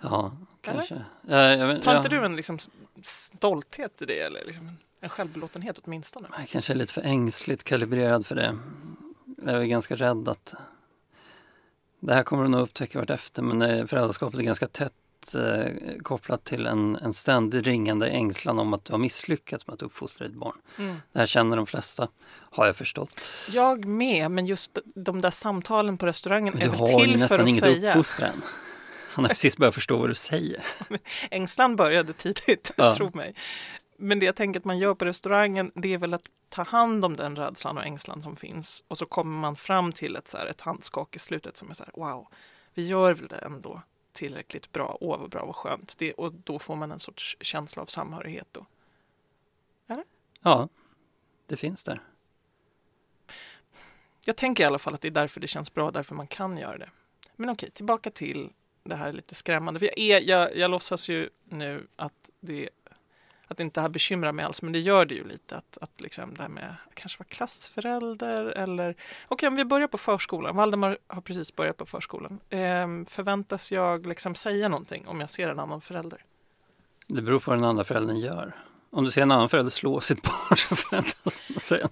Ja, 0.00 0.36
Eller? 0.62 0.74
kanske. 0.74 1.04
Ja, 1.28 1.36
jag, 1.54 1.66
vet- 1.66 1.82
Tar 1.82 1.96
inte 1.96 2.14
ja, 2.14 2.20
du 2.20 2.26
en 2.26 2.36
liksom 2.36 2.58
stolthet 3.02 4.02
i 4.02 4.04
det 4.04 4.20
eller 4.20 4.44
liksom 4.44 4.66
en- 4.68 4.78
en 5.00 5.08
självbelåtenhet 5.08 5.78
åtminstone? 5.84 6.28
Jag 6.38 6.48
kanske 6.48 6.72
är 6.72 6.74
lite 6.74 6.92
för 6.92 7.02
ängsligt 7.02 7.64
kalibrerad 7.64 8.26
för 8.26 8.34
det. 8.34 8.58
Jag 9.46 9.62
är 9.62 9.66
ganska 9.66 9.94
rädd 9.96 10.28
att 10.28 10.54
det 12.00 12.14
här 12.14 12.22
kommer 12.22 12.42
du 12.42 12.48
nog 12.48 12.60
upptäcka 12.60 12.98
vart 12.98 13.10
efter 13.10 13.42
men 13.42 13.62
eh, 13.62 13.86
föräldraskapet 13.86 14.40
är 14.40 14.44
ganska 14.44 14.66
tätt 14.66 14.92
eh, 15.34 15.66
kopplat 16.02 16.44
till 16.44 16.66
en, 16.66 16.96
en 16.96 17.12
ständig 17.12 17.66
ringande 17.66 18.08
ängslan 18.08 18.58
om 18.58 18.74
att 18.74 18.84
du 18.84 18.92
har 18.92 18.98
misslyckats 18.98 19.66
med 19.66 19.74
att 19.74 19.82
uppfostra 19.82 20.26
ditt 20.26 20.36
barn. 20.36 20.56
Mm. 20.78 20.96
Det 21.12 21.18
här 21.18 21.26
känner 21.26 21.56
de 21.56 21.66
flesta, 21.66 22.08
har 22.50 22.66
jag 22.66 22.76
förstått. 22.76 23.20
Jag 23.50 23.84
med, 23.84 24.30
men 24.30 24.46
just 24.46 24.78
de 24.94 25.20
där 25.20 25.30
samtalen 25.30 25.98
på 25.98 26.06
restaurangen 26.06 26.54
Men 26.54 26.62
är 26.62 26.64
du 26.64 26.70
väl 26.70 26.80
har 26.80 27.00
till 27.00 27.12
för 27.12 27.18
nästan 27.18 27.40
att 27.40 27.48
inget 27.48 27.60
säga. 27.60 27.90
uppfostra 27.90 28.26
än. 28.26 28.42
Han 29.12 29.24
har 29.24 29.28
precis 29.28 29.56
börjat 29.56 29.74
förstå 29.74 29.96
vad 29.96 30.10
du 30.10 30.14
säger. 30.14 30.62
Ängslan 31.30 31.76
började 31.76 32.12
tidigt, 32.12 32.72
Ja. 32.76 32.94
tro 32.96 33.10
mig. 33.14 33.34
Men 33.98 34.18
det 34.18 34.26
jag 34.26 34.36
tänker 34.36 34.60
att 34.60 34.64
man 34.66 34.78
gör 34.78 34.94
på 34.94 35.04
restaurangen, 35.04 35.70
det 35.74 35.94
är 35.94 35.98
väl 35.98 36.14
att 36.14 36.22
ta 36.48 36.62
hand 36.62 37.04
om 37.04 37.16
den 37.16 37.36
rädslan 37.36 37.78
och 37.78 37.84
ängslan 37.84 38.22
som 38.22 38.36
finns. 38.36 38.84
Och 38.88 38.98
så 38.98 39.06
kommer 39.06 39.38
man 39.38 39.56
fram 39.56 39.92
till 39.92 40.16
ett, 40.16 40.28
så 40.28 40.38
här, 40.38 40.46
ett 40.46 40.60
handskak 40.60 41.16
i 41.16 41.18
slutet 41.18 41.56
som 41.56 41.70
är 41.70 41.74
så 41.74 41.84
här, 41.84 41.92
wow, 41.96 42.26
vi 42.74 42.86
gör 42.86 43.14
väl 43.14 43.26
det 43.28 43.36
ändå 43.36 43.82
tillräckligt 44.20 44.72
bra, 44.72 44.98
åh 45.00 45.18
vad 45.20 45.30
bra, 45.30 45.46
vad 45.46 45.56
skönt. 45.56 45.98
Det, 45.98 46.12
och 46.12 46.32
då 46.32 46.58
får 46.58 46.76
man 46.76 46.92
en 46.92 46.98
sorts 46.98 47.36
känsla 47.40 47.82
av 47.82 47.86
samhörighet. 47.86 48.48
Då. 48.52 48.66
Ja, 50.42 50.68
det 51.46 51.56
finns 51.56 51.82
där. 51.82 52.02
Jag 54.24 54.36
tänker 54.36 54.64
i 54.64 54.66
alla 54.66 54.78
fall 54.78 54.94
att 54.94 55.00
det 55.00 55.08
är 55.08 55.12
därför 55.12 55.40
det 55.40 55.46
känns 55.46 55.74
bra, 55.74 55.90
därför 55.90 56.14
man 56.14 56.26
kan 56.26 56.58
göra 56.58 56.78
det. 56.78 56.90
Men 57.36 57.50
okej, 57.50 57.70
tillbaka 57.70 58.10
till 58.10 58.52
det 58.82 58.94
här 58.94 59.12
lite 59.12 59.34
skrämmande. 59.34 59.80
För 59.80 59.86
jag, 59.86 59.98
är, 59.98 60.28
jag, 60.28 60.56
jag 60.56 60.70
låtsas 60.70 61.08
ju 61.08 61.30
nu 61.44 61.86
att 61.96 62.30
det, 62.40 62.70
att 63.50 63.56
det 63.56 63.62
inte 63.62 63.80
här 63.80 63.88
bekymrar 63.88 64.32
mig 64.32 64.44
alls, 64.44 64.62
men 64.62 64.72
det 64.72 64.78
gör 64.78 65.06
det 65.06 65.14
ju 65.14 65.28
lite. 65.28 65.56
Att, 65.56 65.78
att 65.80 66.00
liksom 66.00 66.34
det 66.34 66.42
här 66.42 66.48
med 66.48 66.76
att 66.88 66.94
kanske 66.94 67.18
vara 67.18 67.28
klassförälder 67.28 68.44
eller... 68.46 68.96
Okej, 69.28 69.48
om 69.48 69.56
vi 69.56 69.64
börjar 69.64 69.88
på 69.88 69.98
förskolan. 69.98 70.56
Valdemar 70.56 70.98
har 71.06 71.20
precis 71.20 71.56
börjat 71.56 71.76
på 71.76 71.86
förskolan. 71.86 72.40
Ehm, 72.50 73.06
förväntas 73.06 73.72
jag 73.72 74.06
liksom 74.06 74.34
säga 74.34 74.68
någonting 74.68 75.04
om 75.06 75.20
jag 75.20 75.30
ser 75.30 75.50
en 75.50 75.58
annan 75.58 75.80
förälder? 75.80 76.24
Det 77.06 77.22
beror 77.22 77.40
på 77.40 77.50
vad 77.50 77.58
den 77.58 77.64
andra 77.64 77.84
föräldern 77.84 78.16
gör. 78.16 78.56
Om 78.90 79.04
du 79.04 79.10
ser 79.10 79.22
en 79.22 79.30
annan 79.30 79.48
förälder 79.48 79.70
slå 79.70 80.00
sitt 80.00 80.22
barn 80.22 80.56
så 80.56 80.76
förväntas 80.76 81.42
man 81.48 81.60
säga 81.60 81.88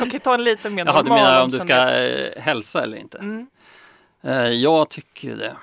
Okej, 0.00 0.20
ta 0.20 0.34
en 0.34 0.44
lite 0.44 0.70
mer 0.70 0.86
Jaha, 0.86 1.02
du 1.02 1.08
normal 1.08 1.24
menar 1.24 1.42
om 1.42 1.48
du 1.48 1.58
ska 1.58 2.04
eh, 2.04 2.42
hälsa 2.42 2.82
eller 2.82 2.96
inte? 2.96 3.18
Mm. 3.18 3.46
Eh, 4.22 4.48
jag 4.48 4.88
tycker 4.88 5.36
det. 5.36 5.56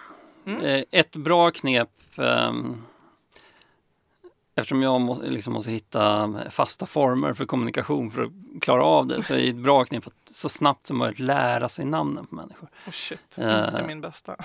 Mm. 0.46 0.65
Eh, 0.65 0.84
ett 0.91 1.15
bra 1.15 1.51
knep 1.51 1.89
ehm, 2.15 2.84
Eftersom 4.58 4.82
jag 4.84 5.02
må, 5.02 5.22
liksom 5.22 5.54
måste 5.54 5.72
hitta 5.72 6.34
fasta 6.50 6.86
former 6.86 7.34
för 7.34 7.46
kommunikation 7.46 8.12
för 8.12 8.24
att 8.24 8.32
klara 8.62 8.84
av 8.84 9.08
det 9.08 9.24
så 9.24 9.34
är 9.34 9.38
det 9.38 9.48
ett 9.50 9.56
bra 9.56 9.86
knep 9.86 10.08
att 10.08 10.14
så 10.36 10.50
snabbt 10.50 10.88
som 10.88 10.98
möjligt 10.98 11.20
lära 11.20 11.70
sig 11.70 11.86
namnen 11.86 12.26
på 12.26 12.36
människor. 12.36 12.70
Oh 12.88 12.92
shit, 12.92 13.38
Eh. 13.38 13.66
inte 13.68 13.84
min 13.88 14.02
bästa. 14.02 14.36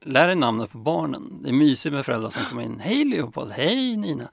Lär 0.00 0.26
dig 0.26 0.36
namnet 0.36 0.70
på 0.72 0.78
barnen. 0.78 1.42
Det 1.42 1.48
är 1.48 1.52
mysigt 1.52 1.92
med 1.92 2.06
föräldrar 2.06 2.30
som 2.30 2.44
kommer 2.44 2.62
in. 2.62 2.80
Hej 2.80 3.04
Leopold, 3.04 3.52
hej 3.52 3.96
Nina. 3.96 4.28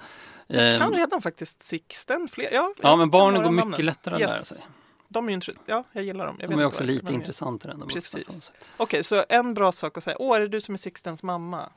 Jag 0.48 0.80
kan 0.80 0.92
Ehm, 0.94 0.98
redan 0.98 1.22
faktiskt 1.22 1.64
Sixten. 1.64 2.28
Fler, 2.28 2.50
ja, 2.54 2.74
ja 2.82 2.96
men 2.96 3.10
barnen 3.10 3.42
går 3.44 3.52
namnen. 3.52 3.70
mycket 3.70 3.86
lättare 3.86 4.16
att 4.16 4.22
lära 4.22 4.30
Yes. 4.30 4.48
sig. 4.48 4.66
De 5.08 5.30
är 5.30 5.32
ju 5.48 5.54
ja, 5.66 5.84
jag 5.92 6.04
gillar 6.04 6.26
dem. 6.26 6.36
Jag 6.40 6.50
De 6.50 6.60
är 6.60 6.66
också 6.66 6.84
lite 6.84 7.14
intressantare 7.14 7.72
än 7.74 7.80
de 7.80 7.88
Precis. 7.90 8.54
Okej, 8.78 9.04
så 9.04 9.26
en 9.30 9.54
bra 9.54 9.72
sak 9.72 9.98
att 9.98 10.04
säga. 10.04 10.16
Åh, 10.20 10.36
är 10.36 10.40
det 10.40 10.48
du 10.48 10.62
som 10.62 10.74
är 10.74 10.78
Sixtens 10.78 11.24
mamma? 11.24 11.70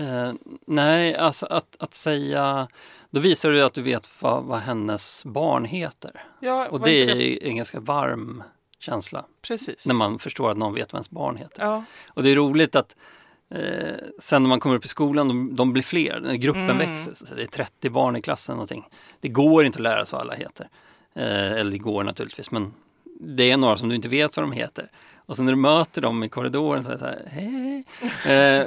Eh, 0.00 0.32
nej, 0.66 1.14
alltså 1.16 1.46
att, 1.46 1.76
att 1.78 1.94
säga, 1.94 2.68
då 3.10 3.20
visar 3.20 3.50
du 3.50 3.62
att 3.64 3.74
du 3.74 3.82
vet 3.82 4.08
vad, 4.20 4.44
vad 4.44 4.58
hennes 4.58 5.24
barn 5.24 5.64
heter. 5.64 6.24
Ja, 6.40 6.68
Och 6.70 6.80
det 6.80 6.90
är 7.02 7.44
en 7.48 7.56
ganska 7.56 7.80
varm 7.80 8.42
känsla 8.78 9.24
Precis. 9.42 9.86
när 9.86 9.94
man 9.94 10.18
förstår 10.18 10.50
att 10.50 10.56
någon 10.56 10.74
vet 10.74 10.92
vad 10.92 10.98
ens 10.98 11.10
barn 11.10 11.36
heter. 11.36 11.62
Ja, 11.64 11.84
Och 12.08 12.22
det 12.22 12.30
är 12.30 12.36
roligt 12.36 12.76
att 12.76 12.96
eh, 13.50 13.94
sen 14.18 14.42
när 14.42 14.48
man 14.48 14.60
kommer 14.60 14.76
upp 14.76 14.84
i 14.84 14.88
skolan, 14.88 15.28
de, 15.28 15.56
de 15.56 15.72
blir 15.72 15.82
fler, 15.82 16.34
gruppen 16.34 16.62
Mm. 16.70 16.78
växer. 16.78 17.14
Så 17.14 17.34
det 17.34 17.42
är 17.42 17.46
30 17.46 17.90
barn 17.90 18.16
i 18.16 18.22
klassen 18.22 18.54
någonting. 18.56 18.88
Det 19.20 19.28
går 19.28 19.64
inte 19.66 19.76
att 19.78 19.82
lära 19.82 20.06
sig 20.06 20.16
vad 20.16 20.22
alla 20.22 20.34
heter. 20.34 20.68
Eh, 21.14 21.52
eller 21.52 21.70
det 21.70 21.78
går 21.78 22.04
naturligtvis, 22.04 22.50
men 22.50 22.72
det 23.20 23.50
är 23.50 23.56
några 23.56 23.76
som 23.76 23.88
du 23.88 23.94
inte 23.94 24.08
vet 24.08 24.36
vad 24.36 24.44
de 24.44 24.52
heter. 24.52 24.90
Och 25.16 25.36
sen 25.36 25.44
när 25.44 25.52
du 25.52 25.56
möter 25.58 26.02
dem 26.02 26.22
i 26.24 26.28
korridoren 26.28 26.84
så 26.84 26.90
är 26.90 26.92
det 26.92 26.98
så 26.98 27.04
här, 27.06 27.22
hej. 27.30 27.84
Eh, 28.60 28.66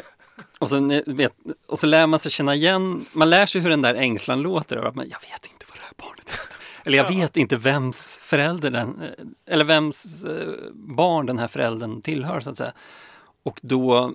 och, 0.59 0.69
så, 0.69 1.01
vet, 1.05 1.33
och 1.67 1.79
så 1.79 1.87
lär 1.87 2.07
man 2.07 2.19
sig 2.19 2.31
känna 2.31 2.55
igen, 2.55 3.05
man 3.13 3.29
lär 3.29 3.45
sig 3.45 3.61
hur 3.61 3.69
den 3.69 3.81
där 3.81 3.95
ängslan 3.95 4.41
låter. 4.41 4.77
Att 4.77 4.95
man, 4.95 5.09
jag 5.09 5.19
vet 5.21 5.45
inte 5.53 5.65
vad 5.69 5.77
det 5.77 5.81
här 5.83 5.93
barnet 6.09 6.31
heter. 6.31 6.55
Eller 6.85 6.97
jag 6.97 7.05
Ja. 7.11 7.15
vet 7.15 7.37
inte 7.37 7.57
vems 7.57 8.19
förälder 8.21 8.71
den, 8.71 9.01
eller 9.45 9.65
vems 9.65 10.23
eh, 10.23 10.47
barn 10.73 11.25
den 11.25 11.39
här 11.39 11.47
föräldern 11.47 12.01
tillhör 12.01 12.39
så 12.39 12.49
att 12.49 12.57
säga. 12.57 12.73
Och 13.43 13.59
då, 13.61 14.13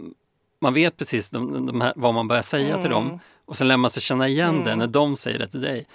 man 0.61 0.75
vet 0.75 0.97
precis 0.97 1.31
de, 1.31 1.67
de 1.67 1.81
här, 1.81 1.93
vad 1.97 2.15
man 2.15 2.29
börjar 2.29 2.43
säga 2.43 2.81
till 2.81 2.91
dem 2.91 3.07
Mm. 3.07 3.19
och 3.47 3.57
sen 3.57 3.69
lär 3.69 3.77
man 3.77 3.91
sig 3.91 4.03
känna 4.03 4.29
igen 4.29 4.55
det 4.65 4.71
Mm. 4.71 4.79
när 4.79 4.87
de 4.87 5.17
säger 5.17 5.39
det 5.39 5.47
till 5.49 5.61
dig. 5.61 5.87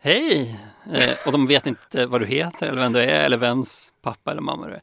Hej! 0.00 0.60
Eh, 0.92 1.10
och 1.26 1.32
de 1.32 1.46
vet 1.46 1.66
inte 1.66 2.06
vad 2.06 2.20
du 2.20 2.26
heter 2.26 2.68
eller 2.68 2.80
vem 2.80 2.92
du 2.92 3.00
är 3.00 3.24
eller 3.24 3.36
vems 3.36 3.92
pappa 4.02 4.30
eller 4.30 4.42
mamma 4.42 4.66
du 4.66 4.72
är. 4.72 4.80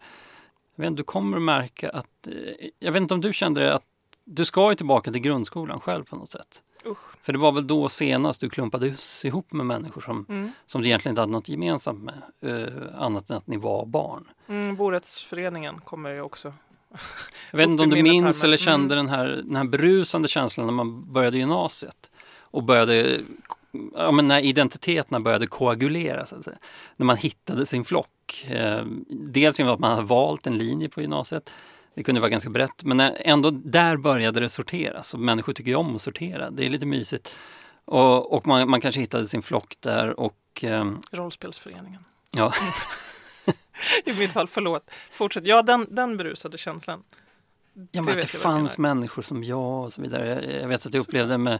Jag 0.75 0.81
vet 0.81 0.89
inte, 0.89 0.99
du 0.99 1.05
kommer 1.05 1.37
att 1.37 1.43
märka 1.43 1.89
att, 1.89 2.27
eh, 2.27 2.67
jag 2.79 2.91
vet 2.91 3.01
inte 3.01 3.13
om 3.13 3.21
du 3.21 3.33
kände 3.33 3.61
det, 3.61 3.73
att 3.75 3.83
du 4.25 4.45
ska 4.45 4.69
ju 4.69 4.75
tillbaka 4.75 5.11
till 5.11 5.21
grundskolan 5.21 5.79
själv 5.79 6.03
på 6.03 6.15
något 6.15 6.29
sätt. 6.29 6.61
Usch. 6.85 6.97
För 7.21 7.33
det 7.33 7.39
var 7.39 7.51
väl 7.51 7.67
då 7.67 7.89
senast 7.89 8.41
du 8.41 8.49
klumpades 8.49 9.25
ihop 9.25 9.53
med 9.53 9.65
människor 9.65 10.01
som, 10.01 10.25
Mm. 10.29 10.51
som 10.65 10.81
du 10.81 10.87
egentligen 10.87 11.11
inte 11.11 11.21
hade 11.21 11.31
något 11.31 11.49
gemensamt 11.49 12.03
med, 12.03 12.21
eh, 12.41 12.73
annat 12.97 13.29
än 13.29 13.37
att 13.37 13.47
ni 13.47 13.57
var 13.57 13.85
barn. 13.85 14.27
Mm, 14.47 14.75
Borättsföreningen 14.75 15.81
kommer 15.81 16.09
ju 16.09 16.21
också. 16.21 16.53
Jag 17.51 17.57
vet 17.57 17.69
inte 17.69 17.83
om 17.83 17.89
du 17.89 18.03
minns 18.03 18.43
eller 18.43 18.57
kände 18.57 18.95
mm. 18.95 19.05
den, 19.05 19.15
här, 19.15 19.27
den 19.27 19.55
här 19.55 19.63
brusande 19.63 20.27
känslan 20.27 20.65
när 20.65 20.73
man 20.73 21.11
började 21.13 21.37
gymnasiet 21.37 22.11
och 22.39 22.63
började, 22.63 23.19
ja, 23.93 24.11
men 24.11 24.27
när 24.27 24.39
identiteterna 24.41 25.19
började 25.19 25.47
koagulera, 25.47 26.25
så 26.25 26.35
att 26.35 26.45
säga. 26.45 26.57
när 26.95 27.05
man 27.05 27.17
hittade 27.17 27.65
sin 27.65 27.85
flock. 27.85 28.45
Eh, 28.49 28.85
dels 29.09 29.59
genom 29.59 29.73
att 29.73 29.79
man 29.79 29.91
hade 29.91 30.07
valt 30.07 30.47
en 30.47 30.57
linje 30.57 30.89
på 30.89 31.01
gymnasiet, 31.01 31.49
det 31.95 32.03
kunde 32.03 32.21
vara 32.21 32.29
ganska 32.29 32.49
brett, 32.49 32.83
men 32.83 32.99
ändå 32.99 33.51
där 33.51 33.97
började 33.97 34.39
det 34.39 34.49
sorteras 34.49 35.13
och 35.13 35.19
människor 35.19 35.53
tycker 35.53 35.71
ju 35.71 35.75
om 35.75 35.95
att 35.95 36.01
sortera, 36.01 36.49
det 36.51 36.65
är 36.65 36.69
lite 36.69 36.85
mysigt. 36.85 37.35
Och, 37.85 38.33
och 38.33 38.47
man, 38.47 38.69
man 38.69 38.81
kanske 38.81 39.01
hittade 39.01 39.27
sin 39.27 39.41
flock 39.41 39.75
där 39.79 40.19
och 40.19 40.37
ehm, 40.61 41.01
Rollspelsföreningen. 41.11 42.05
ja, 42.31 42.53
I 44.05 44.13
mitt 44.13 44.31
fall, 44.31 44.47
förlåt. 44.47 44.91
Fortsätt. 45.11 45.45
Ja, 45.47 45.61
den, 45.61 45.87
den 45.89 46.17
berusade 46.17 46.57
känslan. 46.57 47.03
Ja, 47.73 47.81
Det 47.91 48.01
men 48.01 48.01
att 48.01 48.05
det 48.05 48.13
vad 48.13 48.21
du 48.21 48.27
fanns 48.27 48.77
människor 48.77 49.21
som 49.21 49.43
jag 49.43 49.83
och 49.83 49.93
så 49.93 50.01
vidare. 50.01 50.27
Jag, 50.27 50.61
jag 50.61 50.67
vet 50.67 50.85
att 50.85 50.93
jag 50.93 51.01
upplevde 51.01 51.37
med, 51.37 51.59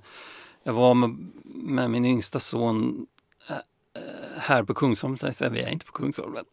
jag 0.64 0.74
var 0.74 0.94
med, 0.94 1.10
med 1.44 1.92
min 1.92 2.06
yngsta 2.06 2.40
son 2.40 3.08
här 4.38 4.64
på 4.64 4.74
Kungsholmen, 4.74 5.18
så 5.18 5.26
jag 5.26 5.36
säger, 5.36 5.52
vi 5.52 5.62
är 5.62 5.70
inte 5.70 5.86
på 5.86 5.92
Kungsholmen, 5.92 6.46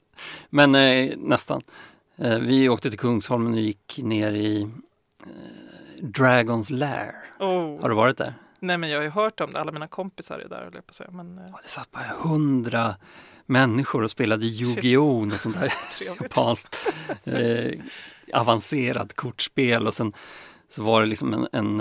men 0.51 0.75
eh, 0.75 1.17
nästan. 1.17 1.63
Eh, 2.17 2.39
vi 2.39 2.69
åkte 2.69 2.91
till 2.91 2.99
Kungsholmen 2.99 3.53
och 3.53 3.61
gick 3.61 3.99
ner 4.03 4.33
i 4.33 4.63
eh, 4.63 6.05
Dragons 6.05 6.71
Lair. 6.71 7.15
Oh. 7.41 7.81
Har 7.81 7.89
du 7.89 7.95
varit 7.95 8.17
där? 8.19 8.35
Nej, 8.61 8.79
men 8.79 8.91
jag 8.91 8.99
har 8.99 9.03
ju 9.05 9.11
hört 9.11 9.41
om 9.41 9.53
det. 9.53 9.61
Alla 9.61 9.73
mina 9.73 9.87
kompisar 9.87 10.39
är 10.39 10.49
där, 10.49 10.71
jag 10.75 10.87
på 10.87 10.95
säga. 10.95 11.11
Men 11.11 11.39
eh, 11.39 11.45
Ja, 11.53 11.59
Det 11.63 11.69
satt 11.69 11.91
bara 11.91 12.05
hundra 12.19 12.95
människor 13.47 14.03
och 14.03 14.11
spelade 14.11 14.47
Yu-Gi-Oh! 14.47 15.33
och 15.33 15.41
sånt 15.41 15.61
där 15.61 15.73
japanskt 16.21 16.77
eh, 17.25 17.73
avancerat 18.33 19.15
kortspel 19.15 19.87
och 19.87 19.95
sen 19.95 20.13
så 20.69 20.83
var 20.83 21.01
det 21.01 21.07
liksom 21.07 21.35
en, 21.53 21.81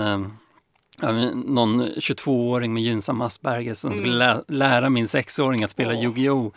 eh, 1.02 1.34
någon 1.34 1.82
22-åring 1.82 2.74
med 2.74 2.82
gynnsam 2.82 3.20
Asperger 3.20 3.74
som 3.74 3.92
skulle 3.92 4.14
lä 4.16 4.42
lära 4.48 4.90
min 4.90 5.08
sexåring 5.08 5.64
att 5.64 5.70
spela 5.70 5.92
Mm. 5.92 6.00
Åh. 6.00 6.04
Yu-Gi-Oh! 6.18 6.52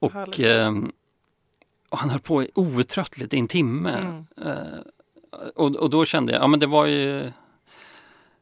Och, 0.00 0.40
eh, 0.40 0.72
och 1.88 1.98
han 1.98 2.10
höll 2.10 2.20
på 2.20 2.46
outtröttligt 2.54 3.34
i 3.34 3.38
en 3.38 3.48
timme. 3.48 3.90
Mm. 3.90 4.24
Eh, 4.46 4.78
och, 5.54 5.76
och 5.76 5.90
då 5.90 6.04
kände 6.04 6.32
jag, 6.32 6.42
ja 6.42 6.46
men 6.46 6.60
det 6.60 6.66
var 6.66 6.86
ju 6.86 7.20
eh, 7.26 7.32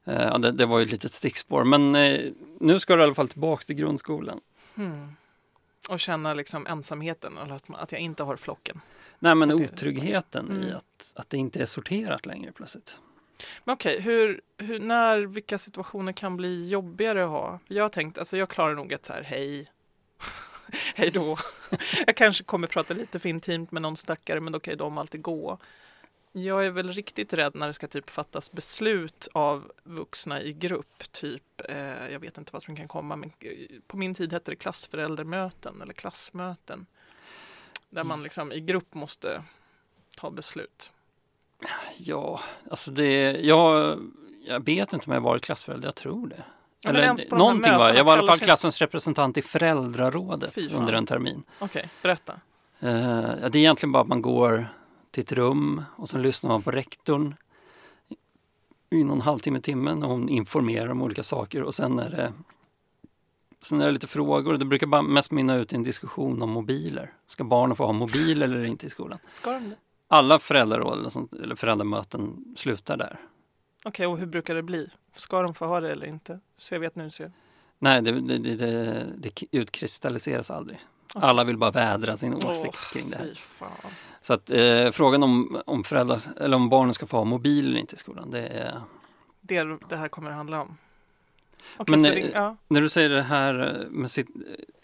ja, 0.05 0.39
det, 0.39 0.53
det 0.53 0.67
var 0.67 0.79
ju 0.79 0.85
ett 0.85 0.91
litet 0.91 1.13
stickspår. 1.13 1.65
Men 1.65 1.95
eh, 1.95 2.33
nu 2.61 2.79
ska 2.81 2.97
du 2.97 3.03
i 3.03 3.05
alla 3.05 3.15
fall 3.15 3.29
tillbaka 3.29 3.63
till 3.63 3.75
grundskolan. 3.75 4.41
Hmm. 4.75 5.09
Och 5.89 6.01
känna 6.01 6.35
liksom 6.35 6.67
ensamheten, 6.67 7.39
eller 7.39 7.55
att, 7.55 7.71
att 7.75 7.93
jag 7.93 8.01
inte 8.01 8.23
har 8.23 8.37
flocken. 8.37 8.81
Nej 9.19 9.35
men 9.35 9.53
Okej. 9.53 9.69
otryggheten 9.73 10.53
i 10.53 10.65
Mm. 10.65 10.77
att, 10.77 11.13
att 11.17 11.31
det 11.31 11.37
inte 11.37 11.63
är 11.63 11.67
sorterat 11.67 12.27
längre 12.27 12.53
plötsligt. 12.53 13.01
Men 13.65 13.73
okej, 13.73 14.01
hur, 14.01 14.41
hur, 14.59 14.81
när, 14.81 15.19
vilka 15.19 15.59
situationer 15.59 16.13
kan 16.13 16.37
bli 16.37 16.69
jobbigare 16.69 17.25
att 17.25 17.31
ha? 17.31 17.59
Jag 17.69 17.85
har 17.85 17.89
tänkt, 17.89 18.19
alltså 18.19 18.37
jag 18.37 18.49
klarar 18.49 18.75
nog 18.75 18.93
ett 18.93 19.07
så 19.07 19.13
här, 19.13 19.23
hej, 19.23 19.71
hej 20.95 21.11
då. 21.11 21.39
jag 22.07 22.17
kanske 22.17 22.45
kommer 22.45 22.69
prata 22.69 22.95
lite 22.95 23.19
för 23.19 23.29
intimt 23.29 23.73
med 23.73 23.83
någon 23.83 23.97
stackare, 23.97 24.41
men 24.41 24.53
då 24.53 24.61
kan 24.61 24.73
ju 24.73 24.77
de 24.77 24.99
alltid 24.99 25.23
gå. 25.23 25.59
Jag 26.33 26.67
är 26.67 26.71
väl 26.71 26.93
riktigt 26.93 27.33
rädd 27.33 27.53
när 27.55 27.67
det 27.67 27.73
ska 27.73 27.89
typ 27.89 28.11
fattas 28.11 28.53
beslut 28.53 29.29
av 29.33 29.73
vuxna 29.85 30.43
i 30.43 30.53
grupp. 30.53 31.13
Typ, 31.13 31.61
eh, 31.69 32.09
jag 32.09 32.21
vet 32.21 32.39
inte 32.39 32.53
vad 32.53 32.63
som 32.63 32.77
kan 32.77 32.89
komma, 32.89 33.17
men 33.17 33.31
eh, 33.41 33.53
på 33.87 33.97
min 33.97 34.15
tid 34.15 34.33
hette 34.33 34.51
det 34.51 34.57
klassföräldermöten 34.57 35.83
eller 35.83 35.93
klassmöten. 35.93 36.87
Där 37.91 38.05
man 38.05 38.23
liksom 38.23 38.53
i 38.53 38.61
grupp 38.61 38.95
måste 38.95 39.43
ta 40.17 40.31
beslut. 40.31 40.95
Ja, 41.97 42.41
alltså 42.71 42.91
det, 42.91 43.41
jag, 43.41 44.01
jag 44.45 44.65
vet 44.65 44.93
inte 44.93 45.07
om 45.07 45.13
jag 45.13 45.21
varit 45.21 45.45
klassförälder, 45.45 45.89
jag 45.89 45.95
tror 45.95 46.27
det. 46.27 46.45
Eller, 46.87 47.03
ens 47.03 47.25
på 47.25 47.37
någonting 47.37 47.73
var 47.73 47.95
jag. 47.95 48.05
var 48.05 48.17
i 48.17 48.19
alla 48.19 48.33
fall 48.33 48.39
klassens 48.39 48.79
representant 48.79 49.37
i 49.37 49.43
föräldrarådet 49.43 50.59
under 50.73 50.93
en 50.93 51.07
termin. 51.07 51.43
Okej, 51.59 51.89
berätta. 52.03 52.33
Eh, 52.81 52.91
ja, 53.43 53.49
det 53.49 53.59
är 53.59 53.61
egentligen 53.61 53.93
bara 53.93 54.03
att 54.03 54.09
man 54.09 54.23
går 54.23 54.69
till 55.11 55.23
ett 55.23 55.33
rum 55.33 55.83
och 55.97 56.09
så 56.09 56.19
lyssnar 56.19 56.51
man 56.51 56.63
på 56.63 56.71
rektorn 56.71 57.35
i 58.91 59.05
någon 59.05 59.21
halvtimme, 59.21 59.61
timme 59.61 59.95
när 59.95 60.07
hon 60.07 60.29
informerar 60.29 60.89
om 60.89 61.03
olika 61.03 61.23
saker 61.23 61.63
och 61.63 61.75
sen 61.75 61.99
är 61.99 62.11
det 62.11 62.33
Sen 63.61 63.81
är 63.81 63.87
det 63.87 63.93
lite 63.93 64.07
frågor 64.07 64.57
det 64.57 64.65
brukar 64.65 64.87
bara 64.87 65.03
mest 65.03 65.31
mynna 65.31 65.55
ut 65.55 65.73
i 65.73 65.77
en 65.77 65.83
diskussion 65.83 66.43
om 66.43 66.51
mobiler. 66.51 67.13
Ska 67.27 67.45
barnen 67.45 67.77
få 67.77 67.87
ha 67.87 67.93
mobil 67.93 68.43
eller 68.43 68.65
inte 68.65 68.87
i 68.87 68.91
skolan? 68.91 69.19
Ska 69.35 69.53
de 69.53 69.69
det? 69.69 69.77
Alla 70.09 70.39
föräldraråd 70.39 71.13
eller 71.43 71.55
föräldramöten 71.55 72.55
slutar 72.57 72.97
där. 72.97 73.21
Okej, 73.87 74.07
och 74.07 74.19
hur 74.19 74.27
brukar 74.27 74.55
det 74.55 74.63
bli? 74.63 74.89
Ska 75.15 75.43
de 75.43 75.55
få 75.55 75.67
ha 75.67 75.81
det 75.81 75.93
eller 75.93 76.07
inte? 76.07 76.41
Så 76.59 76.75
jag 76.75 76.81
vet 76.81 76.97
nu. 76.97 77.11
Jag... 77.19 77.31
Nej, 77.79 78.03
det, 78.03 78.21
det, 78.21 78.39
det, 78.39 79.07
det, 79.17 79.45
utkristalliseras 79.53 80.51
aldrig. 80.51 80.79
Okej. 81.15 81.29
Alla 81.29 81.45
vill 81.45 81.59
bara 81.59 81.71
vädra 81.71 82.17
sin 82.17 82.35
åsikt 82.35 82.75
Åh, 82.75 82.93
kring 82.93 83.11
det 83.11 83.17
här. 83.17 83.39
Så 84.23 84.33
att 84.33 84.51
eh, 84.51 84.91
frågan 84.91 85.23
om, 85.23 85.63
om 85.67 85.85
föräldrar, 85.85 86.21
eller 86.41 86.57
om 86.57 86.69
barnen 86.69 86.95
ska 86.95 87.07
få 87.07 87.17
ha 87.17 87.25
mobil 87.25 87.67
eller 87.67 87.81
inte 87.81 87.95
i 87.95 87.99
skolan, 87.99 88.31
det 88.31 88.49
är... 88.49 88.81
Det, 89.41 89.79
det 89.89 89.97
här 89.97 90.09
kommer 90.09 90.31
det 90.31 90.37
handla 90.37 90.63
om. 90.63 90.77
Okej, 91.77 91.93
Men, 91.93 92.03
det, 92.03 92.31
ja. 92.35 92.57
När 92.69 92.81
du 92.81 92.89
säger 92.89 93.11
det 93.11 93.23
här 93.23 93.87
med 93.91 94.11
sitt, 94.11 94.29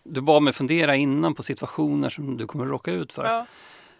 du 0.03 0.21
bad 0.21 0.43
mig 0.43 0.53
fundera 0.53 0.97
innan 0.97 1.35
på 1.35 1.43
situationer 1.43 2.11
som 2.11 2.37
du 2.37 2.47
kommer 2.47 2.67
råka 2.67 2.93
ut 2.93 3.13
för. 3.13 3.25
Ja. 3.25 3.47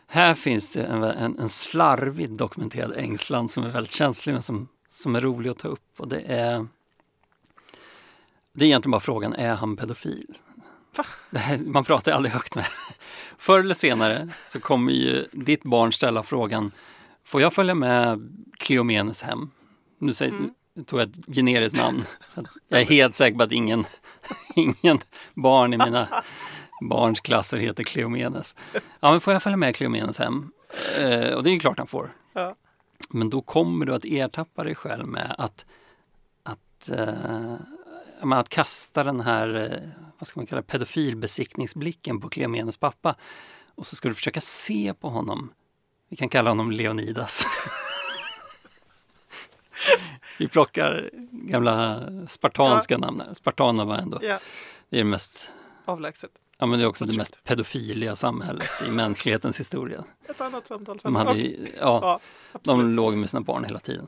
Här 0.07 0.35
finns 0.35 0.73
det 0.73 0.83
en, 0.83 1.03
en, 1.03 1.39
en 1.39 1.49
slarvigt 1.49 2.33
dokumenterad 2.33 2.93
ängslan 2.97 3.49
som 3.49 3.65
är 3.65 3.69
väldigt 3.69 3.93
känslig 3.93 4.33
men 4.33 4.43
som, 4.43 4.69
som 4.93 5.17
är 5.17 5.21
rolig 5.21 5.51
att 5.51 5.59
ta 5.59 5.69
upp 5.69 6.01
och 6.01 6.09
det 6.09 6.21
är 6.21 6.67
det 8.53 8.65
är 8.65 8.67
egentligen 8.67 8.91
bara 8.91 9.01
frågan, 9.01 9.33
är 9.35 9.55
han 9.55 9.77
pedofil? 9.77 10.35
Här, 11.37 11.59
man 11.59 11.85
pratar 11.85 12.13
aldrig 12.13 12.33
högt 12.33 12.55
med 12.57 12.67
Förr 13.39 13.59
eller 13.61 13.75
senare 13.75 14.29
så 14.45 14.61
kommer 14.61 14.93
ju 14.93 15.27
ditt 15.33 15.63
barn 15.63 15.93
ställa 15.93 16.23
frågan 16.23 16.73
Får 17.25 17.41
jag 17.41 17.53
följa 17.53 17.75
med 17.75 18.33
Cleomenes 18.59 19.23
hem? 19.23 19.51
Nu 19.99 20.15
säger, 20.15 20.33
Mm. 20.33 20.51
tog 20.87 21.01
jag 21.01 21.09
ett 21.09 21.35
generiskt 21.37 21.83
namn. 21.83 22.05
Jag 22.69 22.81
är 22.81 22.85
helt 22.85 23.15
säker 23.15 23.37
på 23.39 23.43
att 23.45 23.53
ingen, 23.53 23.85
ingen 24.57 24.99
barn 25.35 25.75
i 25.75 25.79
mina 25.79 26.09
barns 26.91 27.21
klasser 27.21 27.59
heter 27.59 27.83
Cleomenes. 27.83 28.57
Ja, 29.01 29.11
men 29.11 29.21
får 29.21 29.33
jag 29.33 29.43
följa 29.43 29.57
med 29.57 29.77
Cleomenes 29.77 30.19
hem? 30.19 30.51
Eh, 30.99 31.29
och 31.35 31.43
det 31.43 31.51
är 31.51 31.55
ju 31.55 31.61
klart 31.61 31.79
han 31.79 31.87
får. 31.87 32.15
Ja. 32.33 32.57
Men 33.13 33.31
då 33.31 33.41
kommer 33.41 33.87
du 33.87 33.95
att 33.95 34.05
ertappa 34.05 34.65
dig 34.65 34.75
själv 34.75 35.07
med 35.07 35.35
att, 35.39 35.67
att, 36.43 36.89
eh, 36.89 37.57
ja, 38.21 38.37
att 38.37 38.49
kasta 38.49 39.05
den 39.05 39.21
här, 39.21 39.55
eh, 39.55 39.91
vad 40.19 40.27
ska 40.27 40.41
man 40.41 40.47
kalla 40.47 40.63
pedofilbesiktningsblicken 40.63 42.21
på 42.21 42.29
Cleomenes 42.29 42.77
pappa. 42.77 43.15
Och 43.75 43.87
så 43.87 43.97
ska 43.97 44.09
du 44.09 44.15
försöka 44.15 44.41
se 44.41 44.95
på 44.95 45.09
honom. 45.09 45.53
Vi 46.09 46.17
kan 46.17 46.29
kalla 46.29 46.51
honom 46.51 46.71
Leonidas. 46.71 47.47
Vi 50.39 50.49
plockar 50.49 51.11
gamla 51.33 52.03
spartanska 52.27 52.99
namn 52.99 53.21
här. 53.21 53.35
Spartanerna 53.35 53.85
var 53.85 53.97
ändå, 53.97 54.19
ja, 54.23 54.39
det 54.89 54.97
är 54.97 55.05
det 55.05 55.11
mest, 55.11 55.53
avlägset. 55.85 56.31
Ja 56.63 56.67
men 56.67 56.79
det 56.79 56.85
är 56.85 56.89
också 56.89 57.05
det 57.05 57.17
mest 57.17 57.45
pedofiliga 57.45 58.17
samhället 58.17 58.69
i 58.87 58.91
mänsklighetens 58.91 59.61
historia. 59.61 60.05
Ett 60.29 60.41
annat 60.41 60.67
samtal 60.67 61.01
sen. 61.01 61.13
De, 61.13 61.27
hade, 61.27 61.39
ju- 61.39 61.69
ja, 61.81 62.21
ja, 62.53 62.61
de 62.63 62.93
låg 62.93 63.17
med 63.17 63.31
sina 63.31 63.41
barn 63.41 63.65
hela 63.65 63.79
tiden. 63.79 64.07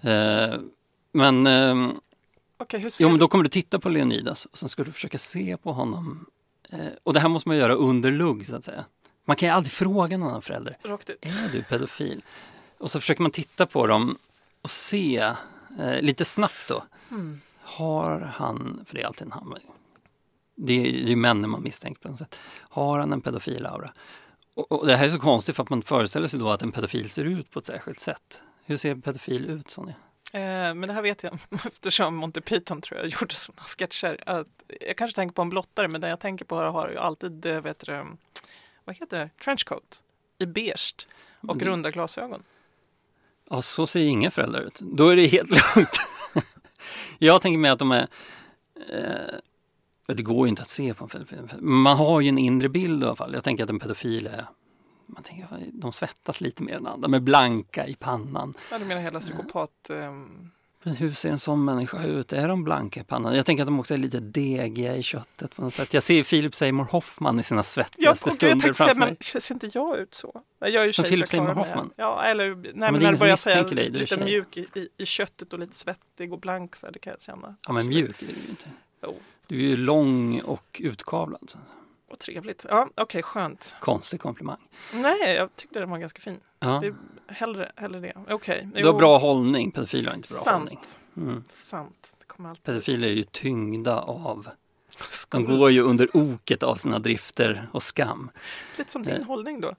Eh, 0.00 0.60
men, 1.12 1.46
ehm, 1.46 2.00
Okej, 2.58 2.80
hur 2.80 2.90
ser 2.90 3.04
jo, 3.04 3.10
men 3.10 3.18
då 3.18 3.28
kommer 3.28 3.44
du 3.44 3.50
titta 3.50 3.78
på 3.78 3.88
Leonidas 3.88 4.44
och 4.44 4.58
sen 4.58 4.68
ska 4.68 4.84
du 4.84 4.92
försöka 4.92 5.18
se 5.18 5.56
på 5.56 5.72
honom. 5.72 6.26
Eh, 6.70 6.78
och 7.02 7.12
det 7.12 7.20
här 7.20 7.28
måste 7.28 7.48
man 7.48 7.56
göra 7.56 7.74
under 7.74 8.10
lugg 8.10 8.46
så 8.46 8.56
att 8.56 8.64
säga. 8.64 8.84
Man 9.24 9.36
kan 9.36 9.48
ju 9.48 9.54
aldrig 9.54 9.72
fråga 9.72 10.18
någon 10.18 10.28
annan 10.28 10.42
förälder, 10.42 10.76
är 10.82 11.52
du 11.52 11.62
pedofil? 11.62 12.22
Och 12.78 12.90
så 12.90 13.00
försöker 13.00 13.22
man 13.22 13.30
titta 13.30 13.66
på 13.66 13.86
dem 13.86 14.18
och 14.62 14.70
se 14.70 15.16
eh, 15.80 16.00
lite 16.00 16.24
snabbt 16.24 16.68
då. 16.68 16.84
Mm. 17.10 17.40
Har 17.60 18.20
han, 18.20 18.84
för 18.86 18.94
det 18.94 19.02
är 19.02 19.06
alltid 19.06 19.26
en 19.26 19.32
han, 19.32 19.54
det 20.56 20.72
är 20.86 20.90
ju 21.08 21.16
männen 21.16 21.50
man 21.50 21.62
misstänker 21.62 22.00
på 22.02 22.08
något 22.08 22.18
sätt. 22.18 22.40
Har 22.68 22.98
han 22.98 23.12
en 23.12 23.20
pedofilaura? 23.20 23.92
Och, 24.54 24.72
och 24.72 24.86
det 24.86 24.96
här 24.96 25.04
är 25.04 25.08
så 25.08 25.18
konstigt 25.18 25.56
för 25.56 25.62
att 25.62 25.70
man 25.70 25.82
föreställer 25.82 26.28
sig 26.28 26.40
då 26.40 26.50
att 26.50 26.62
en 26.62 26.72
pedofil 26.72 27.10
ser 27.10 27.24
ut 27.24 27.50
på 27.50 27.58
ett 27.58 27.66
särskilt 27.66 28.00
sätt. 28.00 28.42
Hur 28.64 28.76
ser 28.76 28.90
en 28.90 29.02
pedofil 29.02 29.44
ut 29.46 29.70
Sonja? 29.70 29.94
Eh, 30.32 30.40
men 30.40 30.80
det 30.80 30.92
här 30.92 31.02
vet 31.02 31.22
jag 31.22 31.38
eftersom 31.66 32.14
Monty 32.16 32.40
Python 32.40 32.80
tror 32.80 33.00
jag 33.00 33.08
gjorde 33.08 33.34
sådana 33.34 33.62
sketcher. 33.62 34.20
Att 34.26 34.46
jag 34.80 34.96
kanske 34.96 35.14
tänker 35.16 35.34
på 35.34 35.42
en 35.42 35.50
blottare 35.50 35.88
men 35.88 36.00
den 36.00 36.10
jag 36.10 36.20
tänker 36.20 36.44
på 36.44 36.56
har 36.56 36.90
ju 36.90 36.98
alltid, 36.98 37.46
eh, 37.46 37.60
vet 37.60 37.78
du, 37.86 38.06
vad 38.84 38.96
heter 38.96 39.18
det, 39.18 39.30
trenchcoat 39.44 40.02
i 40.38 40.46
beige 40.46 40.94
och 41.40 41.54
Mm. 41.54 41.66
runda 41.68 41.90
glasögon. 41.90 42.42
Ja, 43.50 43.62
så 43.62 43.86
ser 43.86 44.00
inga 44.00 44.30
föräldrar 44.30 44.60
ut. 44.60 44.78
Då 44.80 45.08
är 45.08 45.16
det 45.16 45.26
helt 45.26 45.50
lugnt. 45.76 46.00
Jag 47.18 47.42
tänker 47.42 47.58
mig 47.58 47.70
att 47.70 47.78
de 47.78 47.90
är... 47.92 48.06
Eh, 48.90 49.34
det 50.06 50.22
går 50.22 50.46
ju 50.46 50.48
inte 50.48 50.62
att 50.62 50.68
se 50.70 50.94
på 50.94 51.04
en 51.04 51.10
pedofil. 51.10 51.58
Man 51.60 51.96
har 51.96 52.20
ju 52.20 52.28
en 52.28 52.38
inre 52.38 52.68
bild 52.68 53.02
i 53.02 53.06
alla 53.06 53.16
fall. 53.16 53.34
Jag 53.34 53.44
tänker 53.44 53.64
att 53.64 53.70
en 53.70 53.78
pedofil 53.80 54.26
är... 54.26 54.46
Man 55.06 55.22
tänker, 55.22 55.46
de 55.72 55.92
svettas 55.92 56.40
lite 56.40 56.62
mer 56.62 56.74
än 56.74 56.86
andra. 56.86 57.16
Är 57.16 57.20
blanka 57.20 57.86
i 57.86 57.94
pannan. 57.94 58.54
Ja, 58.70 58.78
du 58.78 58.84
menar 58.84 59.02
hela 59.02 59.20
psykopat... 59.20 59.90
ehm, 59.90 60.50
Men 60.82 60.96
hur 60.96 61.12
ser 61.12 61.30
en 61.30 61.38
sån 61.38 61.64
människa 61.64 62.04
ut? 62.04 62.32
Är 62.32 62.48
de 62.48 62.64
blanka 62.64 63.00
i 63.00 63.04
pannan? 63.04 63.36
Jag 63.36 63.46
tänker 63.46 63.62
att 63.62 63.66
de 63.66 63.80
också 63.80 63.94
är 63.94 63.98
lite 63.98 64.20
degiga 64.20 64.96
i 64.96 65.02
köttet 65.02 65.56
på 65.56 65.62
något 65.62 65.74
sätt. 65.74 65.94
Jag 65.94 66.02
ser 66.02 66.22
Philip 66.22 66.54
Seymour 66.54 66.84
Hoffman 66.84 67.40
i 67.40 67.42
sina 67.42 67.62
svettigaste 67.62 68.30
stunder 68.30 68.60
tänkte 68.60 68.74
framför 68.74 68.94
men 68.94 69.08
mig. 69.08 69.16
ser 69.20 69.54
inte 69.54 69.70
jag 69.74 69.98
ut 69.98 70.14
så? 70.14 70.42
Jag 70.60 70.74
är 70.74 70.84
ju 70.84 70.92
tjej, 70.92 71.04
Philip 71.04 71.28
Seymour. 71.28 71.54
Hoffman? 71.54 71.90
Ja, 71.96 72.22
eller 72.22 72.54
nej, 72.54 72.88
är 72.88 72.92
men 72.92 73.02
när 73.02 73.12
du 73.12 73.18
börjar 73.18 73.36
säga 73.36 73.62
dig, 73.62 73.90
lite 73.90 74.24
mjuk 74.24 74.56
i, 74.56 74.88
i, 74.98 75.06
köttet 75.06 75.52
och 75.52 75.58
lite 75.58 75.76
svettig 75.76 76.32
och 76.32 76.40
blank 76.40 76.76
så 76.76 76.86
här, 76.86 76.92
det 76.92 76.98
kan 76.98 77.10
jag 77.10 77.22
känna. 77.22 77.56
Ja, 77.66 77.72
men 77.72 77.88
mjuk 77.88 78.22
är 78.22 78.26
du 78.26 78.32
ju 78.32 78.48
inte. 78.48 78.64
Jo, 79.04 79.16
Du 79.46 79.56
är 79.56 79.68
ju 79.68 79.76
lång 79.76 80.40
och 80.40 80.80
utkavlad. 80.84 81.52
och 82.10 82.18
trevligt. 82.18 82.66
Ja, 82.68 82.88
okej, 82.94 83.22
skönt. 83.22 83.76
Konstig 83.80 84.20
komplimang. 84.20 84.68
Nej, 84.92 85.34
jag 85.34 85.56
tyckte 85.56 85.78
den 85.80 85.90
var 85.90 85.98
ganska 85.98 86.20
fin. 86.20 86.40
Ja. 86.60 86.80
Det, 86.82 86.94
hellre, 87.34 87.72
hellre 87.76 88.00
det. 88.00 88.12
Okej. 88.28 88.68
Du 88.74 88.86
har 88.86 88.94
bra 88.94 89.18
hållning, 89.18 89.70
pedofiler 89.70 90.08
har 90.10 90.16
inte 90.16 90.32
bra 90.32 90.40
Sant. 90.40 90.56
hållning. 90.58 90.78
Mm. 91.16 91.44
Sant. 91.48 92.14
Det 92.18 92.24
kommer 92.26 92.48
alltid. 92.48 92.64
Pedofiler 92.64 93.08
är 93.08 93.12
ju 93.12 93.22
tyngda 93.24 94.00
av, 94.02 94.48
de 95.30 95.44
går 95.44 95.70
ju 95.70 95.82
under 95.82 96.16
oket 96.16 96.62
av 96.62 96.76
sina 96.76 96.98
drifter 96.98 97.68
och 97.72 97.82
skam. 97.82 98.30
Lite 98.78 98.92
som 98.92 99.02
din 99.02 99.14
Eh. 99.14 99.26
hållning 99.26 99.60
då. 99.60 99.74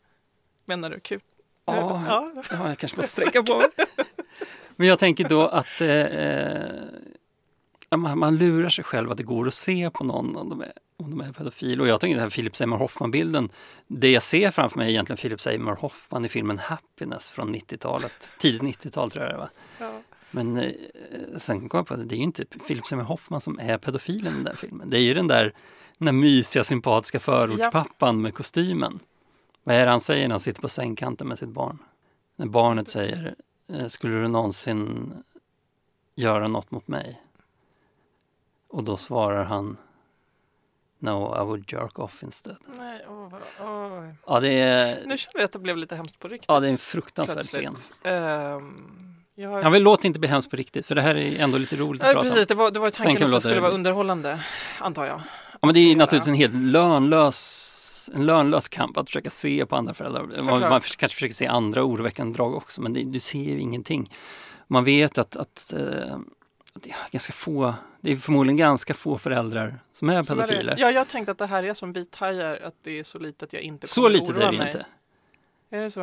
Menar 0.65 0.89
du? 0.89 0.99
Kul. 0.99 1.19
Ja, 1.65 2.03
ja. 2.07 2.43
ja 2.51 2.69
jag 2.69 2.77
kanske 2.77 2.97
måste 2.97 3.11
sträcka 3.11 3.43
på 3.43 3.57
mig. 3.57 3.67
Men 4.75 4.87
jag 4.87 4.99
tänker 4.99 5.29
då 5.29 5.47
att 5.47 5.81
eh, 5.81 5.89
eh, 5.89 6.83
man, 7.89 8.19
man 8.19 8.37
lurar 8.37 8.69
sig 8.69 8.83
själv 8.83 9.11
att 9.11 9.17
det 9.17 9.23
går 9.23 9.47
att 9.47 9.53
se 9.53 9.89
på 9.89 10.03
någon 10.03 10.35
om 10.35 10.49
de 10.49 10.61
är, 10.61 10.71
om 10.97 11.11
de 11.11 11.21
är 11.21 11.31
pedofil. 11.31 11.81
Och 11.81 11.87
jag 11.87 11.99
tänker 11.99 12.15
den 12.15 12.23
här 12.23 12.29
Philip 12.29 12.55
Seymour 12.55 12.77
Hoffman-bilden. 12.77 13.49
Det 13.87 14.11
jag 14.11 14.23
ser 14.23 14.51
framför 14.51 14.77
mig 14.77 14.87
är 14.87 14.91
egentligen 14.91 15.17
Philip 15.17 15.41
Seymour 15.41 15.75
Hoffman 15.75 16.25
i 16.25 16.29
filmen 16.29 16.59
Happiness 16.59 17.29
från 17.29 17.55
90-talet. 17.55 18.29
Tidigt 18.39 18.61
90-tal 18.61 19.11
tror 19.11 19.25
jag 19.25 19.33
det 19.33 19.37
var. 19.37 19.49
Ja. 19.79 20.01
Men 20.31 20.57
eh, 20.57 20.71
sen 21.37 21.69
kom 21.69 21.77
jag 21.77 21.87
på 21.87 21.93
att 21.93 22.09
det 22.09 22.15
är 22.15 22.17
ju 22.17 22.23
inte 22.23 22.45
Philip 22.45 22.85
Seymour 22.85 23.05
Hoffman 23.05 23.41
som 23.41 23.59
är 23.59 23.77
pedofilen 23.77 24.33
i 24.33 24.35
den 24.35 24.43
där 24.43 24.55
filmen. 24.55 24.89
Det 24.89 24.97
är 24.97 25.01
ju 25.01 25.13
den 25.13 25.27
där, 25.27 25.53
den 25.97 26.05
där 26.05 26.13
mysiga, 26.13 26.63
sympatiska 26.63 27.19
förortspappan 27.19 28.21
med 28.21 28.33
kostymen. 28.33 28.99
Vad 29.63 29.75
är 29.75 29.85
det 29.85 29.91
han 29.91 30.01
säger 30.01 30.27
när 30.27 30.33
han 30.33 30.39
sitter 30.39 30.61
på 30.61 30.69
sängkanten 30.69 31.27
med 31.27 31.39
sitt 31.39 31.49
barn? 31.49 31.77
När 32.35 32.45
barnet 32.45 32.87
säger, 32.89 33.35
eh, 33.73 33.87
skulle 33.87 34.15
du 34.15 34.27
någonsin 34.27 35.13
göra 36.15 36.47
något 36.47 36.71
mot 36.71 36.87
mig? 36.87 37.21
Och 38.75 38.83
då 38.83 38.97
svarar 38.97 39.43
han, 39.43 39.77
No, 40.99 41.37
I 41.41 41.45
would 41.45 41.71
jerk 41.73 41.99
off 41.99 42.23
instead. 42.23 42.57
Nej, 42.77 43.05
vad- 43.09 43.41
åh. 43.61 44.09
Ja, 44.27 44.39
det 44.39 44.49
är, 44.53 45.05
Nu 45.05 45.17
känner 45.17 45.37
jag 45.39 45.43
att 45.43 45.51
det 45.51 45.59
blev 45.59 45.77
lite 45.77 45.95
hemskt 45.95 46.19
på 46.19 46.27
riktigt. 46.27 46.45
ja, 46.47 46.59
det 46.59 46.67
är 46.67 46.71
en 46.71 46.77
fruktansvärd 46.77 47.43
scen. 47.43 47.61
plötsligt. 47.63 47.93
Ehm, 48.03 49.15
jag... 49.35 49.63
Jag 49.63 49.69
vill 49.71 49.83
låt 49.83 50.01
det 50.01 50.07
inte 50.07 50.19
bli 50.19 50.29
hemskt 50.29 50.49
på 50.51 50.55
riktigt, 50.57 50.85
för 50.85 50.95
det 50.95 51.01
här 51.01 51.15
är 51.15 51.39
ändå 51.39 51.57
lite 51.57 51.75
roligt 51.75 52.01
att 52.01 52.07
Nej, 52.07 52.13
prata 52.13 52.27
om. 52.27 52.31
precis, 52.33 52.47
det 52.47 52.55
var, 52.55 52.71
det 52.71 52.79
var 52.79 52.89
tanken 52.89 53.27
att 53.27 53.31
det 53.33 53.39
skulle 53.41 53.55
det 53.55 53.61
vara 53.61 53.71
underhållande, 53.71 54.39
antar 54.79 55.05
jag. 55.05 55.21
Ja, 55.51 55.65
men 55.65 55.73
det 55.73 55.79
är 55.79 55.89
Ja. 55.91 55.97
naturligtvis 55.97 56.27
en 56.27 56.35
helt 56.35 56.53
lönlös 56.55 58.09
en 58.13 58.25
lönlös 58.25 58.67
kamp 58.67 58.97
att 58.97 59.09
försöka 59.09 59.29
se 59.29 59.65
på 59.65 59.75
andra 59.75 59.93
föräldrar. 59.93 60.21
Man, 60.23 60.31
Såklart. 60.45 60.59
man 60.69 60.81
kanske 60.81 61.07
försöker 61.15 61.33
se 61.35 61.47
andra 61.47 61.83
oroväckande 61.83 62.33
drag 62.37 62.55
också 62.55 62.81
men 62.81 62.93
det, 62.93 63.03
du 63.03 63.19
ser 63.19 63.39
ju 63.39 63.59
ingenting. 63.59 64.11
Man 64.67 64.83
vet 64.83 65.17
att, 65.17 65.35
att 65.35 65.73
eh, 65.73 66.17
det 66.81 66.89
är 66.89 66.95
ganska 67.11 67.33
få, 67.33 67.73
det 68.01 68.11
är 68.11 68.15
förmodligen 68.15 68.57
ganska 68.57 68.93
få 68.93 69.17
föräldrar 69.17 69.79
som 69.93 70.09
är 70.09 70.23
Som 70.23 70.39
är 70.39 70.41
det- 70.41 70.47
pedofiler. 70.47 70.75
Ja, 70.79 70.91
jag 70.91 71.07
tänkte 71.07 71.31
att 71.31 71.37
det 71.37 71.45
här 71.45 71.63
är 71.63 71.73
som 71.73 71.93
vithajar, 71.93 72.59
att 72.63 72.75
det 72.83 72.99
är 72.99 73.03
så 73.03 73.19
lite 73.19 73.45
att 73.45 73.53
jag 73.53 73.61
inte 73.61 73.87
Så 73.87 74.01
kommer 74.01 74.09
litet 74.13 74.29
oroa 74.29 74.43
är 74.47 74.51
det 74.51 74.57
mig. 74.57 74.67
inte. 74.67 74.85
Är 75.69 75.81
det 75.81 75.89
så? 75.89 75.99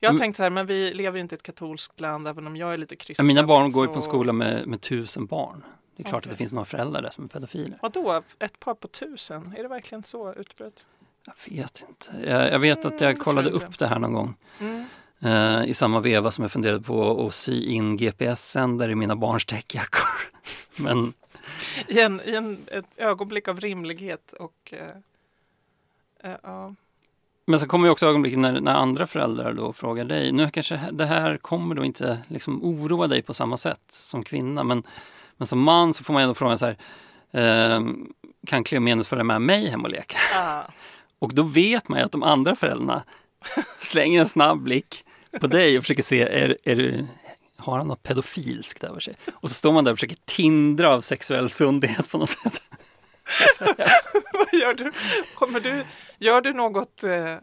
Jag 0.00 0.08
har 0.08 0.12
Mm. 0.12 0.18
tänkt 0.18 0.36
så 0.36 0.42
här, 0.42 0.50
men 0.50 0.66
vi 0.66 0.94
lever 0.94 1.18
inte 1.18 1.34
i 1.34 1.36
ett 1.36 1.42
katolskt 1.42 2.00
land, 2.00 2.28
även 2.28 2.46
om 2.46 2.56
jag 2.56 2.72
är 2.72 2.78
lite 2.78 2.94
Ja, 2.94 2.98
kristen. 2.98 3.26
mina 3.26 3.42
barn 3.42 3.72
går 3.72 3.82
ju 3.86 3.88
på 3.88 3.94
en 3.96 4.02
så- 4.02 4.08
skola 4.10 4.32
med, 4.32 4.66
med 4.66 4.80
tusen 4.80 5.26
barn. 5.26 5.64
Det 5.96 6.02
är 6.02 6.04
klart 6.04 6.14
Okej. 6.20 6.26
att 6.28 6.30
det 6.30 6.36
finns 6.36 6.52
några 6.52 6.64
föräldrar 6.64 7.02
där 7.02 7.10
som 7.10 7.24
är 7.24 7.28
pedofiler. 7.28 7.78
Vadå, 7.82 8.22
ett 8.38 8.60
par 8.60 8.74
på 8.74 8.88
tusen? 8.88 9.54
Är 9.58 9.62
det 9.62 9.68
verkligen 9.68 10.02
så 10.04 10.34
utbrett? 10.34 10.86
Jag 11.26 11.34
vet 11.56 11.84
inte. 11.88 12.30
Jag, 12.30 12.52
jag 12.52 12.58
vet 12.58 12.78
att 12.78 12.84
Mm, 12.84 12.96
jag 13.00 13.10
jag 13.10 13.18
kollade 13.18 13.50
tror 13.50 13.62
upp 13.64 13.78
det 13.78 13.86
här 13.86 13.98
någon 13.98 14.12
gång. 14.12 14.34
Mm. 14.60 14.84
Eh, 15.20 15.64
I 15.64 15.74
samma 15.74 16.00
veva 16.00 16.30
som 16.30 16.42
jag 16.42 16.52
funderade 16.52 16.82
på 16.82 17.26
att 17.26 17.34
sy 17.34 17.64
in 17.64 17.96
GPS-sändare 17.96 18.92
i 18.92 18.94
mina 18.94 19.16
barns 19.16 19.44
täckjackor. 19.44 20.08
Men 20.76 21.12
I, 21.88 22.00
en, 22.00 22.20
I 22.24 22.34
en, 22.34 22.58
ett 22.66 22.84
ögonblick 22.96 23.48
av 23.48 23.60
rimlighet 23.60 24.32
och... 24.32 24.74
eh, 26.22 26.30
ja. 26.42 26.74
Men 27.48 27.60
så 27.60 27.66
kommer 27.66 27.86
ju 27.86 27.92
också 27.92 28.06
ögonblicket 28.06 28.38
när, 28.38 28.60
när 28.60 28.74
andra 28.74 29.06
föräldrar 29.06 29.52
då 29.52 29.72
frågar 29.72 30.04
dig. 30.04 30.32
Nu 30.32 30.50
kanske 30.50 30.80
det 30.92 31.06
här 31.06 31.36
kommer 31.36 31.74
då 31.74 31.84
inte 31.84 32.18
liksom 32.28 32.64
oroa 32.64 33.06
dig 33.06 33.22
på 33.22 33.34
samma 33.34 33.56
sätt 33.56 33.82
som 33.88 34.24
kvinna. 34.24 34.64
Men, 34.64 34.82
men 35.36 35.46
som 35.46 35.62
man 35.62 35.94
så 35.94 36.04
får 36.04 36.12
man 36.12 36.22
ändå 36.22 36.34
fråga 36.34 36.56
så 36.56 36.66
här. 36.66 36.76
Eh, 37.30 37.80
kan 38.46 38.64
Cleomenes 38.64 39.08
följa 39.08 39.24
med 39.24 39.42
mig 39.42 39.68
hem 39.68 39.84
och 39.84 39.90
leka? 39.90 40.18
Och 41.18 41.34
då 41.34 41.42
vet 41.42 41.88
man 41.88 41.98
ju 41.98 42.04
att 42.04 42.12
de 42.12 42.22
andra 42.22 42.56
föräldrarna 42.56 43.02
slänger 43.78 44.20
en 44.20 44.26
snabb 44.26 44.62
blick 44.62 45.05
på 45.40 45.46
dig 45.46 45.78
och 45.78 45.84
försöker 45.84 46.02
se, 46.02 46.22
är, 46.22 46.56
är 46.64 46.76
du, 46.76 47.06
har 47.56 47.78
han 47.78 47.88
något 47.88 48.02
pedofilskt 48.02 48.84
över 48.84 49.00
sig? 49.00 49.16
Och 49.34 49.48
så 49.50 49.54
står 49.54 49.72
man 49.72 49.84
där 49.84 49.92
och 49.92 49.98
försöker 49.98 50.16
tindra 50.24 50.88
av 50.94 51.00
sexuell 51.00 51.50
sundhet 51.50 52.10
på 52.10 52.18
något 52.18 52.28
sätt. 52.28 52.62
Vad 54.32 54.60
gör 54.60 54.74
du? 54.74 54.92
Kommer 55.34 55.60
du? 55.60 55.84
Gör 56.18 56.40
du 56.40 56.52
något? 56.52 57.04
Eh, 57.04 57.36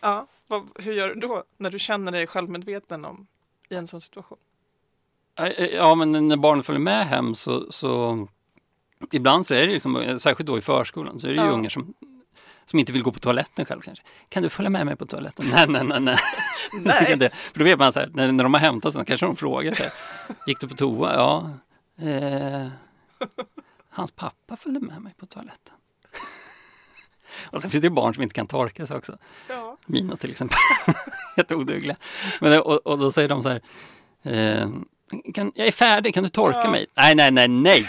ja, 0.00 0.26
vad, 0.46 0.68
hur 0.78 0.92
gör 0.92 1.08
du 1.08 1.14
då 1.20 1.44
när 1.58 1.70
du 1.70 1.78
känner 1.78 2.12
dig 2.12 2.26
självmedveten 2.26 3.04
om 3.04 3.26
i 3.68 3.74
en 3.74 3.86
sån 3.86 4.00
situation? 4.00 4.38
Ja, 5.72 5.94
men 5.94 6.28
när 6.28 6.36
barnet 6.36 6.66
följer 6.66 6.80
med 6.80 7.06
hem 7.06 7.34
så, 7.34 7.72
så 7.72 8.28
ibland 9.12 9.46
så 9.46 9.54
är 9.54 9.66
det 9.66 9.72
liksom, 9.72 10.18
särskilt 10.18 10.46
då 10.46 10.58
i 10.58 10.60
förskolan, 10.60 11.18
så 11.20 11.26
är 11.26 11.30
det 11.30 11.36
ju 11.36 11.46
Ja. 11.46 11.50
ungar 11.52 11.68
som, 11.70 11.94
som 12.70 12.78
inte 12.78 12.92
vill 12.92 13.02
gå 13.02 13.12
på 13.12 13.18
toaletten 13.18 13.64
själv 13.64 13.80
kanske. 13.80 14.04
Kan 14.28 14.42
du 14.42 14.48
följa 14.48 14.70
med 14.70 14.86
mig 14.86 14.96
på 14.96 15.06
toaletten? 15.06 15.46
Nej, 15.52 15.66
nej, 15.68 15.84
nej, 15.84 16.00
nej. 16.00 16.16
Nej. 16.84 17.30
för 17.30 17.58
då 17.58 17.64
vet 17.64 17.78
man 17.78 17.92
så 17.92 18.00
här, 18.00 18.10
när, 18.14 18.32
när 18.32 18.44
de 18.44 18.54
har 18.54 18.60
hämtat 18.60 18.94
så 18.94 19.04
kanske 19.04 19.26
de 19.26 19.36
frågar 19.36 19.74
så 19.74 19.82
här, 19.82 19.92
gick 20.46 20.60
du 20.60 20.68
på 20.68 20.74
toa? 20.74 21.14
Ja. 21.14 21.50
Eh, 22.06 22.68
hans 23.90 24.12
pappa 24.12 24.56
följde 24.56 24.80
med 24.80 25.02
mig 25.02 25.14
på 25.16 25.26
toaletten. 25.26 25.74
Och 27.44 27.60
sen 27.60 27.70
finns 27.70 27.82
det 27.82 27.86
ju 27.86 27.94
barn 27.94 28.14
som 28.14 28.22
inte 28.22 28.34
kan 28.34 28.46
torka 28.46 28.86
sig 28.86 28.96
också. 28.96 29.18
Ja. 29.48 29.76
Mina 29.86 30.16
till 30.16 30.30
exempel. 30.30 30.58
Jätteodugliga. 31.36 31.96
Men, 32.40 32.60
och, 32.60 32.86
och 32.86 32.98
då 32.98 33.12
säger 33.12 33.28
de 33.28 33.42
så 33.42 33.48
här. 33.48 33.60
Eh, 34.22 34.68
kan, 35.34 35.52
jag 35.54 35.66
är 35.66 35.72
färdig, 35.72 36.14
kan 36.14 36.22
du 36.22 36.28
torka 36.28 36.60
Ja. 36.64 36.70
mig? 36.70 36.86
Nej, 36.94 37.14
nej, 37.14 37.30
nej, 37.30 37.48
nej. 37.48 37.86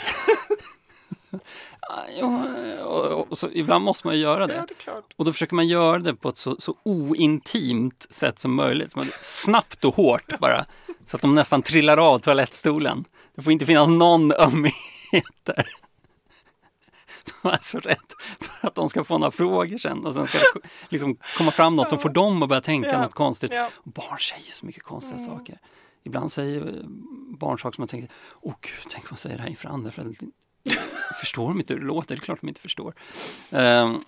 Ja, 2.19 2.45
och, 2.85 3.31
och, 3.31 3.37
så, 3.37 3.49
ibland 3.51 3.85
måste 3.85 4.07
man 4.07 4.15
ju 4.15 4.21
göra 4.21 4.41
ja, 4.41 4.47
det. 4.47 4.53
det 4.53 4.73
är 4.73 4.75
klart. 4.75 5.13
Och 5.15 5.25
då 5.25 5.33
försöker 5.33 5.55
man 5.55 5.67
göra 5.67 5.99
det 5.99 6.15
på 6.15 6.29
ett 6.29 6.37
så, 6.37 6.55
så 6.59 6.75
ointimt 6.83 8.07
sätt 8.09 8.39
som 8.39 8.55
möjligt. 8.55 8.95
Man, 8.95 9.07
snabbt 9.21 9.85
och 9.85 9.95
hårt 9.95 10.39
bara. 10.39 10.65
Så 11.05 11.15
att 11.17 11.21
de 11.21 11.35
nästan 11.35 11.61
trillar 11.61 11.97
av 11.97 12.19
toalettstolen. 12.19 13.05
Det 13.35 13.41
får 13.41 13.53
inte 13.53 13.65
finnas 13.65 13.87
någon 13.87 14.31
ömhet 14.31 14.73
där. 15.43 15.65
Man 17.43 17.53
är 17.53 17.59
så 17.61 17.79
rädd 17.79 17.97
för 18.39 18.67
att 18.67 18.75
de 18.75 18.89
ska 18.89 19.03
få 19.03 19.17
några 19.17 19.31
frågor 19.31 19.77
sen 19.77 20.05
och 20.05 20.13
sen 20.13 20.27
ska 20.27 20.37
det 20.37 20.45
liksom 20.89 21.17
komma 21.37 21.51
fram 21.51 21.75
något 21.75 21.89
som 21.89 21.99
får 21.99 22.09
dem 22.09 22.43
att 22.43 22.49
börja 22.49 22.61
tänka 22.61 22.89
Ja. 22.89 23.01
något 23.01 23.13
konstigt. 23.13 23.51
Ja. 23.53 23.69
Och 23.75 23.91
barn 23.91 24.17
säger 24.19 24.51
så 24.51 24.65
mycket 24.65 24.83
konstiga 24.83 25.19
Mm. 25.19 25.37
saker. 25.37 25.59
Ibland 26.03 26.31
säger 26.31 26.61
eh, 26.67 26.83
barn 27.39 27.59
saker 27.59 27.75
som 27.75 27.81
man 27.81 27.87
tänker, 27.87 28.09
åh 28.41 28.53
gud, 28.61 28.73
tänk 28.89 29.03
om 29.03 29.07
man 29.11 29.17
säger 29.17 29.35
det 29.37 29.41
här 29.43 29.49
inför 29.49 29.69
andra 29.69 29.91
föräldrar. 29.91 30.29
Förstår 31.19 31.47
de 31.47 31.59
inte 31.59 31.73
hur 31.73 31.81
det 31.81 31.87
låter? 31.87 32.15
Det 32.15 32.19
är 32.19 32.23
klart 32.23 32.41
de 32.41 32.47
inte 32.47 32.61
förstår. 32.61 32.93
Ehm, 33.51 34.03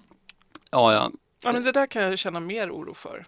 ja, 0.72 0.94
ja. 0.94 1.12
Ja, 1.44 1.52
men 1.52 1.64
det 1.64 1.72
där 1.72 1.88
kan 1.88 2.04
jag 2.04 2.20
känna 2.20 2.40
mer 2.40 2.72
oro 2.72 2.94
för. 2.94 3.28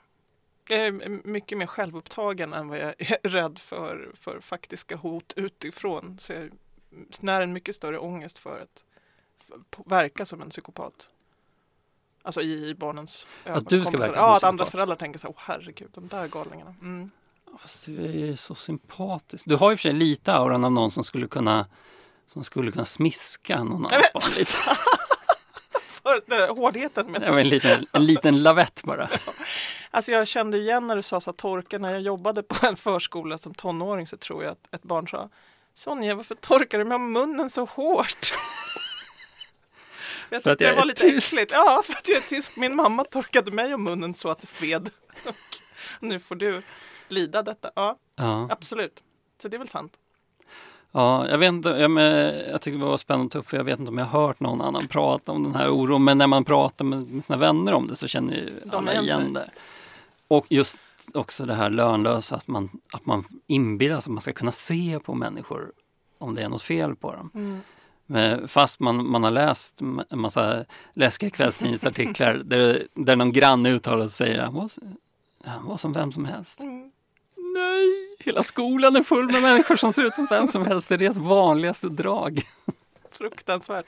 Jag 0.68 0.80
är 0.80 0.92
mycket 1.28 1.58
mer 1.58 1.68
självupptagen 1.68 2.54
än 2.54 2.68
vad 2.68 2.80
jag 2.80 2.94
är 3.00 3.30
rädd 3.30 3.60
för, 3.60 4.12
för 4.14 4.40
faktiska 4.40 4.96
hot 4.96 5.34
utifrån. 5.36 6.18
Så 6.20 6.34
jag 6.34 6.50
när 7.20 7.42
en 7.42 7.54
mycket 7.54 7.76
större 7.76 8.00
ångest 8.00 8.40
för 8.40 8.60
att 8.60 8.84
verka 9.86 10.26
som 10.26 10.42
en 10.42 10.50
psykopat. 10.50 11.10
Alltså 12.22 12.42
i, 12.42 12.76
barnens 12.76 13.28
ögon. 13.46 13.58
Att 13.58 13.70
du 13.70 13.82
ska 13.82 13.92
verka 13.92 14.06
som 14.06 14.14
Ja, 14.16 14.36
att 14.38 14.44
andra 14.44 14.66
psykopat. 14.66 14.72
föräldrar 14.72 14.96
tänker 14.96 15.20
så 15.20 15.28
här, 15.28 15.36
åh 15.38 15.42
herregud, 15.46 15.90
de 15.94 16.08
där 16.08 16.28
galningarna. 16.28 16.76
Mm. 16.82 17.12
Fast 17.60 17.86
du 17.86 18.06
är 18.06 18.12
ju 18.12 18.36
så 18.36 18.56
sympatisk. 18.56 19.46
Du 19.48 19.56
har 19.56 19.72
ju 19.72 19.78
för 19.78 19.82
sig 19.82 19.94
lite 19.94 20.34
auran 20.34 20.64
av 20.64 20.72
någon 20.72 20.92
som 20.92 21.04
skulle 21.04 21.28
kunna 21.28 21.68
som 22.28 22.44
skulle 22.44 22.72
kunna 22.72 22.86
smiska 22.86 23.64
någon 23.64 23.86
annan. 23.86 24.02
Lite. 24.38 24.52
För 26.04 26.22
den 26.28 26.40
där 26.40 26.48
hårdheten 26.48 27.12
med 27.12 27.22
Det 27.22 27.32
var 27.32 27.40
en 27.40 27.50
liten, 27.50 27.88
en 27.92 28.06
liten 28.06 28.44
lavett 28.44 28.84
bara. 28.84 29.10
Alltså 29.92 30.12
jag 30.12 30.28
kände 30.28 30.58
igen 30.58 30.88
när 30.88 30.96
du 30.96 31.02
sa 31.02 31.20
så 31.22 31.32
här, 31.32 31.36
torka, 31.36 31.78
när 31.80 31.92
jag 31.92 32.02
jobbade 32.02 32.44
på 32.44 32.66
en 32.68 32.76
förskola 32.76 33.38
som 33.38 33.54
tonåring 33.54 34.08
så 34.08 34.18
tror 34.18 34.44
jag 34.44 34.52
att 34.52 34.74
ett 34.76 34.84
barn 34.84 35.08
sa 35.08 35.30
Sonja, 35.76 36.16
varför 36.16 36.36
torkar 36.36 36.78
du 36.78 36.86
med 36.86 37.00
munnen 37.02 37.50
så 37.50 37.66
hårt? 37.66 38.34
jag 40.30 40.44
För 40.44 40.52
att 40.52 40.62
jag 40.62 40.72
det 40.72 40.76
var 40.76 40.82
är 40.82 40.86
lite 40.86 41.02
tysk. 41.02 41.34
äckligt. 41.34 41.52
Ja, 41.54 41.82
för 41.86 41.94
att 41.94 42.08
jag 42.10 42.18
är 42.18 42.22
tysk. 42.22 42.58
Min 42.58 42.76
mamma 42.76 43.04
torkade 43.04 43.52
mig 43.52 43.74
om 43.74 43.84
munnen 43.84 44.14
så 44.14 44.30
att 44.30 44.40
det 44.40 44.48
sved. 44.48 44.90
Nu 46.00 46.20
får 46.20 46.36
du 46.36 46.62
lida 47.08 47.42
detta. 47.44 47.72
Ja, 47.76 47.98
Ja, 48.16 48.48
absolut. 48.52 49.04
Så 49.42 49.48
det 49.48 49.58
är 49.58 49.60
väl 49.60 49.68
sant. 49.70 49.94
Ja 50.96 51.28
jag 51.30 51.38
vet 51.38 51.50
inte, 51.50 51.70
jag, 51.70 51.92
jag 52.52 52.62
tycker 52.62 52.80
det 52.80 52.86
var 52.86 52.98
spännande 52.98 53.26
att 53.26 53.32
ta 53.32 53.40
upp 53.40 53.50
för 53.50 53.58
jag 53.58 53.64
vet 53.64 53.80
inte 53.80 53.90
om 53.90 53.98
jag 53.98 54.06
har 54.06 54.28
hört 54.28 54.40
någon 54.40 54.62
annan 54.62 54.88
prata 54.88 55.32
om 55.32 55.44
den 55.44 55.56
här 55.56 55.70
oron. 55.70 56.04
Men 56.04 56.18
när 56.18 56.28
man 56.28 56.44
pratar 56.44 56.86
med, 56.86 57.08
med 57.08 57.24
sina 57.24 57.38
vänner 57.38 57.74
om 57.74 57.88
det 57.88 57.96
så 57.96 58.08
känner 58.08 58.34
ju 58.34 58.50
De 58.66 58.76
alla 58.76 59.02
igen 59.02 59.34
det. 59.34 59.50
Och 60.28 60.46
just 60.50 60.78
också 61.14 61.46
det 61.46 61.54
här 61.54 61.70
lönlösa, 61.70 62.36
att 62.36 62.48
man, 62.48 62.70
att 62.94 63.06
man 63.06 63.24
inbillar 63.48 64.00
sig 64.00 64.10
att 64.12 64.14
man 64.14 64.22
ska 64.22 64.34
kunna 64.34 64.52
se 64.52 65.00
på 65.06 65.14
människor 65.14 65.72
om 66.18 66.36
det 66.36 66.42
är 66.42 66.50
något 66.50 66.62
fel 66.62 66.96
på 66.96 67.12
dem. 67.12 67.32
Mm. 67.34 67.62
Men 68.06 68.48
Fast 68.48 68.80
man, 68.80 69.10
man 69.10 69.24
har 69.24 69.32
läst 69.32 69.82
en 70.10 70.20
massa 70.20 70.66
läskiga 70.94 71.30
kvällstidningsartiklar 71.30 72.34
där, 72.46 72.88
där 72.94 73.16
någon 73.16 73.32
granne 73.32 73.70
uttalar 73.70 73.98
sig 73.98 74.04
och 74.04 74.10
säger 74.10 74.42
han 74.42 74.54
var, 74.54 74.70
han 75.44 75.66
var 75.66 75.78
som 75.78 75.94
vem 75.94 76.12
som 76.12 76.26
helst. 76.26 76.60
Mm. 76.60 76.92
Nej, 77.54 78.05
hela 78.26 78.44
skolan 78.44 78.96
är 78.96 79.04
full 79.04 79.32
med 79.32 79.42
människor 79.42 79.76
som 79.76 79.94
ser 79.94 80.04
ut 80.04 80.14
som 80.14 80.28
vem 80.30 80.48
som 80.48 80.66
helst. 80.66 80.90
Det 80.90 80.96
är 80.96 81.00
deras 81.00 81.18
vanligaste 81.18 81.90
drag. 81.90 82.42
Fruktansvärt. 83.12 83.86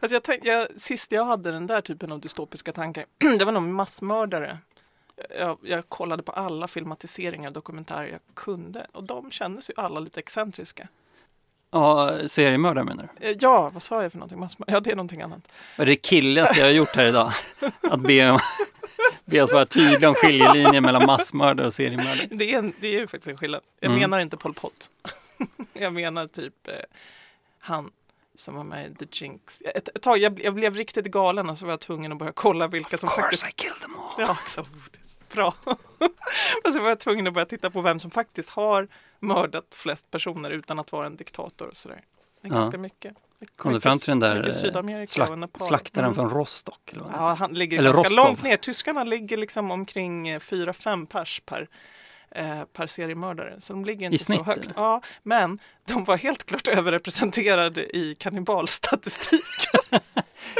Alltså 0.00 0.16
jag 0.16 0.22
tänk, 0.22 0.44
jag, 0.44 0.68
sist 0.76 1.12
jag 1.12 1.24
hade 1.24 1.52
den 1.52 1.66
där 1.66 1.80
typen 1.80 2.12
av 2.12 2.20
dystopiska 2.20 2.72
tankar, 2.72 3.04
det 3.38 3.44
var 3.44 3.52
nog 3.52 3.62
massmördare. 3.62 4.58
Jag, 5.38 5.58
jag 5.62 5.88
kollade 5.88 6.22
på 6.22 6.32
alla 6.32 6.68
filmatiseringar 6.68 7.48
och 7.48 7.54
dokumentärer 7.54 8.06
jag 8.06 8.20
kunde 8.34 8.86
och 8.92 9.04
de 9.04 9.30
kändes 9.30 9.70
ju 9.70 9.74
alla 9.76 10.00
lite 10.00 10.20
excentriska. 10.20 10.88
Ja, 11.72 12.18
seriemördare 12.28 12.84
menar 12.84 13.08
du? 13.20 13.26
Eh, 13.30 13.36
Ja, 13.40 13.70
vad 13.72 13.82
sa 13.82 14.02
jag 14.02 14.12
för 14.12 14.18
någonting? 14.18 14.48
Ja, 14.66 14.80
det 14.80 14.90
är 14.90 14.96
någonting 14.96 15.22
annat. 15.22 15.48
Vad 15.78 15.88
är 15.88 15.90
det 15.90 15.96
killigaste 15.96 16.58
jag 16.58 16.66
har 16.66 16.72
gjort 16.72 16.96
här 16.96 17.06
idag? 17.06 17.32
Att 17.90 18.00
be, 18.00 18.30
om, 18.30 18.38
be 19.24 19.42
oss 19.42 19.52
vara 19.52 19.64
tydliga 19.66 20.08
om 20.08 20.14
skiljelinjen 20.14 20.82
mellan 20.82 21.06
massmördare 21.06 21.66
och 21.66 21.72
seriemördare. 21.72 22.28
Det 22.30 22.52
är, 22.54 22.58
en, 22.58 22.72
det 22.80 22.86
är 22.88 23.00
ju 23.00 23.06
faktiskt 23.06 23.28
en 23.28 23.36
skillnad. 23.36 23.60
Jag 23.80 23.88
Mm. 23.88 24.00
menar 24.00 24.20
inte 24.20 24.36
Pol 24.36 24.54
Pot. 24.54 24.90
jag 25.72 25.92
menar 25.92 26.26
typ 26.26 26.68
eh, 26.68 26.74
han 27.58 27.90
som 28.42 28.54
var 28.54 28.64
med 28.64 28.90
i 28.90 28.94
The 28.94 29.06
Jinx. 29.24 29.60
Ett, 29.74 29.88
ett 29.88 30.02
tag, 30.02 30.18
jag, 30.18 30.40
jag 30.44 30.54
blev 30.54 30.74
riktigt 30.74 31.06
galen 31.06 31.50
och 31.50 31.58
så 31.58 31.64
var 31.64 31.72
jag 31.72 31.80
tvungen 31.80 32.12
att 32.12 32.18
börja 32.18 32.32
kolla 32.32 32.66
vilka 32.66 32.96
som 32.98 33.08
faktiskt 33.08 33.48
I 33.48 33.52
killed 33.52 33.80
them 33.80 33.96
all. 33.96 34.12
Ja, 34.18 34.34
så, 34.34 34.60
oh, 34.60 34.66
bra. 35.34 35.54
och 36.64 36.72
så 36.72 36.80
var 36.80 36.88
jag 36.88 37.00
tvungen 37.00 37.26
att 37.26 37.34
börja 37.34 37.46
titta 37.46 37.70
på 37.70 37.80
vem 37.80 37.98
som 38.00 38.10
faktiskt 38.10 38.50
har 38.50 38.88
mördat 39.20 39.64
flest 39.70 40.10
personer 40.10 40.50
utan 40.50 40.78
att 40.78 40.92
vara 40.92 41.06
en 41.06 41.16
diktator 41.16 41.66
och 41.68 41.76
sådär. 41.76 42.00
Det 42.42 42.48
är 42.48 42.52
Ja. 42.52 42.58
ganska 42.58 42.78
mycket. 42.78 43.14
Kom 43.56 43.72
du 43.72 43.80
fram 43.80 43.98
till 43.98 44.08
den 44.08 44.20
där 44.20 44.46
eh, 44.46 45.06
slak, 45.06 45.50
slaktaren 45.60 46.04
Mm. 46.04 46.14
från 46.14 46.30
Rostock? 46.30 46.92
Eller 46.92 47.04
Ja, 47.12 47.34
han 47.38 47.54
ligger 47.54 47.78
Eller 47.78 47.92
ganska 47.92 48.08
Rostov. 48.10 48.24
långt 48.26 48.42
ner. 48.42 48.56
Tyskarna 48.56 49.04
ligger 49.04 49.36
liksom 49.36 49.70
omkring 49.70 50.38
4-5 50.38 51.06
pers 51.06 51.42
per, 51.46 51.68
eh, 52.34 52.64
per 52.72 52.86
seriemördare. 52.86 53.54
Så 53.58 53.72
de 53.72 53.84
ligger 53.84 54.06
inte 54.06 54.18
snitt, 54.24 54.38
så 54.40 54.44
högt. 54.44 54.64
eller? 54.64 54.74
Ja, 54.76 55.02
men 55.22 55.58
de 55.86 56.04
var 56.04 56.16
helt 56.16 56.44
klart 56.44 56.68
överrepresenterade 56.78 57.96
i 57.96 58.14
kannibalstatistiken. 58.14 59.40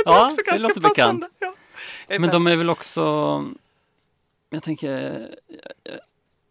ja, 0.04 0.26
också 0.26 0.42
det 0.52 0.58
låter 0.58 0.80
bekant. 0.80 1.26
Ja. 1.38 1.54
Men 2.18 2.30
de 2.30 2.46
är 2.46 2.56
väl 2.56 2.70
också, 2.70 3.44
jag 4.50 4.62
tänker, 4.62 5.28
eh, 5.84 5.94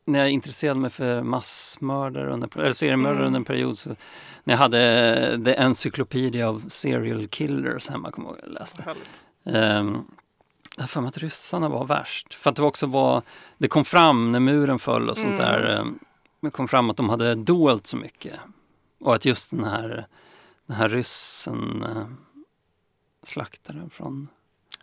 när 0.05 0.19
jag 0.19 0.29
intresserade 0.29 0.79
mig 0.79 0.89
för 0.89 1.23
massmördare 1.23 2.33
under, 2.33 2.59
eller 2.59 2.73
seriemördare 2.73 3.15
Mm. 3.15 3.27
under 3.27 3.39
en 3.39 3.45
period 3.45 3.77
så 3.77 3.89
när 4.43 4.53
jag 4.53 4.57
hade 4.59 5.41
The 5.45 5.55
Encyclopedia 5.55 6.49
of 6.49 6.61
Serial 6.71 7.27
Killers 7.27 7.89
hemma, 7.89 8.11
kommer 8.11 8.29
jag 8.29 8.37
ihåg, 8.37 8.45
jag 8.45 8.53
läste. 8.53 8.83
Um, 9.43 10.07
jag 10.81 10.89
för 10.89 11.01
mig 11.01 11.09
att 11.09 11.17
ryssarna 11.17 11.69
var 11.69 11.85
värst. 11.85 12.33
För 12.33 12.49
att 12.49 12.55
det 12.55 12.61
också 12.63 12.85
var, 12.87 13.21
det 13.57 13.67
kom 13.67 13.85
fram 13.85 14.31
när 14.31 14.39
muren 14.39 14.79
föll 14.79 15.09
och 15.09 15.17
sånt 15.17 15.39
Mm. 15.39 15.45
där. 15.45 15.79
ehm, 15.79 15.99
Det 16.41 16.49
kom 16.51 16.67
fram 16.67 16.89
att 16.89 16.97
de 16.97 17.09
hade 17.09 17.35
dolt 17.35 17.87
så 17.87 17.97
mycket. 17.97 18.39
Och 18.99 19.15
att 19.15 19.25
just 19.25 19.51
den 19.51 19.63
här, 19.63 20.07
den 20.65 20.75
här 20.77 20.89
ryssen, 20.89 21.83
eh, 21.83 22.05
slaktaren 23.23 23.89
från, 23.89 24.27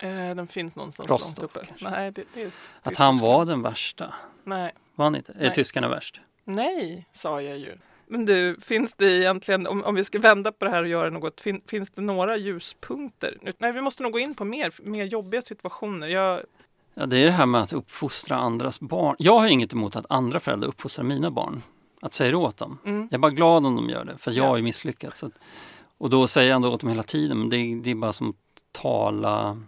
Eh, 0.01 0.35
den 0.35 0.47
finns 0.47 0.75
någonstans 0.75 1.09
Rostov, 1.09 1.41
långt 1.41 1.55
uppe. 1.57 1.67
Nej, 1.89 2.11
det, 2.11 2.23
det, 2.33 2.43
det 2.43 2.51
att 2.83 2.95
han 2.95 3.17
var 3.19 3.45
den 3.45 3.61
värsta. 3.61 4.13
Nej. 4.43 4.71
Var 4.95 5.05
han 5.05 5.15
inte? 5.15 5.31
Är 5.31 5.39
Nej. 5.39 5.53
tyskarna 5.53 5.87
värst? 5.89 6.21
Nej, 6.43 7.07
sa 7.11 7.41
jag 7.41 7.57
ju. 7.57 7.77
Men 8.11 8.25
du, 8.25 8.57
finns 8.61 8.93
det 8.93 9.11
egentligen, 9.11 9.67
om, 9.67 9.83
om 9.83 9.95
vi 9.95 10.03
ska 10.03 10.19
vända 10.19 10.51
på 10.51 10.65
det 10.65 10.71
här 10.71 10.83
och 10.83 10.89
göra 10.89 11.09
något, 11.09 11.41
fin, 11.41 11.61
finns 11.67 11.89
det 11.89 12.01
några 12.01 12.37
ljuspunkter? 12.37 13.37
Nej, 13.57 13.71
vi 13.73 13.81
måste 13.81 14.03
nog 14.03 14.11
gå 14.11 14.19
in 14.19 14.35
på 14.35 14.45
mer, 14.45 14.73
mer 14.89 15.05
jobbiga 15.05 15.41
situationer. 15.41 16.07
Jag, 16.07 16.41
Ja, 16.93 17.05
det 17.05 17.17
är 17.17 17.25
det 17.25 17.31
här 17.31 17.45
med 17.45 17.61
att 17.61 17.73
uppfostra 17.73 18.37
andras 18.37 18.79
barn. 18.79 19.15
Jag 19.19 19.39
har 19.39 19.47
inget 19.47 19.73
emot 19.73 19.95
att 19.95 20.05
andra 20.09 20.39
föräldrar 20.39 20.67
uppfostrar 20.67 21.05
mina 21.05 21.31
barn. 21.31 21.61
Att 22.01 22.13
säga 22.13 22.31
det 22.31 22.37
åt 22.37 22.57
dem. 22.57 22.77
mm, 22.85 23.01
Jag 23.01 23.13
är 23.13 23.17
bara 23.17 23.31
glad 23.31 23.65
om 23.65 23.75
de 23.75 23.89
gör 23.89 24.05
det, 24.05 24.17
för 24.17 24.31
jag 24.31 24.45
Ja. 24.45 24.49
har 24.49 24.57
ju 24.57 24.63
misslyckats. 24.63 25.19
Så 25.19 25.25
att, 25.25 25.33
och 25.97 26.09
då 26.09 26.27
säger 26.27 26.49
jag 26.49 26.55
ändå 26.55 26.73
åt 26.73 26.79
dem 26.79 26.89
hela 26.89 27.03
tiden, 27.03 27.39
men 27.39 27.49
det, 27.49 27.75
det 27.83 27.91
är 27.91 27.95
bara 27.95 28.13
som 28.13 28.29
att 28.29 28.35
tala 28.71 29.61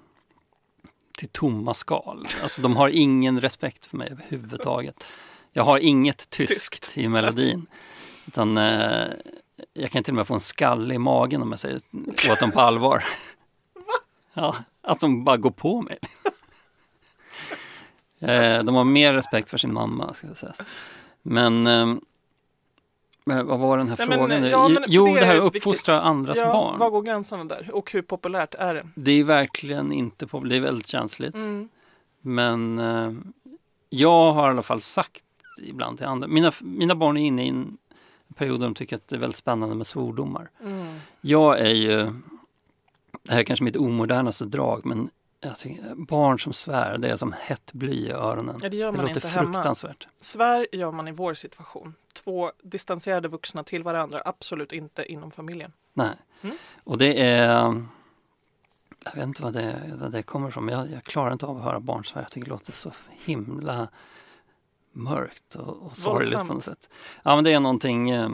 till 1.17 1.29
tomma 1.29 1.73
skal. 1.73 2.25
Alltså 2.43 2.61
de 2.61 2.75
har 2.75 2.89
ingen 2.89 3.41
respekt 3.41 3.85
för 3.85 3.97
mig 3.97 4.09
överhuvudtaget. 4.11 5.03
Jag 5.53 5.63
har 5.63 5.77
inget 5.77 6.29
tyskt, 6.29 6.71
Tyskt. 6.83 6.97
i 6.97 7.07
melodin. 7.07 7.65
Utan 8.31 8.57
eh, 8.57 9.07
jag 9.73 9.91
kan 9.91 10.03
till 10.03 10.13
och 10.13 10.15
med 10.15 10.27
få 10.27 10.33
en 10.33 10.39
skalle 10.39 10.93
i 10.93 10.97
magen 10.97 11.41
om 11.41 11.51
jag 11.51 11.59
säger 11.59 11.81
åt 12.31 12.39
dem 12.39 12.51
på 12.51 12.61
allvar. 12.61 13.03
Ja, 14.33 14.55
att 14.81 14.99
de 14.99 15.23
bara 15.23 15.37
går 15.37 15.51
på 15.51 15.81
mig. 15.81 15.97
Eh, 18.19 18.63
de 18.63 18.75
har 18.75 18.83
mer 18.83 19.13
respekt 19.13 19.49
för 19.49 19.57
sin 19.57 19.73
mamma, 19.73 20.13
ska 20.13 20.27
jag 20.27 20.37
säga. 20.37 20.53
Men, 21.21 21.67
eh, 21.67 21.95
men 23.25 23.47
vad 23.47 23.59
var 23.59 23.77
den 23.77 23.89
här 23.89 23.97
Nej, 23.97 24.07
men, 24.07 24.17
frågan 24.17 24.41
nu? 24.41 24.49
ja, 24.49 24.67
men 24.67 24.83
jo, 24.87 25.05
det 25.05 25.13
det, 25.13 25.19
är 25.19 25.25
här 25.25 25.37
att 25.37 25.43
viktigt. 25.45 25.61
uppfostra 25.61 26.01
andras 26.01 26.37
ja, 26.37 26.51
barn. 26.51 26.79
var 26.79 26.89
går 26.89 27.01
gränserna 27.01 27.43
där? 27.43 27.69
Och 27.73 27.91
hur 27.91 28.01
populärt 28.01 28.55
är 28.55 28.73
det? 28.73 28.87
Det 28.95 29.11
är 29.11 29.23
verkligen 29.23 29.91
inte 29.91 30.27
på, 30.27 30.39
det 30.39 30.55
är 30.55 30.59
väldigt 30.59 30.87
känsligt. 30.87 31.35
Mm. 31.35 31.69
Men 32.21 32.79
eh, 32.79 33.11
jag 33.89 34.33
har 34.33 34.47
i 34.47 34.51
alla 34.51 34.61
fall 34.61 34.81
sagt 34.81 35.23
ibland 35.63 35.97
till 35.97 36.07
andra, 36.07 36.27
mina, 36.27 36.51
mina 36.61 36.95
barn 36.95 37.17
är 37.17 37.25
inne 37.25 37.45
i 37.45 37.49
en 37.49 37.77
period 38.33 38.59
där 38.59 38.67
de 38.67 38.75
tycker 38.75 38.95
att 38.95 39.07
det 39.07 39.15
är 39.15 39.19
väldigt 39.19 39.37
spännande 39.37 39.75
med 39.75 39.87
svordomar. 39.87 40.49
Mm. 40.63 40.99
Jag 41.21 41.59
är 41.59 41.73
ju, 41.73 42.13
det 43.23 43.31
här 43.31 43.39
är 43.39 43.43
kanske 43.43 43.63
mitt 43.63 43.75
omodernaste 43.75 44.45
drag, 44.45 44.85
men 44.85 45.09
tycker, 45.57 45.95
barn 45.95 46.39
som 46.39 46.53
svär, 46.53 46.97
det 46.97 47.09
är 47.09 47.15
som 47.15 47.35
hett 47.39 47.73
bly 47.73 47.93
i 47.93 48.11
öronen. 48.11 48.59
Ja, 48.63 48.69
det 48.69 48.77
gör 48.77 48.91
Det 48.91 48.97
man 48.97 49.05
låter 49.05 49.15
inte 49.15 49.27
hemma. 49.27 49.53
fruktansvärt. 49.53 50.07
Svär 50.17 50.67
gör 50.71 50.91
man 50.91 51.07
i 51.07 51.11
vår 51.11 51.33
situation. 51.33 51.95
Två 52.13 52.51
distanserade 52.63 53.27
vuxna 53.27 53.63
till 53.63 53.83
varandra, 53.83 54.21
absolut 54.25 54.71
inte 54.71 55.11
inom 55.11 55.31
familjen. 55.31 55.73
Nej. 55.93 56.15
Mm. 56.41 56.57
Och 56.83 56.97
det 56.97 57.21
är, 57.21 57.47
jag 59.05 59.15
vet 59.15 59.23
inte 59.23 59.43
vad 59.43 59.53
det, 59.53 59.81
vad 59.93 60.11
det 60.11 60.23
kommer 60.23 60.49
ifrån, 60.49 60.65
men 60.65 60.77
jag, 60.77 60.91
jag 60.91 61.03
klarar 61.03 61.31
inte 61.33 61.45
av 61.45 61.57
att 61.57 61.63
höra 61.63 61.79
barn 61.79 62.05
svär. 62.05 62.21
Jag 62.21 62.31
tycker 62.31 62.45
det 62.45 62.51
låter 62.51 62.71
så 62.71 62.91
himla 63.09 63.87
mörkt 64.93 65.55
och, 65.55 65.85
och 65.85 65.97
sorgligt 65.97 66.31
på 66.31 66.37
Våldsamt. 66.37 66.49
något 66.49 66.63
sätt. 66.63 66.89
Ja, 67.23 67.35
men 67.35 67.43
det 67.43 67.53
är 67.53 67.59
någonting, 67.59 68.09
eh, 68.09 68.29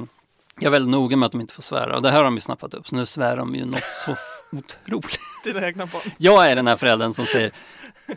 jag 0.55 0.63
är 0.65 0.69
väldigt 0.69 0.91
noga 0.91 1.17
med 1.17 1.25
att 1.25 1.31
de 1.31 1.41
inte 1.41 1.53
får 1.53 1.63
svära 1.63 1.95
och 1.95 2.01
det 2.01 2.09
här 2.09 2.17
har 2.17 2.23
de 2.23 2.33
ju 2.33 2.39
snappat 2.41 2.73
upp, 2.73 2.87
så 2.87 2.95
nu 2.95 3.05
svär 3.05 3.37
de 3.37 3.55
ju 3.55 3.65
något 3.65 3.83
så 3.83 4.15
otroligt. 4.57 5.19
Dina 5.43 5.67
egna 5.67 5.85
barn. 5.85 6.01
Jag 6.17 6.51
är 6.51 6.55
den 6.55 6.67
här 6.67 6.75
föräldern 6.75 7.13
som 7.13 7.25
säger, 7.25 7.51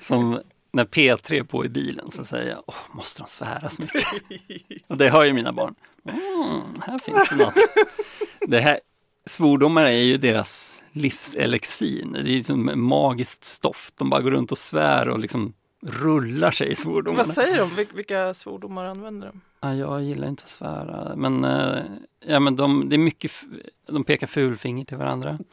som 0.01 0.41
när 0.73 0.85
P3 0.85 1.33
är 1.33 1.43
på 1.43 1.65
i 1.65 1.69
bilen 1.69 2.11
så 2.11 2.25
säger 2.25 2.51
jag, 2.51 2.63
Åh, 2.67 2.75
måste 2.93 3.23
de 3.23 3.29
svära 3.29 3.69
så 3.69 3.83
mycket? 3.83 4.05
Och 4.87 4.97
det 4.97 5.09
hör 5.11 5.25
ju 5.25 5.33
mina 5.33 5.53
barn. 5.53 5.75
Mm, 6.09 6.83
här 6.87 6.99
finns 6.99 7.29
det 7.29 7.37
något. 7.37 7.55
Det 8.41 8.61
här, 8.61 8.81
svordomar 9.27 9.85
är 9.85 9.91
ju 9.91 10.17
deras 10.17 10.85
livselixir. 10.93 12.07
Det 12.25 12.39
är 12.39 12.43
som 12.43 12.71
magiskt 12.75 13.45
stoft. 13.45 13.97
De 13.97 14.11
bara 14.11 14.21
går 14.21 14.31
runt 14.31 14.53
och 14.53 14.59
svär 14.59 15.09
och 15.09 15.19
liksom 15.19 15.53
rullar 15.83 16.51
sig 16.51 16.69
i 16.71 16.75
svordomarna. 16.75 17.25
Vad 17.25 17.35
säger 17.35 17.59
de? 17.59 17.71
Vil- 17.71 17.95
Vilka 17.95 18.35
svordomar 18.35 18.85
använder 18.85 19.27
de? 19.27 19.41
Ja, 19.61 19.75
jag 19.75 20.03
gillar 20.03 20.29
inte 20.29 20.43
att 20.43 20.49
svära, 20.49 21.17
men, 21.17 21.45
eh, 21.45 21.83
ja, 22.27 22.41
men 22.41 22.57
de, 22.57 22.89
det 22.89 22.97
är 22.97 22.99
mycket, 22.99 23.33
de 23.87 24.05
pekar 24.05 24.27
fulfinger 24.27 24.85
till 24.85 24.97
varandra. 24.97 25.39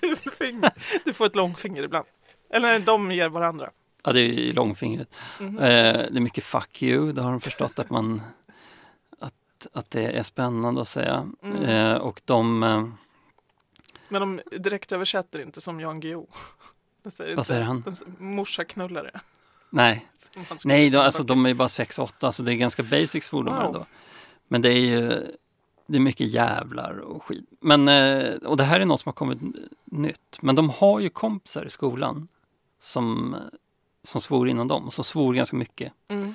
Fulfinger. 0.00 0.72
Du 1.04 1.12
får 1.12 1.26
ett 1.26 1.36
långfinger 1.36 1.82
ibland. 1.82 2.06
Eller 2.50 2.78
de 2.78 3.12
ger 3.12 3.28
varandra. 3.28 3.70
Ja, 4.04 4.12
det 4.12 4.20
är 4.20 4.52
långfingret. 4.52 5.14
Mhm. 5.40 5.58
Eh, 5.58 5.62
det 5.92 6.16
är 6.16 6.20
mycket 6.20 6.44
fuck 6.44 6.82
you, 6.82 7.12
det 7.12 7.22
har 7.22 7.30
de 7.30 7.40
förstått 7.40 7.78
att 7.78 7.90
man 7.90 8.22
att, 9.20 9.66
att 9.72 9.90
det 9.90 10.02
är 10.18 10.22
spännande 10.22 10.80
att 10.80 10.88
säga. 10.88 11.28
Mm. 11.42 11.62
Eh, 11.62 11.94
och 11.94 12.20
de, 12.24 12.62
eh, 12.62 12.88
Men 14.08 14.20
de 14.20 14.40
direkt 14.58 14.92
översätter 14.92 15.40
inte 15.42 15.60
som 15.60 15.80
Jan 15.80 16.00
Guillou. 16.00 16.26
De 17.02 17.10
säger 17.10 17.36
Vad 17.36 17.46
säger 17.46 17.62
han? 17.62 17.82
De 17.86 18.24
morsaknullare. 18.24 19.10
nej, 19.70 20.06
nej 20.64 20.90
då, 20.90 21.00
alltså, 21.00 21.22
de 21.22 21.44
är 21.44 21.48
ju 21.48 21.54
bara 21.54 21.68
6-8 21.68 22.30
så 22.30 22.42
det 22.42 22.52
är 22.52 22.56
ganska 22.56 22.82
basic 22.82 23.24
svordomar 23.24 23.64
Wow. 23.64 23.72
då. 23.72 23.86
Men 24.48 24.62
det 24.62 24.68
är 24.72 24.78
ju 24.80 25.26
det 25.86 25.96
är 25.96 26.00
mycket 26.00 26.26
jävlar 26.26 26.98
och 26.98 27.22
skit. 27.24 27.44
Men, 27.60 27.88
eh, 27.88 28.34
och 28.34 28.56
det 28.56 28.64
här 28.64 28.80
är 28.80 28.84
något 28.84 29.00
som 29.00 29.08
har 29.08 29.14
kommit 29.14 29.38
nytt. 29.84 30.38
Men 30.40 30.54
de 30.54 30.70
har 30.70 31.00
ju 31.00 31.08
kompisar 31.08 31.64
i 31.64 31.70
skolan 31.70 32.28
som, 32.80 33.36
som 34.02 34.20
svor 34.20 34.48
innan 34.48 34.68
dem 34.68 34.86
och 34.86 34.92
som 34.92 35.04
svor 35.04 35.34
ganska 35.34 35.56
mycket. 35.56 35.92
Mm. 36.08 36.34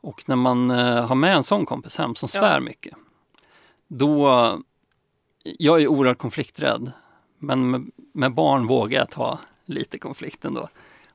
Och 0.00 0.22
när 0.28 0.36
man 0.36 0.70
eh, 0.70 1.06
har 1.06 1.14
med 1.14 1.36
en 1.36 1.42
sån 1.42 1.66
kompis 1.66 1.96
hem 1.96 2.14
som 2.14 2.28
Ja. 2.34 2.40
svär 2.40 2.60
mycket, 2.60 2.94
då... 3.88 4.28
Jag 5.42 5.82
är 5.82 5.86
oerhört 5.88 6.18
konflikträdd, 6.18 6.92
men 7.38 7.70
med, 7.70 7.90
med 8.12 8.34
barn 8.34 8.66
vågar 8.66 8.98
jag 8.98 9.10
ta 9.10 9.38
lite 9.64 9.98
konflikt 9.98 10.44
ändå. 10.44 10.60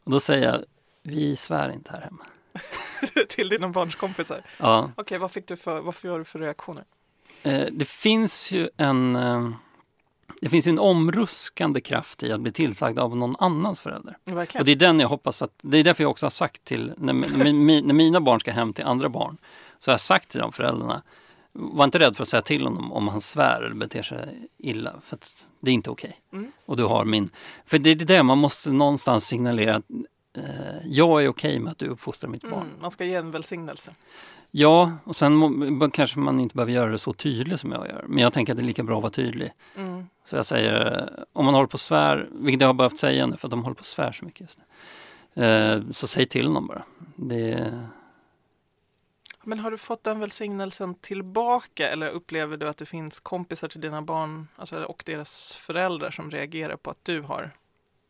Och 0.03 0.11
då 0.11 0.19
säger 0.19 0.47
jag, 0.47 0.63
vi 1.03 1.35
svär 1.35 1.71
inte 1.71 1.91
här 1.91 2.01
hemma. 2.01 2.25
Till 3.29 3.47
dina 3.49 3.69
barns 3.69 3.95
kompisar. 3.95 4.41
Ja, 4.57 4.91
Okej, 4.95 5.17
vad 5.17 5.31
fick 5.31 5.47
du 5.47 5.55
för, 5.57 5.81
vad 5.81 5.95
får 5.95 6.19
du 6.19 6.25
för 6.25 6.39
reaktioner? 6.39 6.83
eh, 7.43 7.67
det 7.71 7.85
finns 7.87 8.51
ju 8.51 8.69
en... 8.77 9.15
Eh, 9.15 9.49
det 10.41 10.49
finns 10.49 10.67
ju 10.67 10.69
en 10.69 10.79
omruskande 10.79 11.81
kraft 11.81 12.23
i 12.23 12.31
att 12.31 12.41
bli 12.41 12.51
tillsagd 12.51 12.99
av 12.99 13.17
någon 13.17 13.35
annans 13.39 13.79
förälder. 13.81 14.17
Verkligen. 14.25 14.61
Och 14.61 14.65
det 14.65 14.71
är 14.71 14.75
den 14.75 14.99
jag 14.99 15.07
hoppas 15.07 15.41
att, 15.41 15.51
det 15.61 15.77
är 15.77 15.83
därför 15.83 16.03
jag 16.03 16.11
också 16.11 16.25
har 16.25 16.31
sagt 16.31 16.63
till, 16.63 16.93
när, 16.97 17.13
när, 17.13 17.81
när 17.81 17.93
mina 17.93 18.21
barn 18.21 18.39
ska 18.39 18.51
hem 18.51 18.73
till 18.73 18.85
andra 18.85 19.09
barn, 19.09 19.37
så 19.79 19.91
har 19.91 19.93
jag 19.93 19.99
sagt 19.99 20.29
till 20.29 20.39
de 20.39 20.51
föräldrarna, 20.51 21.01
var 21.53 21.85
inte 21.85 21.99
rädd 21.99 22.15
för 22.15 22.23
att 22.23 22.27
säga 22.27 22.41
till 22.41 22.63
honom 22.63 22.91
om 22.91 23.07
han 23.07 23.21
svär 23.21 23.61
eller 23.61 23.75
beter 23.75 24.01
sig 24.01 24.49
illa, 24.57 24.93
för 25.03 25.15
att 25.15 25.45
det 25.59 25.71
är 25.71 25.73
inte 25.73 25.89
okej. 25.89 26.21
Mm. 26.33 26.51
Och 26.65 26.77
du 26.77 26.83
har 26.83 27.05
min, 27.05 27.29
för 27.65 27.79
det 27.79 27.89
är 27.89 27.95
det 27.95 28.23
man 28.23 28.37
måste 28.37 28.71
någonstans 28.71 29.27
signalera 29.27 29.75
att 29.75 29.85
eh, 30.37 30.43
jag 30.85 31.23
är 31.23 31.27
okej 31.27 31.59
med 31.59 31.71
att 31.71 31.77
du 31.77 31.87
uppfostrar 31.87 32.29
mitt 32.29 32.41
barn. 32.41 32.53
Mm, 32.53 32.81
man 32.81 32.91
ska 32.91 33.05
ge 33.05 33.15
en 33.15 33.31
välsignelse. 33.31 33.91
Ja, 34.51 34.91
och 35.03 35.15
sen 35.15 35.35
må, 35.35 35.89
kanske 35.89 36.19
man 36.19 36.39
inte 36.39 36.55
behöver 36.55 36.73
göra 36.73 36.91
det 36.91 36.97
så 36.97 37.13
tydligt 37.13 37.59
som 37.59 37.71
jag 37.71 37.87
gör, 37.87 38.05
men 38.07 38.23
jag 38.23 38.33
tänker 38.33 38.53
att 38.53 38.57
det 38.57 38.63
är 38.63 38.67
lika 38.67 38.83
bra 38.83 38.95
att 38.95 39.03
vara 39.03 39.11
tydlig. 39.11 39.51
Mm. 39.75 40.05
Så 40.25 40.35
jag 40.35 40.45
säger, 40.45 40.97
eh, 40.97 41.23
om 41.33 41.45
man 41.45 41.53
håller 41.53 41.67
på 41.67 41.73
och 41.73 41.79
svär, 41.79 42.29
vilket 42.31 42.61
jag 42.61 42.67
har 42.67 42.73
behövt 42.73 42.97
säga 42.97 43.25
nu 43.25 43.37
för 43.37 43.47
att 43.47 43.51
de 43.51 43.63
håller 43.63 43.75
på 43.75 43.79
och 43.79 43.85
svär 43.85 44.11
så 44.11 44.25
mycket 44.25 44.41
just 44.41 44.59
nu. 44.59 44.65
Eh, 45.43 45.81
så 45.91 46.07
säg 46.07 46.25
till 46.25 46.53
dem 46.53 46.67
bara. 46.67 46.83
Det, 47.15 47.73
Men 49.43 49.59
har 49.59 49.71
du 49.71 49.77
fått 49.77 50.03
den 50.03 50.19
välsignelsen 50.19 50.95
tillbaka 50.95 51.89
eller 51.89 52.09
upplever 52.09 52.57
du 52.57 52.69
att 52.69 52.77
det 52.77 52.85
finns 52.85 53.19
kompisar 53.19 53.67
till 53.67 53.81
dina 53.81 54.01
barn 54.01 54.47
alltså, 54.55 54.83
och 54.83 55.03
deras 55.05 55.53
föräldrar 55.53 56.11
som 56.11 56.31
reagerar 56.31 56.75
på 56.75 56.89
att 56.89 57.05
du 57.05 57.21
har 57.21 57.51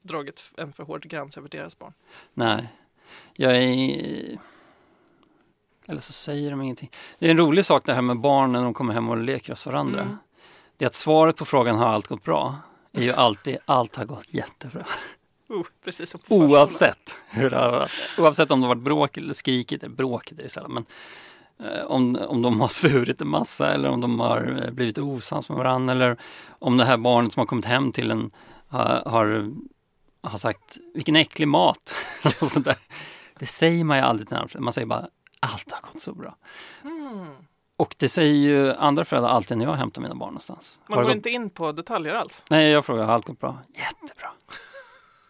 dragit 0.02 0.54
en 0.58 0.74
för 0.74 0.84
hård 0.84 1.04
gräns 1.04 1.38
över 1.38 1.50
deras 1.50 1.80
barn? 1.80 1.94
nej, 2.34 2.68
jag 3.34 3.58
är... 3.58 4.40
Eller 5.86 6.02
så 6.02 6.14
säger 6.14 6.52
de 6.52 6.62
ingenting. 6.62 6.92
Det 7.20 7.28
är 7.28 7.32
en 7.32 7.38
rolig 7.38 7.66
sak 7.66 7.86
det 7.86 7.94
här 7.94 8.02
med 8.02 8.20
barn 8.20 8.52
när 8.52 8.64
de 8.64 8.74
kommer 8.74 8.94
hem 8.94 9.10
och 9.10 9.18
leker 9.18 9.52
hos 9.52 9.66
varandra. 9.66 10.02
Mm. 10.02 10.18
Det 10.78 10.86
är 10.86 10.88
att 10.88 10.96
svaret 10.96 11.36
på 11.36 11.46
frågan 11.46 11.76
har 11.76 11.88
allt 11.88 12.08
gått 12.08 12.24
bra? 12.24 12.56
är 12.92 13.02
ju 13.02 13.12
alltid 13.12 13.58
allt 13.66 13.96
har 13.96 14.06
gått 14.06 14.34
jättebra. 14.34 14.86
Oh, 15.50 15.66
precis 15.84 16.10
som. 16.10 16.20
Oavsett, 16.30 17.16
hur 17.30 17.50
det. 17.50 17.88
Oavsett 18.18 18.52
om 18.52 18.62
det 18.62 18.68
varit 18.68 18.82
bråk 18.84 19.18
eller 19.18 19.34
skrikit, 19.34 19.84
eller 19.84 19.96
bråkigt 19.96 20.40
är 20.40 20.44
det 20.44 20.50
sällan, 20.50 20.72
men 20.74 20.86
eh, 21.72 21.86
om, 21.86 22.16
om 22.28 22.42
de 22.42 22.62
har 22.62 22.68
svurit 22.80 23.22
en 23.22 23.28
massa 23.28 23.74
eller 23.74 23.90
om 23.90 24.02
de 24.02 24.20
har 24.20 24.62
eh, 24.66 24.72
blivit 24.72 24.98
osams 24.98 25.50
med 25.50 25.58
varandra 25.58 25.94
eller 25.94 26.18
om 26.60 26.78
det 26.78 26.86
här 26.86 26.98
barnet 26.98 27.34
som 27.34 27.40
har 27.40 27.46
kommit 27.48 27.66
hem 27.66 27.92
till 27.92 28.12
en 28.12 28.32
har, 28.68 29.04
har 29.06 29.52
har 30.22 30.38
sagt 30.38 30.78
vilken 30.94 31.16
äcklig 31.16 31.48
mat. 31.48 31.96
sånt 32.42 32.66
där. 32.66 32.76
Det 33.40 33.46
säger 33.46 33.84
man 33.84 33.98
ju 33.98 34.04
aldrig 34.04 34.28
till 34.28 34.38
andra. 34.38 34.60
Man 34.60 34.74
säger 34.74 34.86
bara 34.88 35.08
allt 35.40 35.72
har 35.72 35.92
gått 35.94 36.02
så 36.02 36.14
bra. 36.14 36.36
Mm. 36.84 37.28
Och 37.78 37.96
det 37.98 38.10
säger 38.10 38.34
ju 38.34 38.74
andra 38.74 39.06
föräldrar 39.06 39.30
alltid 39.30 39.58
när 39.58 39.66
jag 39.66 39.74
hämtar 39.74 40.02
mina 40.02 40.16
barn 40.16 40.28
någonstans. 40.30 40.80
Man 40.88 40.98
Har 40.98 41.04
går 41.04 41.10
gått- 41.10 41.16
inte 41.16 41.30
in 41.30 41.50
på 41.50 41.72
detaljer 41.72 42.14
alls. 42.14 42.44
Nej, 42.50 42.70
jag 42.72 42.86
frågar, 42.86 43.04
har 43.04 43.14
allt 43.14 43.26
gått 43.26 43.40
bra? 43.40 43.58
Jättebra. 43.68 44.30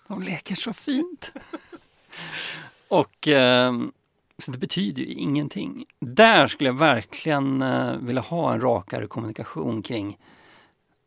De 0.09 0.21
leker 0.21 0.55
så 0.55 0.73
fint. 0.73 1.31
och 2.87 3.27
eh, 3.27 3.73
så 4.37 4.51
det 4.51 4.57
betyder 4.57 5.03
ju 5.03 5.13
ingenting. 5.13 5.85
Där 5.99 6.47
skulle 6.47 6.69
jag 6.69 6.77
verkligen 6.77 7.61
eh, 7.61 7.95
vilja 7.95 8.21
ha 8.21 8.53
en 8.53 8.61
rakare 8.61 9.07
kommunikation 9.07 9.81
kring 9.81 10.17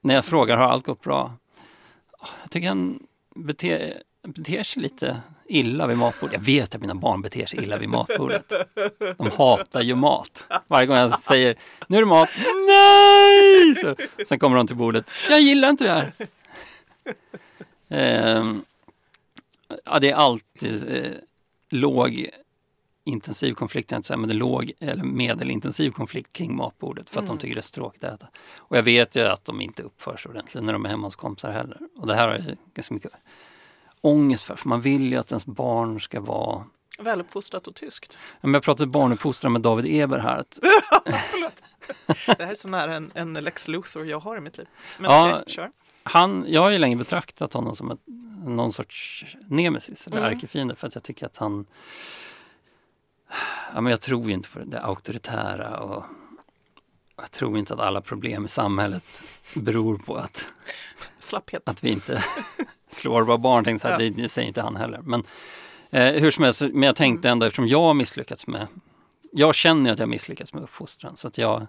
när 0.01 0.15
jag 0.15 0.25
frågar, 0.25 0.57
har 0.57 0.65
allt 0.65 0.87
gått 0.87 1.01
bra? 1.01 1.33
Ah, 2.19 2.29
jag 2.43 2.51
tycker 2.51 2.69
han 2.69 2.99
beter, 3.35 4.03
beter 4.23 4.63
sig 4.63 4.83
lite 4.83 5.21
illa 5.49 5.87
vid 5.87 5.99
matbordet. 5.99 6.33
Jag 6.35 6.41
vet 6.41 6.75
att 6.75 6.81
mina 6.81 6.95
barn 6.95 7.23
beter 7.23 7.47
sig 7.47 7.63
illa 7.63 7.79
vid 7.79 7.89
matbordet. 7.89 8.53
De 9.19 9.31
hatar 9.31 9.83
ju 9.83 9.95
mat. 9.95 10.49
Varje 10.67 10.87
gång 10.87 10.97
jag 10.97 11.19
säger, 11.19 11.57
nu 11.87 11.97
är 11.97 12.01
det 12.01 12.07
mat, 12.07 12.29
nej! 12.69 13.75
Så, 13.77 14.25
sen 14.27 14.39
kommer 14.39 14.57
de 14.57 14.67
till 14.67 14.77
bordet, 14.77 15.11
jag 15.31 15.41
gillar 15.41 15.71
inte 15.71 15.85
det 15.85 15.91
här. 15.91 16.13
Ehm, 17.89 18.65
ja, 19.85 19.99
det 19.99 20.11
är 20.11 20.15
alltid 20.15 20.95
eh, 20.97 21.13
låg 21.71 22.29
intensiv 23.05 23.55
konflikt, 23.55 23.93
inte 23.93 24.07
säga, 24.07 24.17
men 24.19 24.29
det 24.29 24.35
är 24.35 24.39
låg 24.39 24.73
eller 24.81 25.05
medelintensiv 25.05 25.91
konflikt 25.91 26.33
kring 26.33 26.57
matbordet 26.57 27.11
för 27.11 27.21
att 27.21 27.27
de 27.27 27.39
tycker 27.39 27.55
det 27.55 27.61
är 27.61 27.63
så 27.63 27.75
tråkigt 27.75 28.05
att 28.05 28.15
äta. 28.15 28.27
Och 28.57 28.77
jag 28.77 28.83
vet 28.83 29.17
ju 29.17 29.21
att 29.27 29.45
de 29.45 29.61
inte 29.61 29.83
uppför 29.83 30.17
sig 30.17 30.31
ordentligt 30.31 30.65
när 30.65 30.73
de 30.73 30.85
är 30.85 30.89
hemma 30.89 31.07
hos 31.07 31.17
kompisar 31.17 31.51
heller. 31.51 31.79
Och 31.97 32.07
det 32.07 32.15
här 32.15 32.29
har 32.29 32.35
jag 32.35 32.57
ganska 32.75 32.95
mycket 32.95 33.13
ångest 34.01 34.45
för, 34.45 34.57
för 34.57 34.69
man 34.69 34.81
vill 34.81 35.13
ju 35.13 35.17
att 35.19 35.31
ens 35.33 35.47
barn 35.47 36.01
ska 36.01 36.21
vara 36.21 36.65
Väluppfostrat 36.99 37.67
och 37.67 37.75
tyskt. 37.75 38.19
Ja, 38.31 38.39
men 38.41 38.55
Jag 38.55 38.63
pratade 38.63 38.91
barnuppfostran 38.91 39.53
med 39.53 39.61
David 39.63 40.03
Eber 40.03 40.19
här. 40.19 40.39
Att, 40.39 40.59
Det 42.27 42.45
här 42.45 42.51
är 42.51 42.55
så 42.55 42.69
nära 42.69 42.95
en, 42.95 43.11
en 43.15 43.35
Lex 43.35 43.69
Luthor 43.69 44.07
jag 44.07 44.21
har 44.21 44.37
i 44.37 44.41
mitt 44.41 44.59
liv. 44.59 44.67
Men 44.99 45.11
Ja. 45.11 45.31
okej, 45.41 45.55
kör. 45.55 45.71
han, 46.03 46.45
jag 46.49 46.61
har 46.61 46.71
ju 46.71 46.79
länge 46.79 46.97
betraktat 46.97 47.53
honom 47.53 47.77
som 47.77 47.91
ett, 47.91 47.99
någon 48.45 48.73
sorts 48.73 49.25
nemesis 49.49 50.07
eller 50.07 50.19
Mm. 50.19 50.33
ärkefiende 50.33 50.75
för 50.75 50.87
att 50.87 50.95
jag 50.95 51.05
tycker 51.05 51.27
att 51.27 51.37
han 51.37 51.67
ja, 53.75 53.81
men 53.81 53.91
Jag 53.91 54.01
tror 54.01 54.31
inte 54.31 54.49
på 54.49 54.59
det, 54.59 54.65
det 54.65 54.81
auktoritära 54.81 55.81
och 55.81 56.05
jag 57.17 57.31
tror 57.31 57.59
inte 57.59 57.75
att 57.75 57.81
alla 57.81 58.01
problem 58.01 58.45
i 58.45 58.49
samhället 58.49 59.05
beror 59.57 59.99
på 59.99 60.17
att, 60.17 60.49
Slapphet. 61.19 61.63
att 61.69 61.85
vi 61.85 61.91
inte 61.91 62.25
slår 62.91 63.23
våra 63.23 63.39
barn. 63.39 63.65
Tänkte 63.65 63.83
så 63.89 63.95
här, 63.95 64.01
Ja. 64.01 64.11
det, 64.17 64.29
säger 64.29 64.49
inte 64.49 64.63
han 64.63 64.77
heller. 64.77 65.01
Men 65.03 65.25
eh, 65.91 66.13
hur 66.13 66.31
som 66.31 66.45
helst, 66.45 66.63
men 66.63 66.83
jag 66.83 66.97
tänkte 66.97 67.29
ändå 67.29 67.47
eftersom 67.47 67.69
jag 67.69 67.81
har 67.83 67.95
misslyckats 67.95 68.47
med 68.47 68.67
Jag 69.33 69.55
känner 69.55 69.93
att 69.93 69.99
jag 69.99 70.07
har 70.07 70.11
misslyckats 70.11 70.55
med 70.55 70.63
uppfostran 70.63 71.17
så 71.17 71.29
att 71.29 71.39
jag 71.39 71.67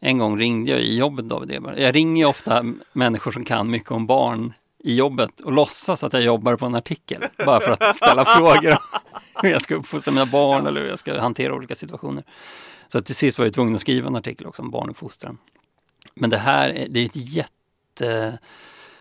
En 0.00 0.18
gång 0.18 0.38
ringde 0.38 0.70
jag 0.70 0.80
i 0.80 0.98
jobbet 0.98 1.28
David 1.28 1.50
Eber. 1.52 1.76
Jag 1.76 1.94
ringer 1.94 2.26
ofta 2.26 2.64
människor 2.92 3.32
som 3.32 3.44
kan 3.44 3.70
mycket 3.70 3.90
om 3.90 4.06
barn 4.06 4.52
i 4.84 4.94
jobbet 4.96 5.40
och 5.40 5.52
låtsas 5.52 6.04
att 6.04 6.12
jag 6.12 6.22
jobbar 6.22 6.56
på 6.56 6.66
en 6.66 6.74
artikel 6.74 7.24
bara 7.46 7.60
för 7.60 7.70
att 7.70 7.96
ställa 7.96 8.24
frågor 8.38 8.70
om 8.70 8.78
hur 9.42 9.50
jag 9.50 9.62
ska 9.62 9.74
uppfostra 9.74 10.12
mina 10.12 10.26
barn 10.26 10.66
eller 10.66 10.80
hur 10.80 10.88
jag 10.88 10.98
ska 10.98 11.20
hantera 11.20 11.54
olika 11.54 11.74
situationer. 11.74 12.22
Så 12.88 13.00
till 13.00 13.14
sist 13.14 13.38
var 13.38 13.46
jag 13.46 13.54
tvungen 13.54 13.74
att 13.74 13.80
skriva 13.80 14.06
en 14.08 14.16
artikel 14.16 14.46
också 14.46 14.62
om 14.62 14.70
barnuppfostran. 14.70 15.38
Men 16.14 16.30
det 16.30 16.38
här 16.38 16.70
är, 16.70 16.88
det 16.88 17.00
är 17.00 17.04
ett 17.04 17.16
jätte, 17.34 18.38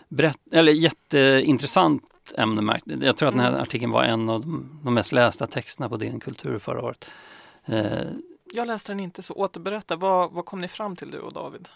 brett, 0.10 0.38
eller 0.52 0.72
jätteintressant 0.72 2.34
ämne. 2.38 2.80
jag. 2.86 3.18
Tror 3.18 3.30
att 3.30 3.36
den 3.36 3.44
här 3.44 3.54
artikeln 3.62 3.92
var 3.92 4.04
en 4.04 4.30
av 4.30 4.42
de, 4.42 4.80
de 4.84 4.94
mest 4.94 5.12
lästa 5.12 5.48
texterna 5.48 5.90
på 5.90 5.98
DN 5.98 6.20
Kultur 6.20 6.60
förra 6.60 6.82
året. 6.82 7.06
Eh, 7.66 7.86
Jag 8.54 8.68
läste 8.68 8.92
den 8.92 9.00
inte, 9.00 9.22
så 9.22 9.34
återberätta. 9.34 9.96
Vad, 9.96 10.32
vad 10.32 10.46
kom 10.46 10.62
ni 10.62 10.68
fram 10.68 10.96
till 10.96 11.12
du 11.12 11.20
och 11.20 11.34
David? 11.34 11.70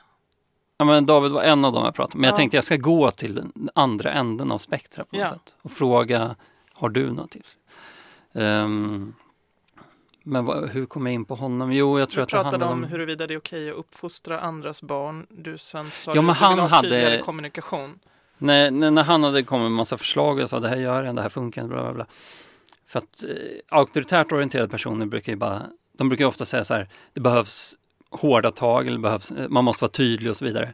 Ja, 0.78 0.86
men 0.86 1.06
David 1.06 1.32
var 1.32 1.44
en 1.44 1.66
av 1.66 1.74
dem 1.74 1.86
jag 1.86 1.96
pratade 1.96 2.18
med. 2.18 2.22
Men 2.22 2.28
jag 2.28 2.34
Ja. 2.34 2.38
tänkte 2.38 2.58
jag 2.58 2.64
ska 2.64 2.76
gå 2.76 3.12
till 3.12 3.36
den 3.36 3.70
andra 3.76 4.12
änden 4.12 4.52
av 4.52 4.58
spektrat 4.58 5.10
på 5.10 5.16
något 5.18 5.26
Ja. 5.28 5.34
sätt 5.34 5.56
och 5.62 5.72
fråga, 5.72 6.36
har 6.74 6.90
du 6.90 7.12
något 7.12 7.32
tips? 7.32 7.58
Ehm, 8.34 9.14
men 10.24 10.46
vad, 10.46 10.70
hur 10.70 10.86
kom 10.86 11.06
jag 11.06 11.14
in 11.14 11.26
på 11.26 11.36
honom? 11.36 11.74
Jo, 11.74 12.00
jag 12.00 12.10
tror 12.10 12.20
Vi 12.20 12.24
att 12.24 12.30
det 12.30 12.32
pratade 12.32 12.50
handlade 12.52 12.74
om 12.74 12.84
om... 12.84 12.90
huruvida 12.90 13.28
det 13.28 13.34
är 13.34 13.38
okej 13.38 13.70
att 13.72 13.76
uppfostra 13.78 14.40
andras 14.40 14.82
barn. 14.82 15.28
Du 15.30 15.58
sen 15.58 15.92
sa 15.92 16.12
Ja, 16.12 16.16
du 16.16 16.22
men 16.22 16.28
du 16.36 16.40
han 16.40 16.60
ha 16.60 16.68
hade- 16.68 17.22
kommunikation. 17.26 18.00
När, 18.38 18.72
när, 18.72 19.04
han 19.04 19.24
hade 19.24 19.44
kommit 19.44 19.64
med 19.64 19.72
massa 19.72 19.98
förslag 19.98 20.40
och 20.40 20.50
sa 20.50 20.60
det 20.60 20.70
här 20.70 20.78
gör 20.78 21.04
jag, 21.04 21.16
det 21.16 21.22
här 21.22 21.30
funkar 21.30 21.62
inte, 21.62 21.74
bla 21.74 21.84
bla 21.84 21.94
bla. 21.94 22.06
För 22.88 23.00
att 23.00 23.24
eh, 23.24 23.30
auktoritärt 23.70 24.32
orienterade 24.32 24.70
personer 24.70 25.06
brukar 25.06 25.32
ju 25.32 25.36
bara, 25.36 25.62
de 25.98 26.10
brukar 26.10 26.24
ju 26.26 26.30
ofta 26.30 26.46
säga 26.46 26.64
så 26.64 26.74
här, 26.74 26.90
det 27.14 27.20
behövs 27.22 27.76
hårda 28.10 28.52
tag, 28.52 28.88
eller 28.88 29.00
behövs, 29.00 29.32
eh, 29.32 29.50
man 29.50 29.66
måste 29.66 29.84
vara 29.84 29.92
tydlig 29.92 30.30
och 30.30 30.38
så 30.38 30.46
vidare. 30.46 30.74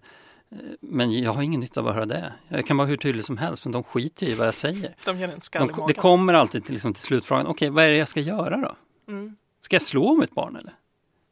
Eh, 0.52 0.58
Men 0.82 1.12
jag 1.24 1.32
har 1.32 1.42
ingen 1.42 1.60
nytta 1.60 1.80
av 1.80 1.88
att 1.88 1.96
höra 1.96 2.06
det. 2.06 2.34
Jag 2.48 2.66
kan 2.66 2.78
vara 2.78 2.88
hur 2.88 2.98
tydlig 2.98 3.26
som 3.26 3.38
helst, 3.38 3.66
men 3.66 3.72
de 3.72 3.84
skiter 3.84 4.28
i 4.28 4.34
vad 4.34 4.48
jag 4.48 4.54
säger. 4.54 4.96
De 5.06 5.18
ger 5.18 5.28
en 5.28 5.42
skall 5.42 5.68
De, 5.68 5.88
det 5.88 5.94
kommer 5.94 6.34
alltid 6.34 6.66
till, 6.66 6.74
liksom, 6.74 6.94
till 6.94 7.04
slutfrågan, 7.04 7.48
okej 7.48 7.70
vad 7.70 7.84
är 7.84 7.92
det 7.92 7.98
jag 7.98 8.08
ska 8.08 8.20
göra 8.20 8.58
då? 8.58 8.76
Mm. 9.12 9.36
Ska 9.62 9.76
jag 9.76 9.82
slå 9.82 10.16
mitt 10.16 10.32
barn 10.32 10.56
eller? 10.56 10.74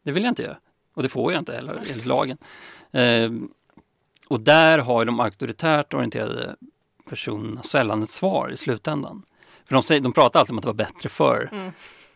Det 0.03 0.11
vill 0.11 0.23
jag 0.23 0.31
inte 0.31 0.43
göra. 0.43 0.57
Och 0.93 1.03
det 1.03 1.09
får 1.09 1.31
jag 1.31 1.41
inte 1.41 1.53
heller 1.53 1.73
enligt 1.91 2.05
lagen. 2.05 2.37
Eh, 2.91 3.31
och 4.27 4.39
där 4.41 4.79
har 4.79 5.05
de 5.05 5.19
auktoritärt 5.19 5.93
orienterade 5.93 6.55
personerna 7.09 7.61
sällan 7.61 8.03
ett 8.03 8.09
svar 8.09 8.49
i 8.49 8.57
slutändan. 8.57 9.23
För 9.65 9.73
de, 9.73 9.83
säger, 9.83 10.01
de 10.01 10.13
pratar 10.13 10.39
alltid 10.39 10.51
om 10.51 10.57
att 10.57 10.63
det 10.63 10.69
var 10.69 10.73
bättre 10.73 11.09
förr. 11.09 11.49
Mm. 11.51 11.71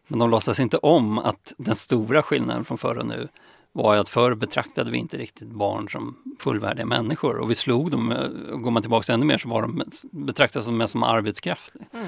Men 0.08 0.20
de 0.20 0.30
låtsas 0.30 0.60
inte 0.60 0.78
om 0.78 1.18
att 1.18 1.54
den 1.58 1.76
stora 1.76 2.24
skillnaden 2.24 2.66
från 2.66 2.78
förr 2.78 2.98
och 2.98 3.08
nu 3.08 3.28
var 3.76 3.94
ju 3.94 4.00
att 4.00 4.10
förr 4.10 4.36
betraktade 4.36 4.92
vi 4.92 4.98
inte 4.98 5.18
riktigt 5.18 5.48
barn 5.48 5.90
som 5.90 6.18
fullvärdiga 6.40 6.86
människor 6.86 7.38
och 7.38 7.52
vi 7.52 7.56
slog 7.56 7.92
dem, 7.92 8.12
eh, 8.12 8.54
och 8.54 8.62
går 8.62 8.72
man 8.72 8.82
tillbaka 8.82 9.14
ännu 9.14 9.26
mer 9.26 9.38
så 9.38 9.50
var 9.50 9.62
de 9.62 9.84
betraktade 10.12 10.66
som 10.66 10.88
som 10.88 11.04
arbetskraft. 11.04 11.76
Mm. 11.94 12.06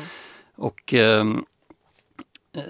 Och 0.55 0.93
ehm, 0.93 1.45
eh, 2.55 2.63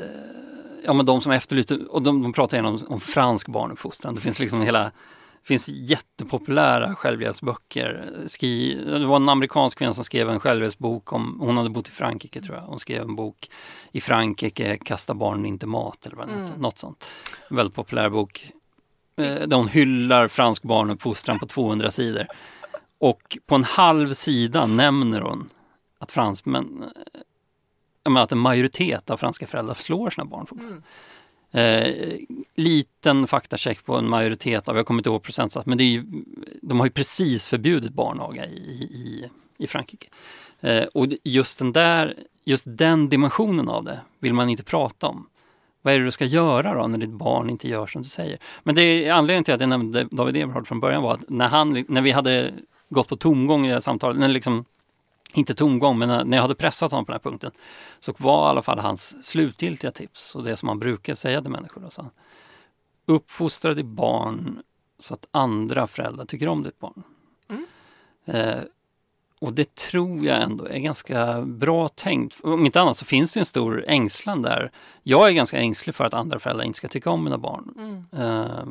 ja, 0.85 0.93
men 0.93 1.05
de 1.05 1.21
som 1.21 1.31
efterlyste, 1.31 1.75
och 1.75 2.01
de, 2.01 2.21
de 2.23 2.33
pratar 2.33 2.57
gärna 2.57 2.69
om, 2.69 2.79
om 2.87 2.99
fransk 2.99 3.47
barnuppfostran. 3.47 4.15
Det 4.15 4.21
finns 4.21 4.39
liksom 4.39 4.61
hela 4.61 4.91
finns 5.43 5.69
jättepopulära 5.69 6.95
självhjälpsböcker. 6.95 8.11
Skri, 8.25 8.83
det 8.85 9.05
var 9.05 9.15
en 9.15 9.29
amerikansk 9.29 9.77
kvinna 9.77 9.93
som 9.93 10.03
skrev 10.03 10.29
en 10.29 10.39
självhjälpsbok 10.39 11.13
om, 11.13 11.37
hon 11.39 11.57
hade 11.57 11.69
bott 11.69 11.87
i 11.87 11.91
Frankrike 11.91 12.41
tror 12.41 12.57
jag. 12.57 12.63
Hon 12.63 12.79
skrev 12.79 13.01
en 13.01 13.15
bok 13.15 13.49
i 13.91 14.01
Frankrike, 14.01 14.77
Kasta 14.77 15.13
barnen 15.13 15.45
inte 15.45 15.65
mat 15.65 16.05
eller 16.05 16.15
vad 16.15 16.29
Mm. 16.29 16.49
något 16.57 16.77
sånt. 16.77 17.05
En 17.49 17.55
väldigt 17.55 17.75
populär 17.75 18.09
bok. 18.09 18.51
Eh, 19.17 19.47
där 19.47 19.57
hon 19.57 19.67
hyllar 19.67 20.27
fransk 20.27 20.63
barnuppfostran 20.63 21.39
på 21.39 21.45
200 21.45 21.91
sidor. 21.91 22.27
Och 22.97 23.37
på 23.45 23.55
en 23.55 23.63
halv 23.63 24.13
sida 24.13 24.65
nämner 24.65 25.21
hon 25.21 25.49
att 25.99 26.11
fransmän, 26.11 26.83
eh, 28.05 28.15
att 28.15 28.31
en 28.31 28.37
majoritet 28.37 29.09
av 29.09 29.17
franska 29.17 29.47
föräldrar 29.47 29.73
slår 29.73 30.09
sina 30.09 30.25
barn. 30.25 30.47
Mm. 30.51 30.83
Eh, 31.51 32.19
liten 32.55 33.27
faktacheck 33.27 33.85
på 33.85 33.95
en 33.95 34.09
majoritet 34.09 34.67
av, 34.67 34.77
jag 34.77 34.85
kommer 34.85 34.99
inte 34.99 35.09
ihåg 35.09 35.23
procentsats, 35.23 35.65
men 35.65 35.77
det 35.77 35.83
är 35.83 35.91
ju, 35.91 36.03
de 36.61 36.79
har 36.79 36.85
ju 36.85 36.91
precis 36.91 37.47
förbjudit 37.47 37.93
barnaga 37.93 38.45
i, 38.45 38.57
i, 38.91 39.29
i 39.57 39.67
Frankrike. 39.67 40.07
Eh, 40.61 40.83
och 40.83 41.07
just 41.23 41.59
den 41.59 41.73
där, 41.73 42.15
just 42.45 42.65
den 42.67 43.09
dimensionen 43.09 43.69
av 43.69 43.83
det 43.83 43.99
vill 44.19 44.33
man 44.33 44.49
inte 44.49 44.63
prata 44.63 45.07
om. 45.07 45.27
Vad 45.87 45.93
är 45.95 45.99
det 45.99 46.05
du 46.05 46.11
ska 46.11 46.25
göra 46.25 46.73
då 46.73 46.87
när 46.87 46.97
ditt 46.97 47.09
barn 47.09 47.49
inte 47.49 47.67
gör 47.67 47.87
som 47.87 48.01
du 48.01 48.07
säger? 48.07 48.39
Men 48.63 48.75
det 48.75 48.81
är 48.81 49.13
anledningen 49.13 49.43
till 49.43 49.53
att 49.53 49.59
jag 49.59 49.69
nämnde 49.69 50.07
David 50.11 50.37
Eberhard 50.37 50.67
från 50.67 50.79
början 50.79 51.03
var 51.03 51.13
att 51.13 51.29
när, 51.29 51.47
han, 51.47 51.85
när 51.87 52.01
vi 52.01 52.11
hade 52.11 52.53
gått 52.89 53.07
på 53.07 53.15
tomgång 53.15 53.65
i 53.65 53.67
det 53.67 53.73
här 53.73 53.79
samtalet, 53.79 54.17
när 54.17 54.27
liksom, 54.27 54.65
inte 55.33 55.53
tomgång, 55.53 55.97
men 55.99 56.29
när, 56.29 56.37
jag 56.37 56.41
hade 56.41 56.55
pressat 56.55 56.91
honom 56.91 57.05
på 57.05 57.11
den 57.11 57.19
här 57.23 57.29
punkten, 57.29 57.51
så 57.99 58.13
var 58.17 58.47
i 58.47 58.49
alla 58.49 58.61
fall 58.61 58.79
hans 58.79 59.25
slutgiltiga 59.25 59.91
tips 59.91 60.35
och 60.35 60.43
det 60.43 60.55
som 60.55 60.69
han 60.69 60.79
brukar 60.79 61.15
säga 61.15 61.41
till 61.41 61.51
människor. 61.51 61.81
Då, 61.81 61.89
så 61.89 62.01
han, 62.01 62.11
Uppfostra 63.05 63.73
ditt 63.73 63.85
barn 63.85 64.63
så 64.99 65.13
att 65.13 65.27
andra 65.31 65.87
föräldrar 65.87 66.25
tycker 66.25 66.47
om 66.47 66.63
ditt 66.63 66.79
barn. 66.79 67.03
Mm. 67.49 67.65
Eh, 68.25 68.63
och 69.39 69.53
det 69.53 69.75
tror 69.75 70.25
jag 70.25 70.41
ändå 70.41 70.65
är 70.65 70.79
ganska 70.79 71.41
bra 71.41 71.87
tänkt. 71.87 72.37
Om 72.43 72.65
inte 72.65 72.81
annat 72.81 72.97
så 72.97 73.05
finns 73.05 73.33
det 73.33 73.39
en 73.39 73.45
stor 73.45 73.83
ängslan 73.87 74.41
där. 74.41 74.71
Jag 75.03 75.27
är 75.27 75.31
ganska 75.31 75.57
ängslig 75.57 75.95
för 75.95 76.03
att 76.05 76.13
andra 76.13 76.39
föräldrar 76.39 76.65
inte 76.65 76.77
ska 76.77 76.87
tycka 76.87 77.09
om 77.09 77.23
mina 77.23 77.37
barn. 77.37 77.73
Mm. 77.77 78.05
Eh, 78.11 78.65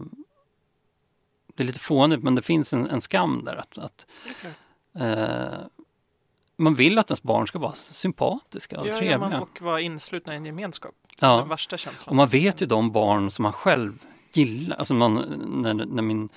det 1.54 1.62
är 1.62 1.66
lite 1.66 1.80
fånigt 1.80 2.22
men 2.22 2.34
det 2.34 2.42
finns 2.42 2.72
en, 2.72 2.86
en 2.86 3.00
skam 3.00 3.44
där. 3.44 3.56
att, 3.56 3.78
att 3.78 4.06
eh, 4.98 5.58
man 6.56 6.74
vill 6.74 6.98
att 6.98 7.10
ens 7.10 7.22
barn 7.22 7.46
ska 7.46 7.58
vara 7.58 7.72
sympatiska 7.72 8.80
och 8.80 8.86
Ja, 8.86 8.92
ja, 8.92 8.98
trevliga. 8.98 9.18
man 9.18 9.34
och 9.34 9.62
vara 9.62 9.80
inslutna 9.80 10.34
i 10.34 10.36
en 10.36 10.44
gemenskap. 10.46 10.94
Ja. 11.20 11.36
Den 11.36 11.48
värsta 11.48 11.76
känslan. 11.76 12.10
Och 12.10 12.16
man 12.16 12.28
vet 12.28 12.62
ju 12.62 12.66
de 12.66 12.92
barn 12.92 13.30
som 13.30 13.42
man 13.42 13.52
själv 13.52 14.06
gillar. 14.32 14.76
Alltså 14.76 14.94
man, 14.94 15.14
när, 15.62 15.74
när 15.74 16.02
min 16.02 16.28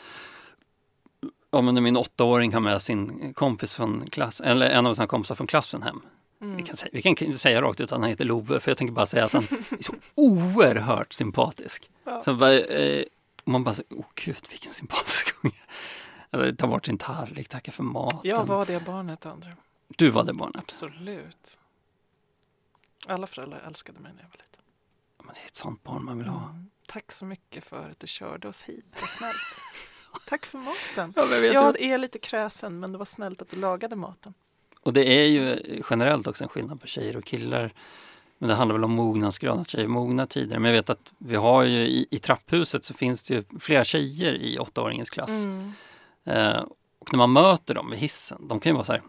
Ja, 1.52 1.62
men 1.62 1.74
när 1.74 1.82
min 1.82 1.97
åttaåring 1.97 2.54
har 2.54 2.62
med 2.62 2.82
sin 2.82 3.34
kompis 3.34 3.74
från 3.74 4.10
klass, 4.10 4.41
eller 4.41 4.70
en 4.70 4.86
av 4.86 4.93
sina 4.93 5.08
kompisar 5.08 5.36
från 5.36 5.47
klassen 5.47 5.84
hem. 5.84 6.02
Mm. 6.41 6.58
Vi, 6.58 6.64
kan 6.64 6.76
vi 6.91 7.02
kan 7.02 7.10
inte 7.10 7.38
säga 7.38 7.62
rakt 7.62 7.82
ut 7.82 7.91
att 7.91 8.00
han 8.00 8.10
heter 8.10 8.26
Love, 8.26 8.60
för 8.60 8.72
jag 8.72 8.78
tänker 8.78 8.93
bara 8.93 9.06
säga 9.06 9.26
att 9.26 9.34
han 9.34 9.43
är 9.43 9.84
så 9.84 9.93
oerhört 10.16 11.14
sympatisk. 11.14 11.89
Ja. 12.04 12.22
Så 12.22 12.34
bara, 12.34 12.60
eh, 12.60 13.04
man 13.43 13.64
bara, 13.64 13.74
säger, 13.74 13.93
åh 13.97 14.06
gud 14.16 14.45
vilken 14.50 14.72
sympatisk 14.72 15.36
unge. 15.43 15.56
Alltså, 16.30 16.56
ta 16.56 16.68
bort 16.68 16.86
sin 16.86 16.97
tallrik, 16.97 17.50
tacka 17.50 17.72
för 17.72 17.84
maten. 17.84 18.20
Jag 18.24 18.45
var 18.45 18.66
det 18.66 18.86
barnet, 18.86 19.26
Andrew. 19.26 19.62
Du 19.88 20.10
var 20.10 20.24
det 20.24 20.34
barnet. 20.34 20.58
Absolut. 20.58 21.60
Alla 23.08 23.28
föräldrar 23.28 23.60
älskade 23.68 24.00
mig 24.00 24.12
när 24.14 24.22
jag 24.22 24.30
var 24.30 24.38
liten. 24.38 24.62
Men 25.24 25.34
det 25.34 25.41
är 25.41 25.45
ett 25.45 25.56
sånt 25.56 25.84
barn 25.84 26.06
man 26.06 26.18
vill 26.18 26.28
ha. 26.28 26.50
Mm. 26.50 26.70
Tack 26.88 27.12
så 27.12 27.26
mycket 27.26 27.64
för 27.64 27.89
att 27.89 28.00
du 28.00 28.08
körde 28.08 28.47
oss 28.47 28.64
hit. 28.64 28.86
Vad 29.00 29.10
snällt. 29.10 29.36
Tack 30.28 30.45
för 30.45 30.57
maten. 30.57 31.14
Ja, 31.16 31.36
Jag 31.36 31.74
du- 31.74 31.84
är 31.86 31.97
lite 31.97 32.20
kräsen, 32.20 32.80
men 32.80 32.91
det 32.91 32.97
var 32.97 33.05
snällt 33.05 33.41
att 33.41 33.49
du 33.49 33.57
lagade 33.57 33.95
maten. 33.95 34.34
Och 34.82 34.93
det 34.93 35.03
är 35.20 35.26
ju 35.26 35.60
generellt 35.89 36.28
också 36.28 36.43
en 36.43 36.49
skillnad 36.49 36.82
på 36.82 36.88
tjejer 36.88 37.18
och 37.18 37.24
killar. 37.26 37.74
Men 38.38 38.49
det 38.49 38.55
handlar 38.55 38.74
väl 38.76 38.84
om 38.84 38.91
mognadsgrad, 38.91 39.60
att 39.60 39.70
tjejer 39.70 39.88
mognar 39.88 40.26
tidigare. 40.26 40.60
Men 40.60 40.72
jag 40.72 40.78
vet 40.78 40.89
att 40.89 41.14
vi 41.18 41.36
har 41.36 41.64
ju 41.64 41.80
i, 41.80 42.07
i 42.12 42.20
trapphuset 42.20 42.86
så 42.86 42.93
finns 42.93 43.24
det 43.24 43.34
ju 43.34 43.43
flera 43.60 43.84
tjejer 43.84 44.34
i 44.34 44.60
åttaåringens 44.60 45.10
klass. 45.10 45.43
Mm. 45.45 45.72
Eh, 46.26 46.64
och 46.99 47.14
när 47.14 47.18
man 47.18 47.34
möter 47.34 47.74
dem 47.74 47.89
vid 47.89 47.99
hissen, 47.99 48.47
de 48.47 48.60
kan 48.60 48.70
ju 48.70 48.74
vara 48.74 48.86
så 48.86 48.91
här. 48.93 49.01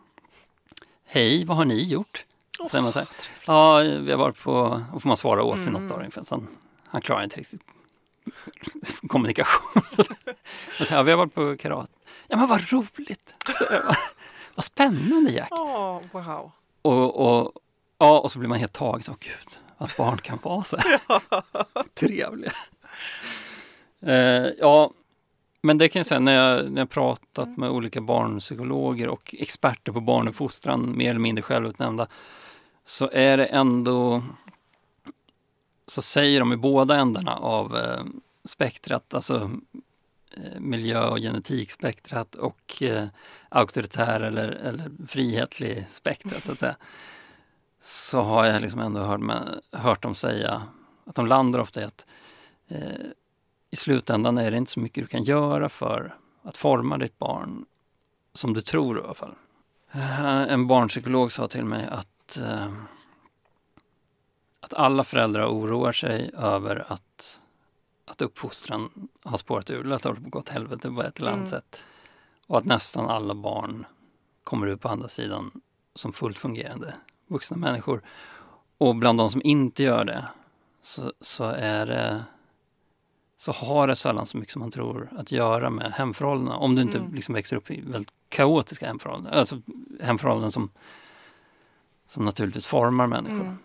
Hej, 1.04 1.44
vad 1.44 1.56
har 1.56 1.64
ni 1.64 1.82
gjort? 1.88 2.24
Så 2.58 2.68
säger 2.68 2.82
man 2.82 2.92
så 2.92 2.98
här, 2.98 3.08
ja, 3.46 3.78
vi 3.78 4.10
har 4.10 4.18
varit 4.18 4.40
på, 4.42 4.82
och 4.92 5.02
får 5.02 5.08
man 5.08 5.16
svara 5.16 5.42
åt 5.42 5.64
sin 5.64 5.74
Mm. 5.76 5.86
åttaåring 5.86 6.10
för 6.10 6.20
att 6.20 6.28
han, 6.28 6.46
han 6.84 7.00
klarar 7.02 7.24
inte 7.24 7.36
riktigt 7.40 7.62
kommunikation. 9.08 9.82
Och 10.80 10.86
så 10.86 10.94
ja, 10.94 11.02
vi 11.02 11.10
har 11.10 11.18
varit 11.18 11.34
på 11.34 11.56
karate. 11.56 11.92
Ja, 12.28 12.36
men 12.36 12.48
vad 12.48 12.72
roligt! 12.72 13.34
Så, 13.46 13.64
jag, 13.70 13.96
vad 14.54 14.64
spännande 14.64 15.30
Jack! 15.30 15.48
Åh, 15.50 16.00
wow. 16.12 16.52
Och, 16.82 17.40
och, 17.40 17.52
ja, 17.98 18.20
och 18.20 18.32
så 18.32 18.38
blir 18.38 18.48
man 18.48 18.58
helt 18.58 18.72
tagen. 18.72 19.02
Så, 19.02 19.12
Gud, 19.20 19.58
att 19.78 19.96
barn 19.96 20.18
kan 20.18 20.38
vara 20.42 20.62
så 20.62 20.76
här 20.76 21.00
trevliga. 21.94 22.52
Eh, 24.06 24.46
ja, 24.58 24.90
men 25.62 25.78
det 25.78 25.88
kan 25.88 26.00
jag 26.00 26.06
säga 26.06 26.20
när 26.20 26.34
jag, 26.34 26.72
när 26.72 26.80
jag 26.80 26.90
pratat 26.90 27.56
med 27.56 27.70
olika 27.70 28.00
barnpsykologer 28.00 29.08
och 29.08 29.34
experter 29.38 29.92
på 29.92 30.00
barnuppfostran, 30.00 30.96
mer 30.96 31.10
eller 31.10 31.20
mindre 31.20 31.42
självutnämnda, 31.42 32.06
så 32.84 33.10
är 33.12 33.36
det 33.36 33.46
ändå 33.46 34.22
så 35.90 36.02
säger 36.02 36.40
de 36.40 36.52
i 36.52 36.56
båda 36.56 36.96
ändarna 36.96 37.36
av 37.36 37.76
eh, 37.76 38.04
spektrat, 38.44 39.14
alltså 39.14 39.50
eh, 40.36 40.60
miljö 40.60 41.08
och 41.08 41.18
genetikspektrat 41.18 42.34
och 42.34 42.82
eh, 42.82 43.06
auktoritär 43.48 44.20
eller, 44.20 44.48
eller 44.48 44.90
frihetlig 45.08 45.86
spektrat 45.88 46.44
så 46.44 46.52
att 46.52 46.58
säga. 46.58 46.76
Så 47.80 48.20
har 48.20 48.46
jag 48.46 48.62
liksom 48.62 48.80
ändå 48.80 49.00
hört, 49.00 49.20
med, 49.20 49.60
hört 49.72 50.02
dem 50.02 50.14
säga 50.14 50.62
att 51.06 51.14
de 51.14 51.26
landar 51.26 51.58
ofta 51.58 51.80
i 51.80 51.84
att 51.84 52.06
eh, 52.68 52.78
i 53.70 53.76
slutändan 53.76 54.38
är 54.38 54.50
det 54.50 54.56
inte 54.56 54.70
så 54.70 54.80
mycket 54.80 55.04
du 55.04 55.08
kan 55.08 55.22
göra 55.22 55.68
för 55.68 56.16
att 56.42 56.56
forma 56.56 56.98
ditt 56.98 57.18
barn 57.18 57.64
som 58.34 58.54
du 58.54 58.60
tror 58.60 58.98
i 58.98 59.02
alla 59.02 59.14
fall. 59.14 59.34
Eh, 59.92 60.42
en 60.42 60.66
barnpsykolog 60.66 61.32
sa 61.32 61.48
till 61.48 61.64
mig 61.64 61.86
att, 61.90 62.38
eh, 62.38 62.72
att 64.60 64.74
alla 64.74 65.04
föräldrar 65.04 65.46
oroar 65.46 65.92
sig 65.92 66.30
över 66.36 66.84
att, 66.92 67.38
att 68.04 68.22
uppfostran 68.22 69.08
har 69.24 69.36
spårat 69.38 69.70
ur, 69.70 69.92
att 69.92 70.02
det 70.02 70.08
håller 70.08 70.20
på 70.20 70.26
att 70.26 70.32
gå 70.32 70.38
åt 70.38 70.48
helvete 70.48 70.90
på 70.90 71.02
ett 71.02 71.18
eller 71.20 71.30
annat 71.30 71.38
Mm. 71.38 71.50
sätt. 71.50 71.82
Och 72.46 72.58
att 72.58 72.64
nästan 72.64 73.10
alla 73.10 73.34
barn 73.34 73.86
kommer 74.44 74.66
ut 74.66 74.80
på 74.80 74.88
andra 74.88 75.08
sidan 75.08 75.60
som 75.94 76.12
fullt 76.12 76.38
fungerande 76.38 76.94
vuxna 77.26 77.56
människor. 77.56 78.02
Och 78.78 78.96
bland 78.96 79.18
de 79.18 79.30
som 79.30 79.40
inte 79.44 79.82
gör 79.82 80.04
det 80.04 80.24
så, 80.82 81.12
så 81.20 81.44
är 81.44 81.86
det 81.86 82.24
så 83.36 83.52
har 83.52 83.86
det 83.86 83.96
sällan 83.96 84.26
så 84.26 84.36
mycket 84.38 84.52
som 84.52 84.60
man 84.60 84.70
tror 84.70 85.08
att 85.18 85.32
göra 85.32 85.70
med 85.70 85.92
hemförhållandena. 85.92 86.56
Om 86.56 86.74
du 86.76 86.82
inte 86.82 86.98
Mm. 86.98 87.14
liksom 87.14 87.34
växer 87.34 87.56
upp 87.56 87.70
i 87.70 87.80
väldigt 87.80 88.12
kaotiska 88.28 88.86
hemförhållanden. 88.86 89.32
Alltså 89.34 89.62
hemförhållanden 90.00 90.52
som, 90.52 90.70
som 92.06 92.24
naturligtvis 92.24 92.66
formar 92.66 93.06
människor. 93.06 93.40
Mm. 93.40 93.58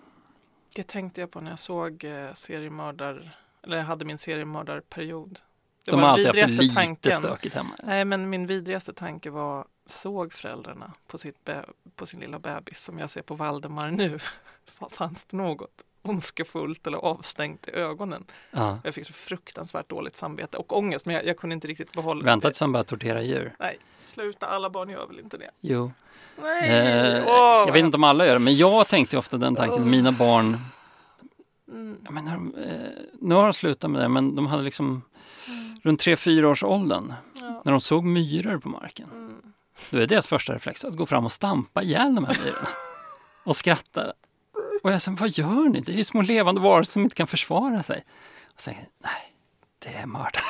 Det 0.76 0.88
tänkte 0.88 1.22
jag 1.22 1.32
på 1.32 1.42
när 1.42 1.50
jag 1.50 1.60
såg 1.60 2.04
eh, 2.04 2.34
seriemördar, 2.34 3.38
eller 3.64 3.82
hade 3.82 4.06
min 4.06 4.18
seriemördarperiod. 4.18 5.40
Det 5.86 5.92
De 5.92 6.00
har 6.02 6.08
alltid 6.10 6.28
haft 6.28 6.54
lite 6.54 6.76
tanken. 6.76 7.12
stökigt 7.12 7.56
hemma. 7.56 7.76
Nej, 7.84 8.06
men 8.06 8.30
min 8.30 8.48
vidrigaste 8.48 8.94
tanke 8.94 9.30
var, 9.30 9.66
såg 9.86 10.34
föräldrarna 10.34 10.94
på, 11.08 11.18
sitt 11.18 11.50
på 11.96 12.06
sin 12.06 12.20
lilla 12.20 12.40
bebis 12.40 12.80
som 12.84 13.00
jag 13.00 13.10
ser 13.10 13.22
på 13.22 13.36
Valdemar 13.36 13.92
nu? 13.92 14.18
Fa- 14.80 14.90
Fanns 14.92 15.26
det 15.26 15.38
något 15.38 15.84
ondskefullt 16.10 16.88
eller 16.88 16.98
avstängt 16.98 17.68
i 17.68 17.72
ögonen? 17.72 18.26
Ja. 18.52 18.80
Jag 18.84 18.94
fick 18.94 19.06
så 19.06 19.14
fruktansvärt 19.14 19.90
dåligt 19.90 20.16
samvete 20.18 20.58
och 20.58 20.78
ångest, 20.78 21.06
men 21.06 21.16
jag, 21.16 21.26
jag 21.26 21.38
kunde 21.38 21.54
inte 21.54 21.68
riktigt 21.68 21.92
behålla 21.92 22.24
Vänta 22.26 22.48
det. 22.48 22.52
tills 22.54 22.62
han 22.62 22.72
börjar 22.72 22.84
tortera 22.84 23.22
djur. 23.22 23.56
Nej, 23.60 23.78
sluta, 23.98 24.48
alla 24.48 24.70
barn 24.70 24.90
gör 24.90 25.08
väl 25.08 25.20
inte 25.20 25.38
det? 25.38 25.50
Jo. 25.62 25.92
Nej! 26.42 26.70
Eh, 26.70 27.24
Åh, 27.28 27.64
jag 27.68 27.74
vet 27.74 27.80
inte 27.86 27.98
om 27.98 28.04
alla 28.04 28.26
gör 28.26 28.34
det, 28.34 28.40
men 28.40 28.56
jag 28.58 28.88
tänkte 28.88 29.18
ofta 29.18 29.38
den 29.38 29.56
tanken. 29.56 29.82
Åh. 29.84 29.88
Mina 29.90 30.12
barn, 30.12 30.58
Mm. 31.72 31.98
jag 32.04 32.14
menar, 32.14 32.34
eh, 32.36 32.90
nu 33.22 33.36
har 33.36 33.44
de 33.44 33.54
slutat 33.54 33.92
med 33.92 34.02
det, 34.02 34.10
men 34.10 34.36
de 34.36 34.48
hade 34.48 34.64
liksom 34.64 35.02
runt 35.84 36.02
3-4 36.02 36.46
års 36.46 36.64
åldern 36.64 37.14
Ja. 37.42 37.62
när 37.66 37.72
de 37.72 37.80
såg 37.82 38.04
myror 38.04 38.58
på 38.58 38.70
marken. 38.70 39.10
Mm. 39.14 39.34
Då 39.92 39.98
är 39.98 40.08
deras 40.08 40.28
första 40.28 40.54
reflex 40.54 40.86
att 40.86 40.96
gå 40.96 41.06
fram 41.06 41.26
och 41.26 41.32
stampa 41.32 41.84
ihjäl 41.84 42.16
de 42.16 42.26
här 42.26 42.38
myrorna. 42.44 42.68
och 43.44 43.56
skratta. 43.56 44.14
Och 44.86 44.92
jag 44.92 45.02
säger, 45.02 45.18
vad 45.18 45.30
gör 45.30 45.70
ni? 45.70 45.82
Det 45.82 45.92
är 45.92 45.98
ju 45.98 46.04
små 46.04 46.22
levande 46.22 46.62
varelser 46.62 46.92
som 46.94 47.04
inte 47.04 47.16
kan 47.16 47.28
försvara 47.28 47.84
sig. 47.84 48.04
Och 48.54 48.62
säger, 48.62 48.88
nej, 49.04 49.34
det 49.80 49.90
är 49.90 50.06
mördare. 50.06 50.44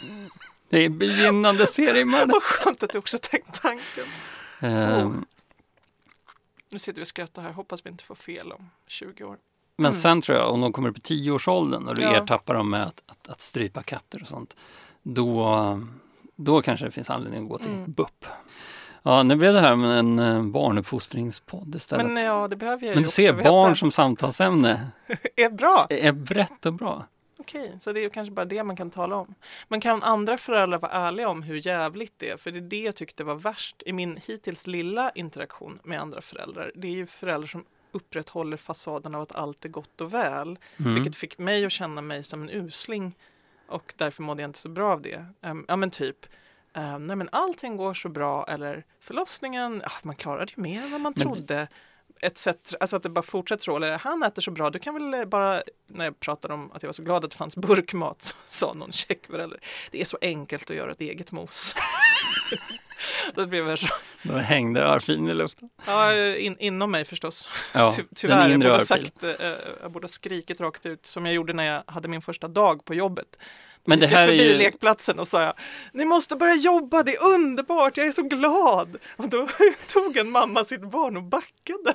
det 0.68 0.78
är 0.78 0.88
begynnande 0.88 1.66
seriemördare. 1.66 2.26
Vad 2.32 2.42
skönt 2.42 2.82
att 2.82 2.90
du 2.90 2.98
också 2.98 3.18
tänkt 3.22 3.62
tanken. 3.62 4.04
Ehm, 4.60 5.24
Nu 6.72 6.78
sitter 6.78 7.00
vi 7.00 7.02
och 7.04 7.08
skrattar 7.08 7.42
här, 7.42 7.52
hoppas 7.52 7.86
vi 7.86 7.90
inte 7.90 8.04
får 8.04 8.14
fel 8.14 8.52
om 8.52 8.70
20 8.86 9.24
år. 9.24 9.36
Men 9.76 9.94
sen 9.94 10.20
tror 10.20 10.38
jag, 10.38 10.52
om 10.52 10.60
de 10.60 10.72
kommer 10.72 10.88
upp 10.88 10.98
i 10.98 11.00
tioårsåldern 11.00 11.88
och 11.88 11.94
du 11.94 12.02
Ja. 12.02 12.16
ertappar 12.16 12.54
dem 12.54 12.70
med 12.70 12.82
att, 12.86 13.02
att, 13.06 13.28
att 13.28 13.40
strypa 13.40 13.82
katter 13.82 14.22
och 14.22 14.28
sånt, 14.28 14.56
då, 15.02 15.80
då 16.36 16.62
kanske 16.62 16.86
det 16.86 16.92
finns 16.92 17.10
anledning 17.10 17.42
att 17.42 17.48
gå 17.48 17.58
till 17.58 17.70
Mm. 17.70 17.92
BUP. 17.92 18.26
Ja, 19.06 19.22
nu 19.22 19.36
blev 19.36 19.52
det 19.52 19.60
här 19.60 19.76
med 19.76 19.98
en 19.98 20.18
eh, 20.18 20.42
barnuppfostringspodd 20.42 21.74
istället. 21.74 22.06
Men 22.06 22.14
Men, 22.14 22.24
ja, 22.24 22.48
det 22.48 22.56
behöver 22.56 22.86
jag 22.86 22.96
ju 22.96 23.02
du 23.02 23.08
ser, 23.08 23.32
veta. 23.32 23.50
barn 23.50 23.76
som 23.76 23.90
samtalsämne 23.90 24.86
är 25.36 25.50
bra. 25.50 25.86
är 25.90 26.12
brett 26.12 26.66
och 26.66 26.72
bra. 26.72 27.04
Okej, 27.38 27.76
så 27.78 27.92
det 27.92 28.04
är 28.04 28.08
kanske 28.08 28.32
bara 28.32 28.44
det 28.46 28.64
man 28.64 28.76
kan 28.76 28.90
tala 28.90 29.16
om. 29.16 29.34
Men 29.68 29.80
kan 29.80 30.02
andra 30.02 30.38
föräldrar 30.38 30.78
vara 30.78 30.92
ärliga 30.92 31.28
om 31.28 31.42
hur 31.42 31.66
jävligt 31.66 32.12
det 32.16 32.30
är? 32.30 32.36
För 32.36 32.50
det 32.50 32.58
är 32.58 32.60
det 32.60 32.80
jag 32.80 32.96
tyckte 32.96 33.24
var 33.24 33.34
värst 33.34 33.82
i 33.86 33.92
min 33.92 34.18
hittills 34.26 34.66
lilla 34.66 35.10
interaktion 35.10 35.78
med 35.84 36.00
andra 36.00 36.20
föräldrar. 36.20 36.72
Det 36.74 36.88
är 36.88 36.92
ju 36.92 37.06
föräldrar 37.06 37.48
som 37.48 37.64
upprätthåller 37.92 38.56
fasaden 38.56 39.14
av 39.14 39.22
att 39.22 39.34
allt 39.34 39.64
är 39.64 39.68
gott 39.68 40.00
och 40.00 40.14
väl. 40.14 40.58
Mm. 40.76 40.94
Vilket 40.94 41.16
fick 41.16 41.38
mig 41.38 41.64
att 41.66 41.72
känna 41.72 42.00
mig 42.00 42.22
som 42.22 42.42
en 42.42 42.50
usling 42.50 43.14
och 43.68 43.94
därför 43.96 44.22
mådde 44.22 44.42
jag 44.42 44.48
inte 44.48 44.58
så 44.58 44.68
bra 44.68 44.92
av 44.92 45.02
det. 45.02 45.26
Ehm, 45.42 45.64
ja 45.68 45.76
men 45.76 45.90
typ, 45.90 46.26
um, 46.76 47.06
nej 47.06 47.16
men 47.16 47.28
allting 47.32 47.76
går 47.76 47.94
så 47.94 48.08
bra 48.08 48.44
eller 48.48 48.84
förlossningen, 49.00 49.82
ah, 49.84 49.90
man 50.02 50.16
klarade 50.16 50.52
ju 50.56 50.62
mer 50.62 50.82
än 50.82 50.90
vad 50.92 51.00
man 51.00 51.12
Men- 51.16 51.22
trodde. 51.34 51.68
Etc. 52.20 52.48
Alltså 52.80 52.96
att 52.96 53.02
det 53.02 53.08
bara 53.08 53.22
fortsätter 53.22 53.64
så. 53.64 53.76
Eller 53.76 53.98
han 53.98 54.22
äter 54.22 54.42
så 54.42 54.50
bra, 54.50 54.70
du 54.70 54.78
kan 54.78 54.94
väl 54.94 55.14
eh, 55.14 55.24
bara, 55.24 55.62
när 55.86 56.04
jag 56.04 56.20
pratade 56.20 56.54
om 56.54 56.72
att 56.72 56.82
jag 56.82 56.88
var 56.88 56.92
så 56.92 57.02
glad 57.02 57.24
att 57.24 57.30
det 57.30 57.36
fanns 57.36 57.56
burkmat, 57.56 58.22
så 58.22 58.34
sa 58.48 58.72
någon 58.72 58.92
check 58.92 59.26
förälder, 59.26 59.60
det 59.90 60.00
är 60.00 60.04
så 60.04 60.18
enkelt 60.20 60.70
att 60.70 60.76
göra 60.76 60.90
ett 60.90 61.00
eget 61.00 61.32
mos. 61.32 61.74
Då 63.34 63.46
blev 63.46 63.68
jag 63.68 63.78
så, 63.78 63.86
Då 64.22 64.36
hängde 64.36 64.80
örfilen 64.80 65.28
i 65.28 65.34
luften. 65.34 65.68
ja, 65.86 66.14
in, 66.36 66.56
inom 66.58 66.90
mig 66.90 67.04
förstås. 67.04 67.48
Ja, 67.72 67.92
Ty, 67.96 68.02
tyvärr, 68.14 68.48
jag 68.48 68.60
borde, 68.60 68.80
sagt, 68.80 69.22
eh, 69.22 69.30
jag 69.82 69.90
borde 69.90 70.04
ha 70.04 70.08
skrikit 70.08 70.60
rakt 70.60 70.86
ut 70.86 71.06
som 71.06 71.26
jag 71.26 71.34
gjorde 71.34 71.52
när 71.52 71.64
jag 71.64 71.82
hade 71.86 72.08
min 72.08 72.22
första 72.22 72.48
dag 72.48 72.84
på 72.84 72.94
jobbet. 72.94 73.38
Men 73.84 73.98
det 73.98 74.06
jag 74.06 74.10
här 74.10 74.22
är 74.22 74.26
förbi 74.26 74.52
ju... 74.52 74.58
lekplatsen 74.58 75.18
och 75.18 75.28
sa 75.28 75.42
jag, 75.42 75.54
ni 75.92 76.04
måste 76.04 76.36
börja 76.36 76.54
jobba, 76.54 77.02
det 77.02 77.16
är 77.16 77.24
underbart, 77.24 77.96
jag 77.96 78.06
är 78.06 78.12
så 78.12 78.22
glad. 78.22 78.96
Och 79.16 79.28
då 79.28 79.48
tog 79.92 80.16
en 80.16 80.30
mamma 80.30 80.64
sitt 80.64 80.90
barn 80.90 81.16
och 81.16 81.22
backade. 81.22 81.94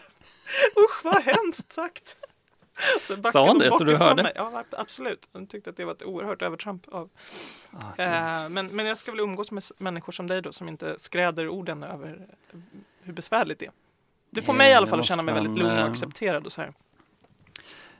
Usch 0.77 1.03
vad 1.03 1.23
hemskt 1.23 1.73
sagt. 1.73 2.17
Sa 3.31 3.47
hon 3.47 3.59
det, 3.59 3.71
så 3.71 3.83
du 3.83 3.95
hörde? 3.95 4.23
Mig. 4.23 4.31
Ja, 4.35 4.63
absolut. 4.71 5.29
Hon 5.33 5.47
tyckte 5.47 5.69
att 5.69 5.77
det 5.77 5.85
var 5.85 5.91
ett 5.93 6.03
oerhört 6.03 6.41
övertramp. 6.41 6.87
Av. 6.91 7.09
Ah. 7.71 8.01
Eh, 8.03 8.49
men, 8.49 8.67
men 8.67 8.85
jag 8.85 8.97
ska 8.97 9.11
väl 9.11 9.19
umgås 9.19 9.51
med 9.51 9.63
människor 9.77 10.11
som 10.13 10.27
dig 10.27 10.41
då, 10.41 10.51
som 10.51 10.69
inte 10.69 10.99
skräder 10.99 11.47
orden 11.49 11.83
över 11.83 12.07
eh, 12.53 12.59
hur 13.03 13.13
besvärligt 13.13 13.59
det 13.59 13.65
är. 13.65 13.71
Det 14.29 14.41
får 14.41 14.55
Ja, 14.55 14.57
mig 14.57 14.71
i 14.71 14.73
alla 14.73 14.87
fall 14.87 14.99
att 14.99 15.05
känna 15.05 15.23
mig 15.23 15.33
väldigt 15.33 15.57
lugn 15.57 15.71
och 15.77 15.83
accepterad 15.89 16.45
och 16.45 16.51
så 16.51 16.61
här. 16.61 16.73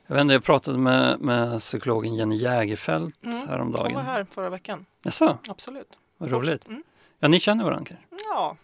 Jag 0.07 0.15
vet 0.15 0.21
inte, 0.21 0.33
jag 0.33 0.43
pratade 0.43 0.77
med, 0.77 1.19
med 1.19 1.59
psykologen 1.59 2.15
Jenny 2.15 2.35
Jägerfeld 2.35 3.13
Mm. 3.23 3.37
Hon 3.39 3.47
häromdagen. 3.49 3.93
var 3.95 4.01
här 4.01 4.25
förra 4.29 4.49
veckan. 4.49 4.85
Jaså, 5.03 5.37
Absolut. 5.49 5.87
vad 6.17 6.31
roligt. 6.31 6.67
Mm. 6.67 6.83
Ja, 7.19 7.27
ni 7.27 7.39
känner 7.39 7.63
varandra 7.63 7.85
kanske? 7.85 8.05
Ja, 8.29 8.57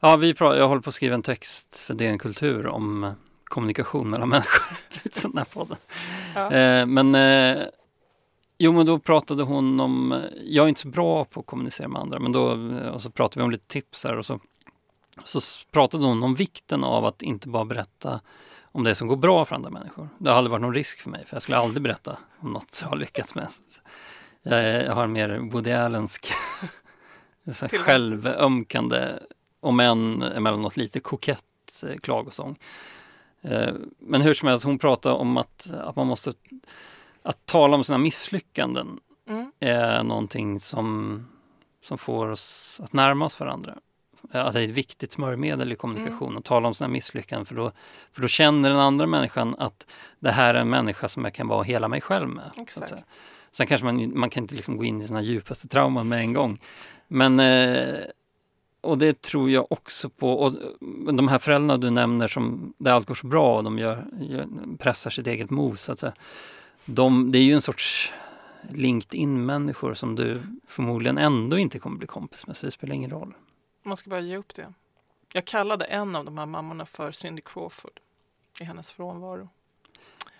Ja, 0.00 0.16
vi 0.16 0.32
pra- 0.32 0.56
jag 0.56 0.68
håller 0.68 0.82
på 0.82 0.88
att 0.90 0.94
skriva 0.94 1.14
en 1.14 1.22
text 1.22 1.76
för 1.80 1.94
DN 1.94 2.18
Kultur 2.18 2.66
om 2.66 3.12
kommunikation 3.50 4.10
mellan 4.10 4.28
människor. 4.28 4.76
Lite 5.04 5.20
sån 5.20 5.34
där 5.34 5.44
podden. 5.44 5.76
Ja. 6.34 6.52
Eh, 6.52 6.86
men 6.86 7.14
eh, 7.14 7.62
jo, 8.58 8.72
men 8.72 8.86
då 8.86 8.98
pratade 8.98 9.42
hon 9.42 9.80
om, 9.80 10.12
eh, 10.12 10.18
jag 10.44 10.64
är 10.64 10.68
inte 10.68 10.80
så 10.80 10.88
bra 10.88 11.24
på 11.24 11.40
att 11.40 11.46
kommunicera 11.46 11.88
med 11.88 12.02
andra, 12.02 12.18
men 12.18 12.32
då 12.32 12.52
eh, 12.52 12.88
och 12.88 13.02
så 13.02 13.10
pratade 13.10 13.40
vi 13.40 13.44
om 13.44 13.50
lite 13.50 13.66
tips 13.66 14.04
här 14.04 14.16
och 14.18 14.26
så, 14.26 14.40
så 15.24 15.40
pratade 15.72 16.04
hon 16.04 16.22
om 16.22 16.34
vikten 16.34 16.84
av 16.84 17.04
att 17.04 17.22
inte 17.22 17.48
bara 17.48 17.64
berätta 17.64 18.20
om 18.72 18.84
det 18.84 18.94
som 18.94 19.08
går 19.08 19.16
bra 19.16 19.44
för 19.44 19.54
andra 19.56 19.70
människor. 19.70 20.08
Det 20.18 20.30
har 20.30 20.36
aldrig 20.36 20.50
varit 20.50 20.62
någon 20.62 20.74
risk 20.74 21.00
för 21.00 21.10
mig, 21.10 21.24
för 21.26 21.36
jag 21.36 21.42
skulle 21.42 21.58
aldrig 21.58 21.82
berätta 21.82 22.18
om 22.40 22.52
något 22.52 22.78
jag 22.82 22.88
har 22.88 22.96
lyckats 22.96 23.34
med. 23.34 23.48
Jag, 24.42 24.58
är- 24.58 24.84
jag 24.84 24.94
har 24.94 25.04
en 25.04 25.12
mer 25.12 25.38
Woody 25.38 25.72
Allensk 25.72 26.26
självömkande, 27.72 29.08
om 29.60 29.80
än 29.80 30.22
emellanåt 30.22 30.76
lite 30.76 31.00
kokett 31.00 31.44
eh, 31.88 31.96
klagosång. 31.96 32.58
Eh, 33.42 33.74
Men 33.98 34.20
hur 34.20 34.34
som 34.34 34.48
helst, 34.48 34.64
hon 34.64 34.78
pratar 34.78 35.10
om 35.10 35.36
att, 35.36 35.70
att 35.72 35.96
man 35.96 36.06
måste 36.06 36.32
att 37.22 37.46
tala 37.46 37.76
om 37.76 37.84
sina 37.84 37.98
misslyckanden 37.98 38.98
Mm. 39.28 39.52
är 39.60 40.02
någonting 40.02 40.60
som, 40.60 41.26
som 41.84 41.98
får 41.98 42.28
oss 42.28 42.80
att 42.84 42.92
närma 42.92 43.24
oss 43.24 43.40
varandra. 43.40 43.74
Att 44.32 44.52
det 44.52 44.60
är 44.60 44.64
ett 44.64 44.70
viktigt 44.70 45.12
smörjmedel 45.12 45.72
i 45.72 45.76
kommunikation 45.76 46.36
att 46.36 46.44
tala 46.44 46.68
om 46.68 46.74
sina 46.74 46.88
misslyckanden 46.88 47.46
för 47.46 47.54
då, 47.54 47.72
för 48.12 48.22
då 48.22 48.28
känner 48.28 48.70
den 48.70 48.78
andra 48.78 49.06
människan 49.06 49.56
att 49.58 49.86
det 50.18 50.30
här 50.30 50.54
är 50.54 50.58
en 50.60 50.70
människa 50.70 51.08
som 51.08 51.24
jag 51.24 51.34
kan 51.34 51.48
vara 51.48 51.62
hela 51.62 51.88
mig 51.88 52.00
själv 52.00 52.28
med. 52.28 52.50
Exakt. 52.56 52.92
Sen 53.52 53.66
kanske 53.66 53.84
man, 53.84 54.18
man 54.18 54.30
kan 54.30 54.44
inte 54.44 54.54
liksom 54.54 54.76
gå 54.76 54.84
in 54.84 55.02
i 55.02 55.06
sina 55.06 55.22
djupaste 55.22 55.68
trauman 55.68 56.08
med 56.08 56.18
en 56.20 56.32
gång. 56.32 56.58
Men 57.08 57.40
eh, 57.40 57.94
och 58.80 58.98
det 58.98 59.22
tror 59.22 59.50
jag 59.50 59.72
också 59.72 60.08
på. 60.10 60.32
Och 60.32 60.52
de 61.14 61.28
här 61.28 61.38
föräldrarna 61.38 61.76
du 61.76 61.90
nämner 61.90 62.28
som 62.28 62.74
där 62.78 62.92
allt 62.92 63.06
går 63.06 63.14
så 63.14 63.26
bra 63.26 63.56
och 63.56 63.64
de 63.64 63.78
gör, 63.78 64.06
gör, 64.20 64.46
pressar 64.78 65.10
sitt 65.10 65.26
eget 65.26 65.50
mos. 65.50 65.90
Alltså. 65.90 66.12
De, 66.84 67.32
det 67.32 67.38
är 67.38 67.42
ju 67.42 67.54
en 67.54 67.60
sorts 67.60 68.12
LinkedIn-människor 68.70 69.94
som 69.94 70.16
du 70.16 70.42
förmodligen 70.66 71.18
ändå 71.18 71.58
inte 71.58 71.78
kommer 71.78 71.98
bli 71.98 72.06
kompis 72.06 72.46
med, 72.46 72.56
så 72.56 72.66
det 72.66 72.72
spelar 72.72 72.94
ingen 72.94 73.10
roll. 73.10 73.34
Man 73.82 73.96
ska 73.96 74.10
bara 74.10 74.20
ge 74.20 74.36
upp 74.36 74.54
det. 74.54 74.72
Jag 75.32 75.44
kallade 75.44 75.84
en 75.84 76.16
av 76.16 76.24
de 76.24 76.38
här 76.38 76.46
mammorna 76.46 76.86
för 76.86 77.12
Cindy 77.12 77.42
Crawford 77.44 78.00
i 78.60 78.64
hennes 78.64 78.92
frånvaro. 78.92 79.48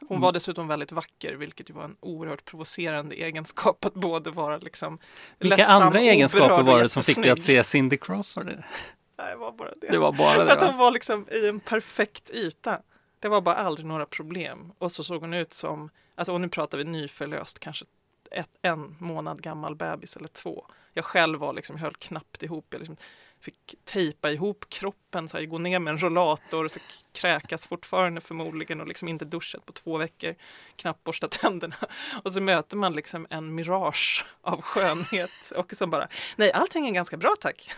Hon 0.01 0.17
Mm. 0.17 0.21
var 0.21 0.33
dessutom 0.33 0.69
väldigt 0.69 0.93
vacker, 0.93 1.35
vilket 1.35 1.71
ju 1.71 1.75
var 1.75 1.85
en 1.85 1.97
oerhört 2.01 2.45
provocerande 2.45 3.15
egenskap 3.15 3.85
att 3.85 3.95
både 3.95 4.31
vara 4.31 4.57
liksom 4.59 4.99
Vilka 5.39 5.57
lättsam, 5.57 5.83
andra 5.83 6.01
egenskaper 6.01 6.63
var 6.63 6.83
det 6.83 6.89
som 6.89 7.03
fick 7.03 7.17
dig 7.17 7.31
att 7.31 7.43
se 7.43 7.65
Cindy 7.65 7.97
Crawford? 7.97 8.47
Nej, 8.47 9.31
det 9.31 9.37
var 9.37 9.53
bara 9.53 9.71
det. 9.81 9.87
Det 9.91 9.99
var 9.99 10.13
bara 10.13 10.45
det 10.45 10.53
att 10.53 10.61
hon 10.63 10.73
va? 10.73 10.77
var 10.85 10.91
liksom 10.91 11.27
i 11.31 11.49
en 11.49 11.61
perfekt 11.61 12.31
yta. 12.31 12.79
Det 13.19 13.29
var 13.29 13.41
bara 13.41 13.55
aldrig 13.55 13.87
några 13.87 14.07
problem. 14.07 14.73
Och 14.79 14.93
så 14.93 15.05
såg 15.05 15.21
hon 15.21 15.35
ut 15.35 15.53
som, 15.53 15.91
alltså 16.15 16.33
och 16.33 16.41
nu 16.41 16.49
pratar 16.49 16.79
vi 16.79 16.85
nyförlöst, 16.85 17.59
kanske 17.59 17.85
ett, 18.31 18.51
en 18.63 18.97
månad 18.99 19.43
gammal 19.43 19.77
bebis 19.77 20.17
eller 20.17 20.29
två. 20.29 20.67
Jag 20.93 21.05
själv 21.05 21.39
var 21.39 21.53
liksom, 21.53 21.79
höll 21.79 21.95
knappt 21.95 22.43
ihop. 22.43 22.67
Jag 22.71 22.79
liksom 22.79 22.97
fick 23.41 23.75
tejpa 23.85 24.31
ihop 24.31 24.65
kroppen, 24.69 25.29
så 25.29 25.37
här, 25.39 25.45
gå 25.45 25.59
ner 25.59 25.79
med 25.79 25.91
en 25.91 25.99
rollator 25.99 26.65
och 26.65 26.71
så 26.71 26.81
kräkas 27.13 27.67
fortfarande 27.67 28.21
förmodligen 28.21 28.81
och 28.81 28.87
liksom 28.87 29.09
inte 29.09 29.25
duschat 29.25 29.67
på 29.67 29.73
två 29.73 29.99
veckor. 29.99 30.35
Knappt 30.77 31.05
borsta 31.05 31.29
tänderna. 31.29 31.75
Och 32.25 32.33
så 32.33 32.41
möter 32.41 32.77
man 32.77 32.93
liksom 32.93 33.27
en 33.31 33.55
mirage 33.55 34.25
av 34.43 34.61
skönhet 34.63 35.53
och 35.57 35.73
så 35.75 35.87
bara, 35.87 36.09
nej 36.37 36.53
allting 36.53 36.89
är 36.89 36.93
ganska 36.93 37.17
bra 37.17 37.35
tack. 37.41 37.71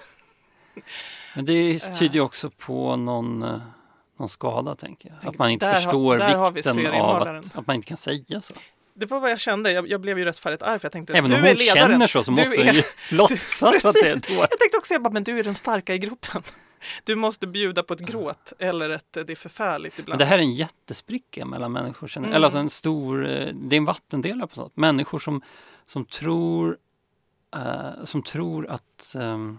Men 1.34 1.44
det 1.44 1.78
tyder 1.78 2.14
ju 2.14 2.20
också 2.20 2.50
på 2.50 2.96
någon, 2.96 3.42
eh, 3.42 3.60
någon 4.18 4.28
skada, 4.28 4.74
tänker 4.76 5.08
jag. 5.20 5.28
Att 5.30 5.38
man 5.38 5.50
inte 5.50 5.66
har- 5.66 5.74
förstår 5.74 6.18
har 6.18 6.50
vi 6.50 6.54
vikten 6.62 6.86
av 6.86 7.16
att, 7.22 7.58
att 7.58 7.66
man 7.66 7.76
inte 7.76 7.88
kan 7.88 7.96
säga 7.96 8.40
så. 8.42 8.54
Det 8.94 9.06
var 9.06 9.20
vad 9.20 9.30
jag 9.30 9.40
kände. 9.40 9.72
Jag, 9.72 9.88
jag 9.88 10.00
blev 10.00 10.18
ju 10.18 10.24
rättfärdigt 10.24 10.62
arg 10.62 10.78
för 10.78 10.86
jag 10.86 10.92
tänkte 10.92 11.12
Även 11.12 11.30
du 11.30 11.36
om 11.36 11.44
är 11.44 11.48
hon 11.48 11.56
ledaren. 11.56 11.90
känner 11.90 12.06
så, 12.06 12.24
så 12.24 12.32
måste 12.32 12.56
hon 12.64 12.74
ju 12.74 12.82
låtsas 13.10 13.84
att 13.84 13.94
det 13.94 14.08
är. 14.08 14.14
Jag 14.28 14.58
tänkte 14.58 14.78
också, 14.78 14.94
jag 14.94 15.02
bara, 15.02 15.12
men 15.12 15.24
du 15.24 15.38
är 15.38 15.44
den 15.44 15.54
starka 15.54 15.94
i 15.94 15.98
gruppen. 15.98 16.42
Du 17.04 17.14
måste 17.14 17.46
bjuda 17.46 17.82
på 17.82 17.94
ett 17.94 18.00
gråt 18.00 18.52
eller 18.58 18.90
ett 18.90 19.12
det 19.12 19.30
är 19.30 19.34
förfärligt 19.34 19.96
Men 19.96 20.02
ibland. 20.02 20.18
det 20.20 20.24
här 20.24 20.38
är 20.38 20.42
en 20.42 20.52
jättespricka 20.54 21.44
mellan 21.44 21.72
människor. 21.72 22.16
Mm. 22.16 22.32
Eller 22.32 22.44
alltså 22.44 22.58
en 22.58 22.70
stor, 22.70 23.26
eh, 23.28 23.48
det 23.54 23.76
är 23.76 23.78
en 23.78 23.84
vattendelare 23.84 24.48
på 24.48 24.54
sånt. 24.54 24.76
Människor 24.76 25.18
som, 25.18 25.42
som 25.86 26.04
tror, 26.04 26.76
eh, 27.56 28.04
som 28.04 28.22
tror 28.22 28.66
att, 28.66 29.14
ehm, 29.18 29.58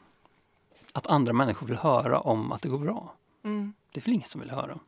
att 0.94 1.08
andra 1.08 1.34
människor 1.34 1.68
vill 1.68 1.78
höra 1.78 2.20
om 2.20 2.52
att 2.52 2.62
det 2.62 2.70
går 2.70 2.80
bra. 2.80 3.14
Mm. 3.46 3.74
Det 3.94 4.00
är 4.00 4.04
väl 4.06 4.14
ingen 4.14 4.28
som 4.28 4.42
vill 4.42 4.50
höra. 4.50 4.80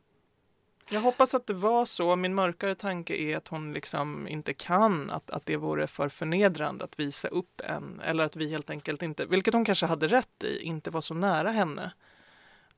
Jag 0.90 1.00
hoppas 1.00 1.34
att 1.34 1.46
det 1.46 1.54
var 1.54 1.84
så. 1.84 2.16
Min 2.16 2.34
mörkare 2.34 2.74
tanke 2.74 3.16
är 3.16 3.36
att 3.36 3.48
hon 3.48 3.72
liksom 3.72 4.28
inte 4.28 4.54
kan, 4.54 5.10
att, 5.10 5.30
att 5.30 5.46
det 5.46 5.56
vore 5.56 5.86
för 5.86 6.08
förnedrande 6.08 6.84
att 6.84 6.98
visa 7.00 7.28
upp 7.28 7.60
en, 7.60 8.00
eller 8.00 8.24
att 8.24 8.36
vi 8.36 8.50
helt 8.50 8.70
enkelt 8.70 9.02
inte, 9.02 9.26
vilket 9.26 9.54
hon 9.54 9.64
kanske 9.64 9.86
hade 9.86 10.08
rätt 10.08 10.44
i, 10.44 10.60
inte 10.62 10.90
var 10.90 11.00
så 11.00 11.14
nära 11.14 11.50
henne. 11.50 11.92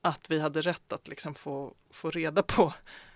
Att 0.01 0.31
vi 0.31 0.41
hade 0.41 0.61
rätt 0.61 0.93
att 0.93 1.09
liksom 1.09 1.35
få, 1.35 1.75
få 1.91 2.11
reda 2.11 2.43
på, 2.43 2.75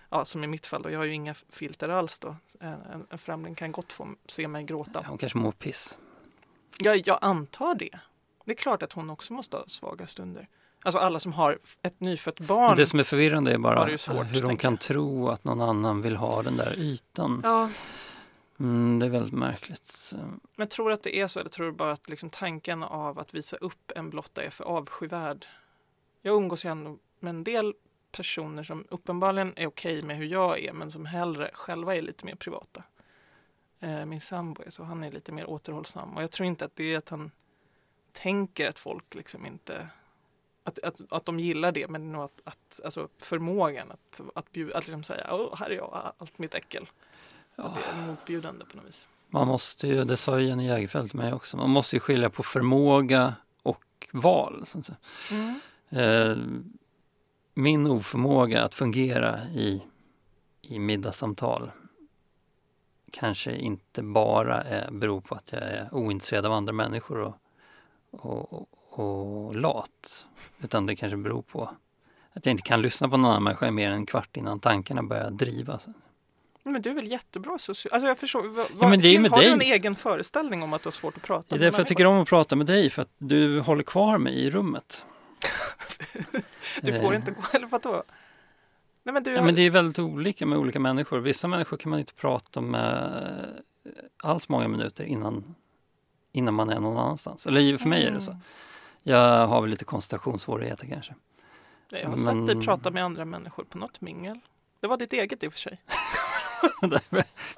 ja, 0.09 0.25
som 0.25 0.43
i 0.43 0.47
mitt 0.47 0.65
fall, 0.65 0.85
och 0.85 0.91
jag 0.91 0.99
har 0.99 1.05
ju 1.05 1.13
inga 1.13 1.33
filter 1.33 1.89
alls 1.89 2.19
då. 2.19 2.35
En, 2.59 3.05
en, 3.09 3.17
främling 3.17 3.55
kan 3.55 3.71
gott 3.71 3.93
få 3.93 4.15
se 4.25 4.47
mig 4.47 4.63
gråta. 4.63 5.05
Hon 5.07 5.17
kanske 5.17 5.37
mår 5.37 5.51
piss. 5.51 5.97
Ja, 6.79 6.95
jag 6.95 7.17
antar 7.21 7.75
det. 7.75 7.99
Det 8.45 8.51
är 8.51 8.55
klart 8.55 8.83
att 8.83 8.93
hon 8.93 9.09
också 9.09 9.33
måste 9.33 9.57
ha 9.57 9.67
svaga 9.67 10.07
stunder. 10.07 10.47
Alltså 10.83 10.99
alla 10.99 11.19
som 11.19 11.33
har 11.33 11.59
ett 11.81 11.99
nyfött 11.99 12.39
barn. 12.39 12.77
Det 12.77 12.85
som 12.85 12.99
är 12.99 13.03
förvirrande 13.03 13.51
är 13.53 13.57
bara 13.57 13.85
det 13.85 13.97
svårt, 13.97 14.25
hur 14.27 14.41
tänker 14.41 14.61
kan 14.61 14.77
tro 14.77 15.29
att 15.29 15.43
någon 15.43 15.61
annan 15.61 16.01
vill 16.01 16.15
ha 16.15 16.41
den 16.41 16.57
där 16.57 16.79
ytan. 16.79 17.41
Ja, 17.43 17.69
Mm, 18.59 18.99
det 18.99 19.05
är 19.05 19.09
väldigt 19.09 19.33
märkligt. 19.33 20.13
Men 20.55 20.67
tror 20.67 20.87
du 20.89 20.93
att 20.93 21.03
det 21.03 21.17
är 21.17 21.27
så 21.27 21.39
eller 21.39 21.49
tror 21.49 21.65
du 21.65 21.71
bara 21.71 21.91
att 21.91 22.09
liksom 22.09 22.29
tanken 22.29 22.83
av 22.83 23.19
att 23.19 23.33
visa 23.33 23.57
upp 23.57 23.91
en 23.95 24.09
blotta 24.09 24.43
är 24.43 24.49
för 24.49 24.63
avskyvärd? 24.63 25.45
Jag 26.21 26.35
umgås 26.35 26.65
ju 26.65 26.69
ändå 26.69 26.97
med 27.19 27.29
en 27.29 27.43
del 27.43 27.73
personer 28.11 28.63
som 28.63 28.85
uppenbarligen 28.89 29.53
är 29.55 29.67
okej 29.67 30.01
med 30.01 30.17
hur 30.17 30.25
jag 30.25 30.59
är 30.59 30.73
men 30.73 30.91
som 30.91 31.05
hellre 31.05 31.51
själva 31.53 31.95
är 31.95 32.01
lite 32.01 32.25
mer 32.25 32.35
privata. 32.35 32.83
Eh, 33.79 34.05
Min 34.05 34.21
sambo 34.21 34.63
är 34.65 34.69
så, 34.69 34.83
han 34.83 35.03
är 35.03 35.11
lite 35.11 35.31
mer 35.31 35.49
återhållsam 35.49 36.09
och 36.17 36.23
jag 36.23 36.31
tror 36.31 36.47
inte 36.47 36.65
att 36.65 36.75
det 36.75 36.93
är 36.93 36.97
att 36.97 37.09
han 37.09 37.31
tänker 38.11 38.69
att 38.69 38.79
folk 38.79 39.15
liksom 39.15 39.45
inte 39.45 39.87
att, 40.63 40.79
att, 40.79 41.01
att 41.09 41.25
de 41.25 41.39
gillar 41.39 41.71
det 41.71 41.87
men 41.87 42.11
nog 42.11 42.23
att, 42.23 42.41
att 42.43 42.79
alltså 42.83 43.07
förmågan 43.21 43.91
att, 43.91 44.21
att, 44.35 44.51
bjuda, 44.51 44.77
att 44.77 44.83
liksom 44.83 45.03
säga 45.03 45.27
Åh, 45.31 45.55
här 45.59 45.69
är 45.69 45.75
jag, 45.75 46.13
allt 46.17 46.39
mitt 46.39 46.53
äckel. 46.53 46.85
Att 47.55 47.75
det 47.75 47.81
är 47.81 48.07
motbjudande 48.07 48.65
på 48.65 48.77
något 48.77 48.85
vis. 48.85 49.07
man 49.29 49.47
måste 49.47 49.87
ju, 49.87 50.03
det 50.03 50.17
sa 50.17 50.39
ju 50.39 50.47
Jenny 50.47 50.67
Jägerfeld 50.67 51.09
till 51.09 51.19
mig 51.19 51.33
också, 51.33 51.57
man 51.57 51.69
måste 51.69 51.95
ju 51.95 51.99
skilja 51.99 52.29
på 52.29 52.43
förmåga 52.43 53.35
och 53.63 54.07
val. 54.11 54.65
Mm. 55.31 55.59
Eh, 55.89 56.37
min 57.53 57.87
oförmåga 57.87 58.63
att 58.63 58.75
fungera 58.75 59.43
i, 59.43 59.83
i 60.61 60.79
middagssamtal 60.79 61.71
kanske 63.11 63.55
inte 63.55 64.03
bara 64.03 64.61
är, 64.61 64.91
beror 64.91 65.21
på 65.21 65.35
att 65.35 65.51
jag 65.51 65.61
är 65.61 65.93
ointresserad 65.93 66.45
av 66.45 66.51
andra 66.51 66.73
människor 66.73 67.17
och, 67.19 67.35
och, 68.11 68.69
och, 68.99 69.55
lat. 69.55 70.25
Utan 70.63 70.85
det 70.85 70.95
kanske 70.95 71.17
beror 71.17 71.41
på 71.41 71.69
att 72.33 72.45
jag 72.45 72.53
inte 72.53 72.63
kan 72.63 72.81
lyssna 72.81 73.09
på 73.09 73.17
någon 73.17 73.31
annan 73.31 73.43
människa 73.43 73.67
i 73.67 73.71
mer 73.71 73.87
än 73.87 73.93
en 73.95 74.05
kvart 74.05 74.37
innan 74.37 74.59
tankarna 74.59 75.03
börjar 75.03 75.31
drivas. 75.31 75.87
Men 76.63 76.81
du 76.81 76.89
är 76.89 76.93
väl 76.93 77.11
jättebra 77.11 77.59
social... 77.59 77.93
Alltså 77.93 78.07
jag 78.07 78.17
förstår. 78.17 78.47
Vad, 78.47 78.65
Ja, 78.79 78.87
men 78.87 79.01
det 79.01 79.07
är 79.07 79.11
ju 79.11 79.17
har 79.17 79.21
med 79.21 79.31
du 79.31 79.43
dig. 79.43 79.51
en 79.51 79.61
egen 79.61 79.95
föreställning 79.95 80.63
om 80.63 80.73
att 80.73 80.83
du 80.83 80.87
har 80.87 80.91
svårt 80.91 81.17
att 81.17 81.23
prata 81.23 81.45
Det 81.49 81.55
är 81.55 81.59
med 81.59 81.67
därför 81.67 81.79
jag 81.79 81.87
tycker 81.87 82.05
om 82.05 82.17
att 82.21 82.27
prata 82.27 82.55
med 82.55 82.65
dig, 82.65 82.89
för 82.89 83.01
att 83.01 83.11
du 83.17 83.59
håller 83.59 83.83
kvar 83.83 84.17
mig 84.17 84.33
i 84.33 84.51
rummet. 84.51 85.05
Du 86.81 86.93
får 86.93 87.11
Eh, 87.13 87.15
inte 87.15 87.31
gå, 87.31 87.41
eller 87.53 87.67
vadå? 87.67 88.03
Nej 89.03 89.13
men 89.13 89.23
du... 89.23 89.31
Ja, 89.31 89.41
men 89.41 89.55
det 89.55 89.61
är 89.61 89.69
väldigt 89.69 89.99
olika 89.99 90.45
med 90.45 90.57
olika 90.57 90.79
människor. 90.79 91.19
Vissa 91.19 91.47
människor 91.47 91.77
kan 91.77 91.89
man 91.89 91.99
inte 91.99 92.13
prata 92.13 92.61
med 92.61 93.63
alls 94.23 94.49
många 94.49 94.67
minuter 94.67 95.03
innan, 95.03 95.55
innan 96.31 96.53
man 96.53 96.69
är 96.69 96.79
någon 96.79 96.97
annanstans. 96.97 97.47
Eller 97.47 97.77
för 97.77 97.89
mig 97.89 98.03
är 98.05 98.11
det 98.11 98.21
så. 98.21 98.37
Jag 99.03 99.47
har 99.47 99.61
väl 99.61 99.69
lite 99.69 99.85
koncentrationssvårigheter 99.85 100.87
kanske. 100.87 101.15
Nej, 101.91 102.01
jag 102.01 102.09
har 102.09 102.17
men- 102.17 102.47
sett 102.47 102.55
dig 102.57 102.65
prata 102.65 102.91
med 102.91 103.03
andra 103.03 103.25
människor 103.25 103.63
på 103.63 103.77
något 103.77 104.01
mingel. 104.01 104.39
Det 104.79 104.87
var 104.87 104.97
ditt 104.97 105.13
eget 105.13 105.43
i 105.43 105.47
och 105.47 105.53
för 105.53 105.59
sig. 105.59 105.81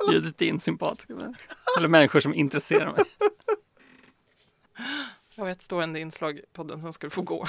Bjudit 0.10 0.42
in 0.42 0.60
människor. 0.60 1.36
Eller 1.78 1.88
människor 1.88 2.20
som 2.20 2.34
intresserar 2.34 2.92
mig. 2.92 3.04
Jag 5.36 5.44
har 5.46 5.52
ett 5.52 5.62
stående 5.62 6.00
inslag 6.00 6.38
i 6.38 6.44
podden, 6.54 6.82
ska 6.94 7.08
du 7.08 7.12
få 7.12 7.22
gå. 7.22 7.46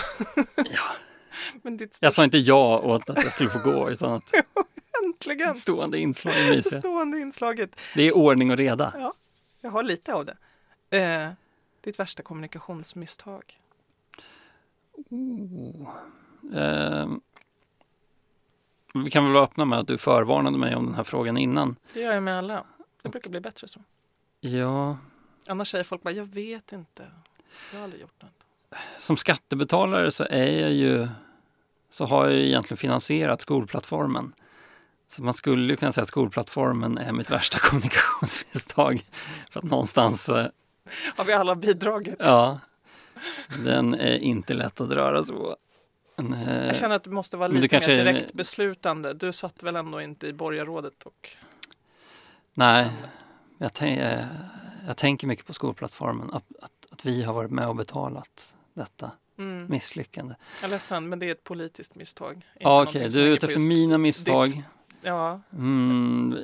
Ja. 0.57 0.82
Men 1.62 1.76
ditt 1.76 1.99
Jag 2.01 2.12
sa 2.12 2.24
inte 2.24 2.38
ja 2.38 2.78
åt 2.78 3.11
att 3.11 3.16
jag 3.24 3.32
skulle 3.32 3.51
få 3.51 3.59
gå, 3.59 3.90
utan 3.90 4.12
att 4.12 4.30
äntligen 5.05 5.55
stående 5.55 5.99
inslag 5.99 6.34
är 6.34 6.51
mysiga. 6.57 6.78
stående 6.80 7.20
inslaget. 7.20 7.70
Det 7.94 8.03
är 8.03 8.16
ordning 8.16 8.51
och 8.51 8.57
reda. 8.57 9.12
Jag 9.61 9.70
har 9.70 9.82
lite 9.82 10.14
av 10.14 10.24
det. 10.24 10.36
Eh, 10.99 11.30
ditt 11.84 11.99
värsta 11.99 12.22
kommunikationsmisstag. 12.22 13.61
Oh. 15.11 15.88
Eh, 16.55 17.09
vi 18.94 19.11
kan 19.11 19.24
väl 19.24 19.32
vara 19.32 19.44
öppna 19.44 19.64
med 19.64 19.78
att 19.78 19.86
du 19.88 19.99
förvarnade 19.99 20.59
mig 20.59 20.76
om 20.76 20.86
den 20.86 20.94
här 20.94 21.05
frågan 21.05 21.36
innan. 21.36 21.76
Det 21.94 22.01
gör 22.01 22.12
jag 22.12 22.22
med 22.22 22.38
alla. 22.38 22.64
Det 23.03 23.09
brukar 23.09 23.30
bli 23.30 23.40
bättre 23.40 23.68
så. 23.68 23.80
Ja, 24.40 24.99
Annars 25.47 25.70
säger 25.70 25.84
folk 25.84 26.03
bara, 26.03 26.14
jag 26.14 26.24
vet 26.24 26.72
inte. 26.72 27.07
Jag 27.72 27.78
har 27.78 27.84
aldrig 27.84 28.03
gjort 28.03 28.22
något. 28.22 28.47
som 28.99 29.16
skattebetalare 29.16 30.11
så 30.11 30.24
är 30.30 30.61
jag 30.61 30.72
ju 30.72 31.09
så 31.90 32.05
har 32.05 32.24
jag 32.24 32.34
ju 32.34 32.47
egentligen 32.47 32.76
finansierat 32.76 33.40
skolplattformen. 33.40 34.32
Så 35.09 35.22
man 35.22 35.34
skulle 35.34 35.72
ju 35.72 35.76
kunna 35.76 35.92
säga 35.92 36.03
att 36.03 36.09
skolplattformen 36.09 36.99
är 36.99 37.12
mitt 37.12 37.30
värsta 37.30 37.59
kommunikationsmisstag. 37.62 39.03
För 39.51 39.61
att 39.61 39.66
någonstans 39.70 40.30
Har 41.16 41.24
vi 41.24 41.32
alla 41.32 41.55
bidragit? 41.55 42.14
Ja, 42.18 42.61
den 43.64 43.94
är 43.94 44.18
inte 44.18 44.54
lätt 44.54 44.80
att 44.80 44.90
röra 44.90 45.24
sig 45.24 45.34
på. 45.36 45.56
Eh, 46.18 46.66
Jag 46.66 46.76
känner 46.76 46.94
att 46.96 47.04
du 47.04 47.10
måste 47.10 47.36
vara 47.36 47.48
lite 47.48 47.76
mer 47.80 47.90
är- 47.90 48.04
direkt 48.04 48.32
beslutande. 48.32 49.14
Du 49.14 49.32
satt 49.32 49.62
väl 49.62 49.76
ändå 49.76 50.00
inte 50.00 50.26
i 50.26 50.32
borgarrådet 50.32 51.02
och 51.02 51.30
Nej, 52.54 52.90
jag, 53.58 53.70
tän- 53.70 54.26
jag, 54.86 54.96
tänker 54.96 55.26
mycket 55.26 55.46
på 55.46 55.52
skolplattformen. 55.52 56.30
Att, 56.32 56.44
att, 56.62 56.72
att 56.92 57.04
vi 57.06 57.22
har 57.22 57.32
varit 57.34 57.50
med 57.50 57.68
och 57.68 57.76
betalat 57.76 58.54
detta 58.74 59.10
mm. 59.38 59.66
misslyckande. 59.70 60.34
Jag 60.60 60.68
är 60.68 60.70
ledsen, 60.70 61.08
men 61.08 61.18
det 61.18 61.26
är 61.26 61.32
ett 61.32 61.44
politiskt 61.44 61.94
misstag. 61.94 62.46
Ja, 62.60 62.82
Okej, 62.82 63.10
som 63.10 63.20
du 63.20 63.26
är 63.26 63.30
ute 63.30 63.46
efter 63.46 63.60
mina 63.60 63.98
misstag. 63.98 64.48
ditt- 64.48 64.64
Ja, 65.02 65.40
Mm, 65.52 66.38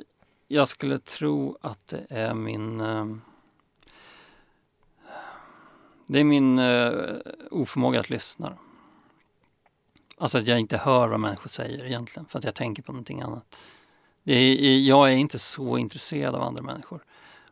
jag 0.47 0.67
skulle 0.67 0.97
tro 0.97 1.57
att 1.61 1.87
det 1.87 2.05
är 2.09 2.33
min... 2.33 2.81
Det 6.07 6.19
är 6.19 6.23
min 6.23 6.59
eh, 6.59 6.91
oförmåga 7.51 7.99
att 7.99 8.09
lyssna. 8.09 8.57
Alltså 10.17 10.37
att 10.37 10.47
jag 10.47 10.59
inte 10.59 10.77
hör 10.77 11.07
vad 11.07 11.19
människor 11.19 11.49
säger 11.49 11.85
egentligen, 11.85 12.25
för 12.25 12.39
att 12.39 12.45
jag 12.45 12.55
tänker 12.55 12.83
på 12.83 12.91
någonting 12.91 13.21
annat. 13.21 13.55
Det 14.23 14.33
är, 14.33 14.79
jag 14.79 15.11
är 15.11 15.15
inte 15.15 15.39
så 15.39 15.77
intresserad 15.77 16.35
av 16.35 16.41
andra 16.41 16.61
människor. 16.61 17.03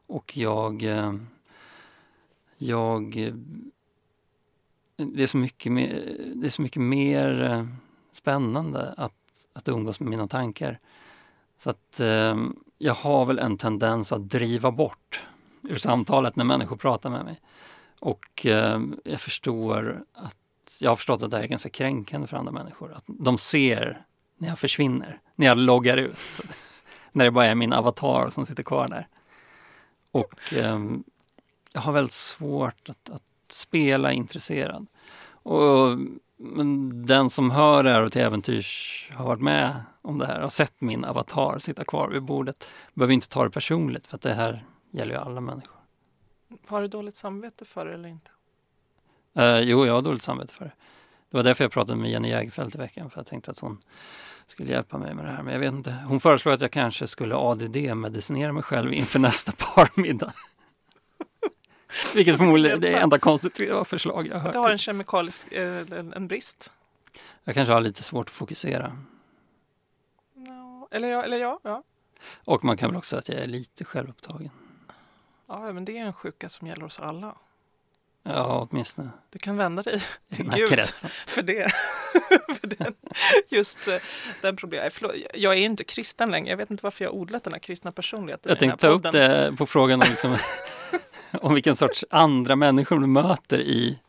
Och 0.08 0.38
jag... 0.38 0.84
Eh, 0.84 1.14
jag 2.58 3.34
det, 4.96 5.24
är 5.24 5.28
så 5.28 5.38
mycket 5.38 5.72
mer, 5.72 6.18
det 6.36 6.48
är 6.48 6.50
så 6.50 6.62
mycket 6.62 6.82
mer 6.82 7.42
eh, 7.42 7.66
spännande 8.12 8.94
att, 8.98 9.14
att 9.54 9.68
umgås 9.68 10.00
med 10.00 10.10
mina 10.10 10.28
tankar. 10.28 10.80
Så 11.58 11.70
att 11.70 12.00
eh, 12.00 12.36
jag 12.78 12.94
har 12.94 13.26
väl 13.26 13.40
en 13.40 13.58
tendens 13.58 14.12
att 14.12 14.30
driva 14.30 14.72
bort 14.72 15.22
ur 15.62 15.78
samtalet 15.78 16.36
när 16.36 16.46
människor 16.46 16.76
pratar 16.76 17.10
med 17.10 17.26
mig. 17.26 17.40
Och 18.02 18.46
eh, 18.46 18.82
jag 19.04 19.22
förstår 19.22 20.04
att 20.14 20.36
jag 20.80 20.92
har 20.92 20.96
förstått 20.96 21.24
att 21.24 21.32
det 21.32 21.38
här 21.38 21.44
är 21.44 21.48
ganska 21.48 21.70
kränkande 21.70 22.28
för 22.28 22.38
andra 22.38 22.52
människor. 22.52 22.94
Att 22.94 23.04
de 23.08 23.38
ser 23.38 24.06
när 24.38 24.48
jag 24.48 24.60
försvinner, 24.60 25.20
när 25.36 25.48
jag 25.48 25.58
loggar 25.58 25.98
ut. 25.98 26.20
När 27.12 27.26
det 27.26 27.32
bara 27.32 27.46
är 27.46 27.56
min 27.56 27.74
avatar 27.74 28.30
som 28.30 28.46
sitter 28.46 28.64
kvar 28.64 28.88
där. 28.88 29.08
Och 30.12 30.54
eh, 30.54 30.80
jag 31.74 31.82
har 31.82 31.94
väldigt 31.94 32.14
svårt 32.14 32.90
att, 32.90 33.10
att 33.10 33.24
spela 33.52 34.14
intresserad. 34.14 34.88
Och 35.44 35.98
men 36.38 37.06
den 37.06 37.30
som 37.30 37.52
hör 37.52 37.84
det 37.84 37.90
här 37.90 38.02
och 38.02 38.12
till 38.12 38.22
äventyrs 38.22 39.10
har 39.14 39.26
varit 39.26 39.42
med 39.42 39.84
om 40.02 40.18
det 40.18 40.26
här, 40.26 40.42
har 40.42 40.50
sett 40.50 40.82
min 40.82 41.06
avatar 41.06 41.60
sitta 41.60 41.84
kvar 41.84 42.10
vid 42.10 42.24
bordet, 42.24 42.70
behöver 42.94 43.14
inte 43.14 43.30
ta 43.30 43.44
det 43.44 43.50
personligt 43.50 44.08
för 44.08 44.16
att 44.16 44.22
det 44.22 44.34
här 44.34 44.66
gäller 44.92 45.14
ju 45.14 45.20
alla 45.20 45.42
människor 45.42 45.81
har 46.68 46.82
du 46.82 46.88
dåligt 46.88 47.16
samvete 47.16 47.66
för 47.66 47.86
det 47.86 47.94
eller 47.94 48.10
inte? 48.10 48.32
Eh, 49.36 49.60
jo, 49.60 49.86
jag 49.86 49.94
har 49.94 50.02
dåligt 50.02 50.22
samvete 50.22 50.54
för 50.54 50.66
det. 50.66 50.72
Det 51.30 51.38
var 51.38 51.44
därför 51.44 51.64
jag 51.64 51.72
pratade 51.72 51.98
med 51.98 52.12
Jenny 52.12 52.30
Jägerfeldt 52.30 52.76
i 52.76 52.78
veckan, 52.78 53.10
för 53.10 53.20
jag 53.20 53.28
tänkte 53.28 53.52
att 53.52 53.60
hon 53.60 53.80
skulle 54.48 54.72
hjälpa 54.72 54.98
mig 54.98 55.16
med 55.16 55.26
det 55.26 55.32
här. 55.32 55.44
Men 55.44 55.54
jag 55.54 55.60
vet 55.60 55.74
inte. 55.74 55.96
Hon 56.08 56.20
föreslår 56.20 56.54
att 56.54 56.62
jag 56.62 56.72
kanske 56.72 57.08
skulle 57.08 57.36
ADD-medicinera 57.36 58.52
mig 58.52 58.64
själv 58.64 58.94
inför 58.94 59.20
nästa 59.30 59.52
parmiddag. 59.52 60.34
Vilket 62.16 62.38
förmodligen 62.38 62.78
är 62.78 62.82
det 62.82 62.94
enda 62.94 63.18
konstruktiva 63.18 63.86
förslag 63.86 64.28
jag 64.28 64.36
har 64.36 64.42
hört. 64.42 64.54
Du 64.54 64.60
har 64.60 64.72
en 64.72 64.78
kemikalisk 64.78 65.52
eh, 65.52 65.86
en, 65.92 66.14
en 66.14 66.28
brist? 66.28 66.72
Jag 67.44 67.56
kanske 67.56 67.74
har 67.74 67.82
lite 67.82 68.04
svårt 68.04 68.30
att 68.30 68.36
fokusera. 68.36 68.98
No. 70.36 70.88
Eller 70.92 71.08
ja, 71.08 71.24
eller 71.24 71.38
ja, 71.38 71.60
ja. 71.64 71.84
Och 72.46 72.64
man 72.64 72.78
kan 72.78 72.90
väl 72.90 72.98
också 72.98 73.10
säga 73.10 73.20
att 73.20 73.30
jag 73.30 73.38
är 73.38 73.48
lite 73.48 73.86
självupptagen. 73.86 74.50
Ja, 75.52 75.74
men 75.74 75.86
det 75.86 75.98
är 75.98 76.06
en 76.06 76.14
sjuka 76.14 76.50
som 76.50 76.68
gäller 76.68 76.86
oss 76.86 77.00
alla. 77.00 77.36
Ja, 78.24 78.68
åtminstone 78.72 79.10
Du 79.30 79.40
kan 79.40 79.58
vända 79.58 79.84
dig 79.84 80.04
till 80.34 80.46
den 80.50 80.58
Gud 80.58 80.70
kretsen. 80.70 81.10
för 81.28 81.42
det. 81.42 81.72
för 82.62 82.68
den, 82.68 82.94
just 83.50 83.88
eh, 83.88 83.96
den 84.42 84.56
problemet. 84.56 85.02
Jag 85.34 85.54
är 85.54 85.58
inte 85.58 85.84
kristen 85.84 86.32
längre. 86.32 86.50
Jag 86.50 86.58
vet 86.58 86.72
inte 86.72 86.84
varför 86.84 87.04
jag 87.06 87.12
har 87.12 87.18
odlat 87.18 87.44
den 87.44 87.54
här 87.54 87.60
kristna 87.60 87.92
personligheten 87.92 88.50
Jag 88.50 88.60
tänkte 88.60 88.78
ta 88.78 88.88
upp 88.88 89.12
det 89.12 89.54
på 89.58 89.66
frågan 89.66 90.02
om, 90.02 90.08
liksom, 90.10 90.38
om 91.42 91.54
vilken 91.54 91.76
sorts 91.76 92.06
andra 92.10 92.56
människor 92.56 93.00
du 93.00 93.08
möter 93.08 93.60
i, 93.60 94.00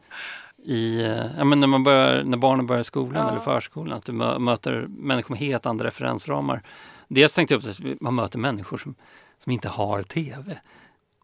i 0.64 1.00
eh, 1.02 1.26
ja, 1.38 1.44
men 1.44 1.60
när, 1.60 1.66
man 1.66 1.84
börjar, 1.84 2.22
när 2.24 2.36
barnen 2.38 2.66
börjar 2.66 2.82
skolan 2.82 3.24
Ja. 3.26 3.30
eller 3.30 3.40
förskolan. 3.40 3.98
Att 3.98 4.06
du 4.06 4.12
mö- 4.12 4.38
möter 4.38 4.86
människor 4.88 5.34
med 5.34 5.38
helt 5.38 5.66
andra 5.66 5.86
referensramar. 5.86 6.62
Dels 7.08 7.34
tänkte 7.34 7.54
jag 7.54 7.62
upp 7.64 7.70
att 7.70 8.00
man 8.00 8.14
möter 8.14 8.38
människor 8.38 8.78
som, 8.78 8.94
som 9.38 9.52
inte 9.52 9.68
har 9.68 10.02
tv. 10.02 10.58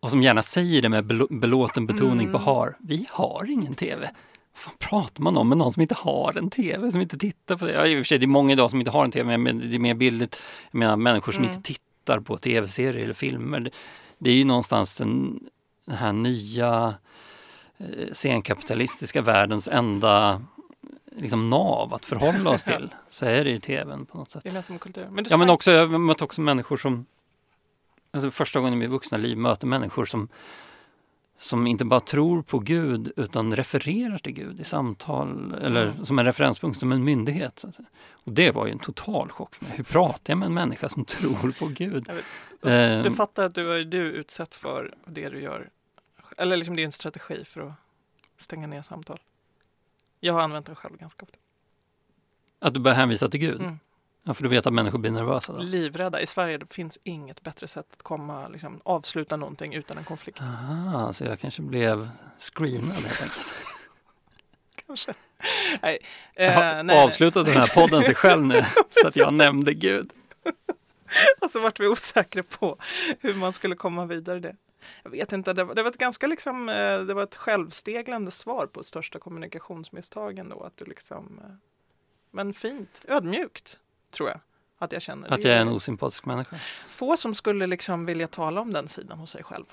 Och 0.00 0.10
som 0.10 0.22
gärna 0.22 0.42
säger 0.42 0.82
det 0.82 0.88
med 0.88 1.04
belåten 1.30 1.86
betoning 1.86 2.26
på 2.26 2.36
Mm. 2.38 2.42
har. 2.46 2.76
Vi 2.80 3.06
har 3.10 3.50
ingen 3.50 3.74
tv. 3.74 4.10
Vad 4.66 4.78
pratar 4.78 5.22
man 5.22 5.36
om 5.36 5.48
med 5.48 5.58
någon 5.58 5.72
som 5.72 5.82
inte 5.82 5.94
har 5.94 6.38
en 6.38 6.50
tv, 6.50 6.90
som 6.90 7.00
inte 7.00 7.18
tittar 7.18 7.56
på 7.56 7.64
det? 7.66 7.72
Ja, 7.72 7.86
i 7.86 7.94
och 7.94 7.98
för 7.98 8.04
sig, 8.04 8.18
det 8.18 8.24
är 8.24 8.26
många 8.28 8.52
idag 8.52 8.70
som 8.70 8.78
inte 8.80 8.90
har 8.90 9.04
en 9.04 9.10
tv, 9.10 9.38
men 9.38 9.58
det 9.70 9.74
är 9.76 9.78
mer 9.78 9.94
bildligt. 9.94 10.42
Jag 10.70 10.78
menar 10.78 10.96
människor 10.96 11.32
som 11.32 11.44
Mm. 11.44 11.56
inte 11.56 11.72
tittar 11.72 12.20
på 12.20 12.36
tv-serier 12.38 13.04
eller 13.04 13.14
filmer. 13.14 13.60
Det, 13.60 13.70
det 14.18 14.30
är 14.30 14.34
ju 14.34 14.44
någonstans 14.44 14.96
den, 14.98 15.40
den 15.84 15.96
här 15.96 16.12
nya 16.12 16.94
eh, 17.78 17.86
senkapitalistiska 18.12 19.22
världens 19.22 19.68
enda 19.68 20.42
liksom, 21.16 21.50
nav 21.50 21.94
att 21.94 22.06
förhålla 22.06 22.50
oss 22.50 22.64
till. 22.64 22.94
Så 23.10 23.26
är 23.26 23.44
det 23.44 23.50
i 23.50 23.60
tvn 23.60 24.06
på 24.06 24.18
något 24.18 24.30
sätt. 24.30 24.44
Gemensamma 24.44 24.78
kultur. 24.78 25.08
Men 25.12 25.26
Ja, 25.30 25.36
men 25.36 25.50
också, 25.50 25.70
jag 25.70 26.00
mött 26.00 26.22
också 26.22 26.40
människor 26.40 26.76
som, 26.76 27.06
alltså 28.18 28.30
första 28.30 28.60
gången 28.60 28.74
i 28.74 28.76
mitt 28.76 28.90
vuxna 28.90 29.18
liv 29.18 29.36
möter 29.38 29.66
människor 29.66 30.04
som, 30.04 30.28
som 31.38 31.66
inte 31.66 31.84
bara 31.84 32.00
tror 32.00 32.42
på 32.42 32.58
Gud 32.58 33.12
utan 33.16 33.56
refererar 33.56 34.18
till 34.18 34.32
Gud 34.32 34.60
i 34.60 34.64
samtal 34.64 35.54
eller 35.54 35.86
Mm. 35.86 36.04
som 36.04 36.18
en 36.18 36.24
referenspunkt, 36.24 36.78
som 36.80 36.92
en 36.92 37.04
myndighet. 37.04 37.64
Och 38.10 38.32
det 38.32 38.50
var 38.50 38.66
ju 38.66 38.72
en 38.72 38.78
total 38.78 39.30
chock 39.30 39.54
för 39.54 39.64
mig. 39.64 39.74
Hur 39.76 39.84
pratar 39.84 40.32
jag 40.32 40.38
med 40.38 40.46
en 40.46 40.54
människa 40.54 40.88
som 40.88 41.04
tror 41.04 41.52
på 41.58 41.66
Gud? 41.66 42.06
Vet. 42.06 42.24
Ehm, 42.62 43.02
Du 43.02 43.10
fattar 43.10 43.44
att 43.44 43.54
du 43.54 43.72
är 43.72 43.84
du 43.84 43.98
utsatt 44.12 44.54
för 44.54 44.94
det 45.06 45.28
du 45.28 45.40
gör. 45.42 45.70
Eller 46.36 46.56
liksom 46.56 46.76
det 46.76 46.82
är 46.82 46.86
en 46.86 46.92
strategi 46.92 47.44
för 47.44 47.60
att 47.60 47.72
stänga 48.36 48.66
ner 48.66 48.82
samtal. 48.82 49.18
Jag 50.20 50.32
har 50.34 50.40
använt 50.40 50.66
den 50.66 50.76
själv 50.76 50.96
ganska 50.98 51.22
ofta. 51.24 51.38
Att 52.58 52.74
du 52.74 52.80
börjar 52.80 52.96
hänvisa 52.96 53.28
till 53.28 53.40
Gud? 53.40 53.60
Mm. 53.60 53.78
Ja, 54.28 54.34
för 54.34 54.42
du 54.42 54.48
vet 54.48 54.66
att 54.66 54.72
människor 54.72 54.98
blir 54.98 55.10
nervösa 55.10 55.52
då? 55.52 55.58
Livrädda. 55.58 56.20
I 56.20 56.26
Sverige 56.26 56.60
finns 56.70 56.98
inget 57.04 57.42
bättre 57.42 57.68
sätt 57.68 57.86
att 57.92 58.02
komma, 58.02 58.48
liksom, 58.48 58.80
avsluta 58.84 59.36
någonting 59.36 59.74
utan 59.74 59.98
en 59.98 60.04
konflikt. 60.04 60.40
Aha, 60.40 61.12
så 61.12 61.24
jag 61.24 61.40
kanske 61.40 61.62
blev 61.62 62.08
screenad 62.38 62.92
helt 62.92 63.22
enkelt. 63.22 63.54
Kanske. 64.86 65.14
Nej. 65.82 65.98
Jag 66.34 66.46
Eh, 66.46 66.54
har 66.54 66.82
nej, 66.82 67.04
avslutat 67.04 67.44
den 67.44 67.54
här 67.54 67.74
podden 67.74 68.04
sig 68.04 68.14
själv 68.14 68.42
nu 68.46 68.62
för 68.90 69.08
att 69.08 69.16
jag 69.16 69.34
nämnde 69.34 69.74
Gud. 69.74 70.12
Och 71.40 71.50
så 71.50 71.60
vart 71.60 71.80
vi 71.80 71.86
osäkra 71.86 72.42
på 72.42 72.76
hur 73.20 73.34
man 73.34 73.52
skulle 73.52 73.74
komma 73.74 74.06
vidare 74.06 74.40
det. 74.40 74.56
Jag 75.02 75.10
vet 75.10 75.32
inte, 75.32 75.52
det 75.52 75.64
var, 75.64 75.74
det 75.74 75.82
var 75.82 75.90
ett 75.90 75.98
ganska 75.98 76.26
liksom, 76.26 76.68
eh, 76.68 77.00
det 77.00 77.14
var 77.14 77.22
ett 77.22 77.36
självsteglande 77.36 78.30
svar 78.30 78.66
på 78.66 78.82
största 78.82 79.18
kommunikationsmisstagen 79.18 80.48
då. 80.48 80.60
Att 80.62 80.76
du 80.76 80.84
liksom, 80.84 81.40
eh, 81.44 81.50
men 82.30 82.52
fint, 82.54 83.04
ödmjukt 83.08 83.80
tror 84.10 84.28
jag 84.28 84.40
att 84.78 84.92
jag 84.92 85.02
känner. 85.02 85.28
Att 85.34 85.42
Det 85.42 85.48
jag 85.48 85.56
är 85.56 85.62
en 85.62 85.68
osympatisk 85.68 86.24
människa. 86.24 86.56
Få 86.88 87.16
som 87.16 87.34
skulle 87.34 87.66
liksom 87.66 88.06
vilja 88.06 88.26
tala 88.28 88.60
om 88.60 88.72
den 88.72 88.88
sidan 88.88 89.18
hos 89.18 89.30
sig 89.30 89.42
själv. 89.44 89.64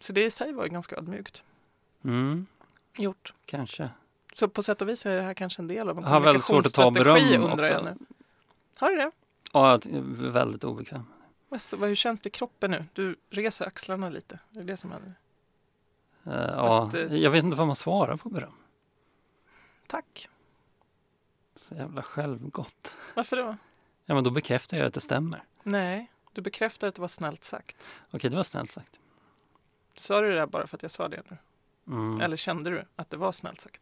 Så 0.00 0.12
det 0.12 0.24
i 0.24 0.30
sig 0.30 0.52
var 0.52 0.64
ju 0.64 0.70
ganska 0.70 0.96
ödmjukt 0.96 1.42
Mm, 2.04 2.46
gjort. 2.96 3.34
kanske. 3.46 3.90
Så 4.34 4.48
på 4.48 4.62
sätt 4.62 4.82
och 4.82 4.88
vis 4.88 5.06
är 5.06 5.16
det 5.16 5.22
här 5.22 5.34
kanske 5.34 5.62
en 5.62 5.68
del 5.68 5.88
av 5.88 5.98
en 5.98 6.04
Jag 6.04 6.10
har 6.10 6.20
väldigt 6.20 6.44
svårt 6.44 6.66
att 6.66 6.74
ta 6.74 6.90
beröm 6.90 7.16
undrar 7.16 7.64
jag 7.64 7.76
också. 7.76 7.82
nu. 7.84 7.96
Har 8.76 8.90
du 8.90 8.96
det? 8.96 9.10
Ja, 9.52 9.70
jag 9.70 9.86
är 9.86 10.00
väldigt 10.30 10.64
obekväm. 10.64 11.04
Alltså, 11.50 11.76
hur 11.76 11.94
känns 11.94 12.20
det 12.22 12.26
i 12.26 12.30
kroppen 12.30 12.70
nu? 12.70 12.84
Du 12.92 13.16
reser 13.30 13.66
axlarna 13.66 14.08
lite. 14.08 14.38
Det 14.50 14.60
är 14.60 14.64
det 14.64 14.76
som 14.76 14.90
händer. 14.92 15.14
Eh, 16.26 16.32
ja, 16.56 16.68
Fast, 16.68 16.94
eh, 16.94 17.14
jag 17.16 17.30
vet 17.30 17.44
inte 17.44 17.56
vad 17.56 17.66
man 17.66 17.76
svarar 17.76 18.16
på 18.16 18.28
beröm. 18.28 18.52
Tack. 19.86 20.28
Så 21.68 21.74
jävla 21.74 22.02
självgott. 22.02 22.94
Varför 23.14 23.36
då? 23.36 23.56
Ja, 24.04 24.14
men 24.14 24.24
då 24.24 24.30
bekräftar 24.30 24.76
jag 24.76 24.86
att 24.86 24.94
det 24.94 25.00
stämmer. 25.00 25.44
Nej, 25.62 26.10
du 26.32 26.40
bekräftar 26.42 26.88
att 26.88 26.94
det 26.94 27.00
var 27.00 27.08
snällt 27.08 27.44
sagt. 27.44 27.90
Okej, 28.10 28.30
det 28.30 28.36
var 28.36 28.42
snällt 28.42 28.70
sagt. 28.70 28.98
Sa 29.96 30.20
du 30.20 30.28
det 30.28 30.34
där 30.34 30.46
bara 30.46 30.66
för 30.66 30.76
att 30.76 30.82
jag 30.82 30.90
sa 30.90 31.08
det 31.08 31.22
nu? 31.30 31.36
Mm. 31.86 32.20
Eller 32.20 32.36
kände 32.36 32.70
du 32.70 32.84
att 32.96 33.10
det 33.10 33.16
var 33.16 33.32
snällt 33.32 33.60
sagt? 33.60 33.80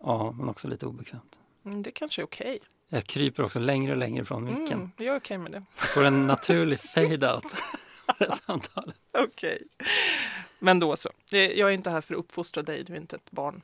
Ja, 0.00 0.32
men 0.32 0.48
också 0.48 0.68
lite 0.68 0.86
obekvämt. 0.86 1.38
Mm, 1.64 1.82
det 1.82 1.90
kanske 1.90 2.22
är 2.22 2.24
okej. 2.24 2.58
Jag 2.88 3.04
kryper 3.06 3.42
också 3.42 3.60
längre 3.60 3.92
och 3.92 3.98
längre 3.98 4.24
från 4.24 4.44
micken. 4.44 4.78
Mm, 4.78 4.90
jag 4.96 5.14
är 5.14 5.18
okej 5.18 5.38
med 5.38 5.52
det. 5.52 5.62
Jag 5.78 5.88
får 5.88 6.04
en 6.04 6.26
naturlig 6.26 6.78
fade-out 6.80 7.42
på 8.06 8.14
det 8.18 8.32
samtalet. 8.32 8.96
Okej. 9.12 9.62
Men 10.58 10.78
då 10.78 10.96
så. 10.96 11.10
Jag 11.30 11.58
är 11.58 11.70
inte 11.70 11.90
här 11.90 12.00
för 12.00 12.14
att 12.14 12.20
uppfostra 12.20 12.62
dig, 12.62 12.84
du 12.84 12.92
är 12.92 12.96
inte 12.96 13.16
ett 13.16 13.30
barn. 13.30 13.62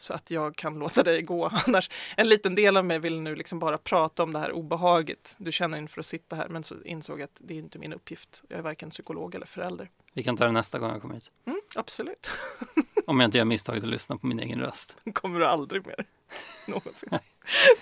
Så 0.00 0.14
att 0.14 0.30
jag 0.30 0.56
kan 0.56 0.74
låta 0.78 1.02
dig 1.02 1.22
gå. 1.22 1.50
Annars, 1.66 1.90
en 2.16 2.28
liten 2.28 2.54
del 2.54 2.76
av 2.76 2.84
mig 2.84 2.98
vill 2.98 3.20
nu 3.20 3.34
liksom 3.34 3.58
bara 3.58 3.78
prata 3.78 4.22
om 4.22 4.32
det 4.32 4.38
här 4.38 4.52
obehaget 4.52 5.36
du 5.38 5.52
känner 5.52 5.78
inför 5.78 6.00
att 6.00 6.06
sitta 6.06 6.36
här. 6.36 6.48
Men 6.48 6.64
så 6.64 6.74
insåg 6.84 7.20
jag 7.20 7.24
att 7.24 7.40
det 7.40 7.54
är 7.54 7.58
inte 7.58 7.78
min 7.78 7.92
uppgift. 7.92 8.42
Jag 8.48 8.58
är 8.58 8.62
varken 8.62 8.90
psykolog 8.90 9.34
eller 9.34 9.46
förälder. 9.46 9.90
Vi 10.12 10.22
kan 10.22 10.36
ta 10.36 10.44
det 10.44 10.52
nästa 10.52 10.78
gång 10.78 10.90
jag 10.90 11.02
kommer 11.02 11.14
hit. 11.14 11.30
Mm, 11.46 11.60
absolut. 11.74 12.30
Om 13.06 13.20
jag 13.20 13.28
inte 13.28 13.38
gör 13.38 13.44
misstaget 13.44 13.84
att 13.84 13.90
lyssna 13.90 14.16
på 14.16 14.26
min 14.26 14.40
egen 14.40 14.60
röst. 14.60 14.96
kommer 15.12 15.40
du 15.40 15.46
aldrig 15.46 15.86
mer. 15.86 16.06
Någonsin. 16.68 17.18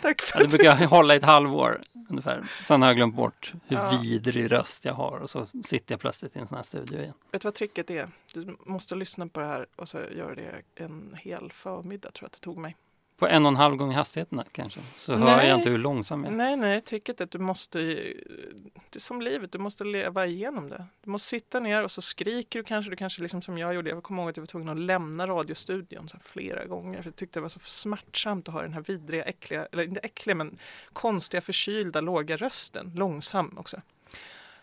Tack 0.03 0.23
för 0.23 0.39
Ja, 0.39 0.43
det 0.43 0.49
brukar 0.49 0.65
jag 0.81 0.89
hålla 0.89 1.15
i 1.15 1.17
ett 1.17 1.23
halvår 1.25 1.83
ungefär. 2.11 2.45
Sen 2.65 2.83
har 2.83 2.89
jag 2.89 2.97
glömt 2.97 3.15
bort 3.15 3.53
hur 3.67 3.77
Ja. 3.77 3.99
vidrig 4.03 4.53
röst 4.53 4.85
jag 4.85 4.95
har 4.95 5.19
och 5.19 5.31
så 5.31 5.47
sitter 5.65 5.93
jag 5.93 6.01
plötsligt 6.01 6.37
i 6.37 6.39
en 6.39 6.47
sån 6.47 6.57
här 6.57 6.63
studio 6.63 7.01
igen. 7.01 7.15
Vet 7.33 7.43
du 7.43 7.47
vad 7.47 7.55
tricket 7.55 7.91
är? 7.91 8.09
Du 8.35 8.57
måste 8.67 8.95
lyssna 8.95 9.27
på 9.29 9.41
det 9.41 9.47
här 9.47 9.67
och 9.77 9.89
så 9.89 9.99
göra 10.17 10.35
det 10.35 10.63
en 10.75 11.17
hel 11.19 11.51
förmiddag 11.53 12.11
tror 12.11 12.25
jag 12.25 12.27
att 12.27 12.33
det 12.33 12.41
tog 12.41 12.59
mig. 12.59 12.77
På 13.19 13.27
en 13.27 13.47
och 13.47 13.49
en 13.53 13.57
halv 13.57 13.77
gång 13.77 13.95
hastigheten 13.95 14.43
kanske. 14.53 14.81
Så 14.81 15.15
hör 15.15 15.37
Nej. 15.37 15.49
jag 15.49 15.59
inte 15.59 15.71
hur 15.71 15.79
långsam 15.79 16.25
jag 16.25 16.33
är. 16.33 16.37
Nej, 16.37 16.57
nej, 16.57 16.81
tricket 16.81 17.21
är 17.21 17.25
att 17.25 17.31
du 17.31 17.39
måste, 17.39 17.79
det 17.79 18.95
är 18.95 18.99
som 19.01 19.23
livet, 19.23 19.53
du 19.53 19.59
måste 19.59 19.85
leva 19.85 20.27
igenom 20.27 20.69
det. 20.69 20.87
Du 21.05 21.11
måste 21.11 21.29
sitta 21.29 21.61
ner 21.61 21.83
och 21.85 21.91
så 21.91 22.03
skriker 22.03 22.59
du 22.59 22.65
kanske, 22.65 22.91
du 22.91 22.97
kanske 22.97 23.23
liksom 23.23 23.43
som 23.43 23.59
jag 23.59 23.75
gjorde, 23.75 23.91
jag 23.91 24.03
kommer 24.03 24.23
ihåg 24.23 24.31
att 24.31 24.37
jag 24.37 24.43
var 24.43 24.47
tvungen 24.47 24.69
att 24.69 24.79
lämna 24.79 25.27
radiostudion 25.27 26.09
så 26.09 26.19
flera 26.25 26.65
gånger 26.65 27.03
för 27.03 27.09
jag 27.09 27.17
tyckte 27.17 27.39
det 27.39 27.43
var 27.43 27.49
så 27.49 27.59
smärtsamt 27.61 28.49
att 28.49 28.55
ha 28.55 28.63
den 28.63 28.73
här 28.73 28.81
vidriga, 28.83 29.23
äckliga, 29.25 29.67
eller 29.73 29.83
inte 29.83 30.01
äckliga 30.01 30.35
men 30.37 30.59
konstiga, 30.93 31.41
förkylda, 31.41 32.01
låga 32.01 32.37
rösten, 32.37 32.93
långsam 32.97 33.55
också. 33.59 33.81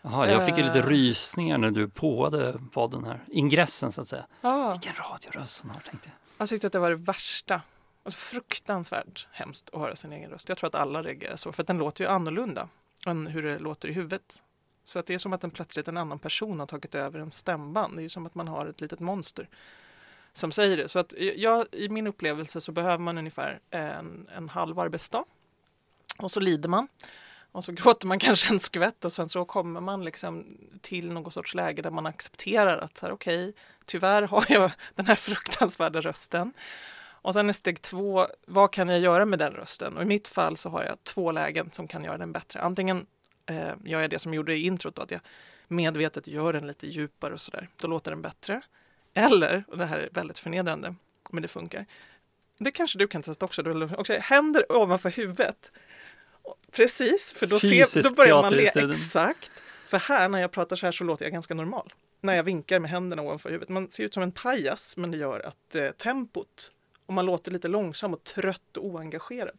Jaha, 0.02 0.28
jag 0.30 0.46
fick 0.46 0.58
ju 0.58 0.64
lite 0.64 0.78
Eh. 0.78 0.86
rysningar 0.86 1.58
när 1.58 1.70
du 1.70 1.88
påade 1.88 2.60
podden 2.72 3.04
här. 3.04 3.20
Ingressen 3.28 3.92
så 3.92 4.00
att 4.00 4.08
säga. 4.08 4.26
Ja, 4.40 4.72
Vilken 4.72 4.92
radioröst 5.10 5.62
hon 5.62 5.70
har 5.70 5.80
tänkte 5.80 6.08
jag. 6.08 6.42
jag 6.42 6.48
tyckte 6.48 6.66
att 6.66 6.72
det 6.72 6.78
var 6.78 6.90
det 6.90 6.96
värsta. 6.96 7.60
Alltså 8.06 8.18
fruktansvärt 8.18 9.28
hemskt 9.32 9.70
att 9.72 9.80
höra 9.80 9.96
sin 9.96 10.12
egen 10.12 10.30
röst. 10.30 10.48
Jag 10.48 10.58
tror 10.58 10.68
att 10.68 10.74
alla 10.74 11.02
reagerar 11.02 11.36
så, 11.36 11.52
för 11.52 11.62
att 11.62 11.66
den 11.66 11.78
låter 11.78 12.04
ju 12.04 12.10
annorlunda 12.10 12.68
än 13.06 13.26
hur 13.26 13.42
det 13.42 13.58
låter 13.58 13.88
i 13.88 13.92
huvudet. 13.92 14.42
Så 14.84 14.98
att 14.98 15.06
det 15.06 15.14
är 15.14 15.18
som 15.18 15.32
att 15.32 15.44
en 15.44 15.50
plötsligt 15.50 15.88
en 15.88 15.96
annan 15.96 16.18
person 16.18 16.60
har 16.60 16.66
tagit 16.66 16.94
över 16.94 17.18
en 17.20 17.30
stämband. 17.30 17.96
Det 17.96 18.00
är 18.00 18.02
ju 18.02 18.08
som 18.08 18.26
att 18.26 18.34
man 18.34 18.48
har 18.48 18.66
ett 18.66 18.80
litet 18.80 19.00
monster 19.00 19.48
som 20.32 20.52
säger 20.52 20.76
det. 20.76 20.88
Så 20.88 20.98
att 20.98 21.14
eh, 21.16 21.24
jag, 21.24 21.66
i 21.72 21.88
min 21.88 22.06
upplevelse 22.06 22.60
så 22.60 22.72
behöver 22.72 22.98
man 22.98 23.18
ungefär 23.18 23.60
en, 23.70 24.28
en 24.36 24.48
halv 24.48 24.78
arbetsdag. 24.78 25.24
Och 26.18 26.30
så 26.30 26.40
lider 26.40 26.68
man. 26.68 26.88
Och 27.52 27.64
så 27.64 27.72
gråter 27.82 28.06
man 28.06 28.18
kanske 28.18 28.54
en 28.54 28.60
skvätt 28.60 29.04
och 29.04 29.12
sen 29.12 29.28
så 29.28 29.44
kommer 29.44 29.80
man 29.80 30.04
liksom 30.04 30.58
till 30.80 31.12
någon 31.12 31.32
sorts 31.32 31.54
läge 31.54 31.82
där 31.82 31.90
man 31.90 32.06
accepterar 32.06 32.78
att 32.78 32.96
så 32.96 33.06
här, 33.06 33.12
okej, 33.12 33.54
tyvärr 33.84 34.22
har 34.22 34.44
jag 34.48 34.70
den 34.94 35.06
här 35.06 35.14
fruktansvärda 35.14 36.00
rösten. 36.00 36.52
Och 37.26 37.32
sen 37.32 37.48
är 37.48 37.52
steg 37.52 37.82
två, 37.82 38.26
vad 38.46 38.72
kan 38.72 38.88
jag 38.88 39.00
göra 39.00 39.24
med 39.24 39.38
den 39.38 39.52
rösten? 39.52 39.96
Och 39.96 40.02
i 40.02 40.06
mitt 40.06 40.28
fall 40.28 40.56
så 40.56 40.68
har 40.68 40.84
jag 40.84 41.04
två 41.04 41.32
lägen 41.32 41.70
som 41.72 41.88
kan 41.88 42.04
göra 42.04 42.18
den 42.18 42.32
bättre. 42.32 42.60
Antingen 42.60 43.06
eh, 43.46 43.72
gör 43.84 44.00
jag 44.00 44.10
det 44.10 44.18
som 44.18 44.32
jag 44.32 44.36
gjorde 44.36 44.54
i 44.54 44.66
introt, 44.66 44.94
då, 44.94 45.02
att 45.02 45.10
jag 45.10 45.20
medvetet 45.68 46.26
gör 46.26 46.52
den 46.52 46.66
lite 46.66 46.86
djupare 46.86 47.34
och 47.34 47.40
sådär. 47.40 47.68
Då 47.76 47.88
låter 47.88 48.10
den 48.10 48.22
bättre. 48.22 48.60
Eller, 49.14 49.64
och 49.68 49.78
det 49.78 49.86
här 49.86 49.98
är 49.98 50.08
väldigt 50.12 50.38
förnedrande, 50.38 50.94
men 51.30 51.42
det 51.42 51.48
funkar. 51.48 51.86
Det 52.58 52.70
kanske 52.70 52.98
du 52.98 53.08
kan 53.08 53.22
testa 53.22 53.44
också. 53.44 53.62
Du, 53.62 53.84
också 53.84 54.12
händer 54.12 54.72
ovanför 54.72 55.10
huvudet. 55.10 55.72
Precis, 56.72 57.34
för 57.38 57.46
då, 57.46 57.60
ser, 57.60 58.02
då 58.02 58.14
börjar 58.14 58.42
man 58.42 58.52
le. 58.52 58.70
Exakt. 58.90 59.50
För 59.86 59.98
här 59.98 60.28
när 60.28 60.38
jag 60.40 60.50
pratar 60.50 60.76
så 60.76 60.86
här 60.86 60.92
så 60.92 61.04
låter 61.04 61.24
jag 61.24 61.32
ganska 61.32 61.54
normal. 61.54 61.92
När 62.20 62.34
jag 62.34 62.42
vinkar 62.42 62.78
med 62.78 62.90
händerna 62.90 63.22
ovanför 63.22 63.50
huvudet. 63.50 63.68
Man 63.68 63.90
ser 63.90 64.04
ut 64.04 64.14
som 64.14 64.22
en 64.22 64.32
pajas, 64.32 64.96
men 64.96 65.10
det 65.10 65.16
gör 65.16 65.40
att 65.40 65.74
eh, 65.74 65.90
tempot 65.90 66.72
och 67.06 67.14
man 67.14 67.26
låter 67.26 67.50
lite 67.52 67.68
långsam 67.68 68.14
och 68.14 68.24
trött 68.24 68.76
och 68.76 68.84
oengagerad. 68.86 69.50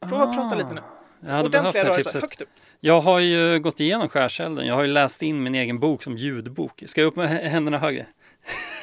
Prova 0.00 0.24
att 0.24 0.36
prata 0.36 0.54
lite 0.56 0.74
nu. 0.74 0.80
Jag 1.20 1.30
hade 1.32 1.48
behövt 1.48 1.72
det 1.72 1.78
här 1.84 1.96
tipset. 1.96 2.22
högt 2.22 2.40
upp. 2.40 2.48
Jag 2.80 3.00
har 3.00 3.18
ju 3.20 3.58
gått 3.58 3.80
igenom 3.80 4.08
skärselden. 4.08 4.66
Jag 4.66 4.74
har 4.74 4.82
ju 4.82 4.88
läst 4.92 5.22
in 5.22 5.42
min 5.42 5.54
egen 5.54 5.78
bok 5.78 6.02
som 6.02 6.16
ljudbok. 6.16 6.82
Ska 6.86 7.00
jag 7.00 7.08
upp 7.08 7.16
med 7.16 7.28
hä- 7.28 7.48
händerna 7.48 7.78
högre? 7.78 8.06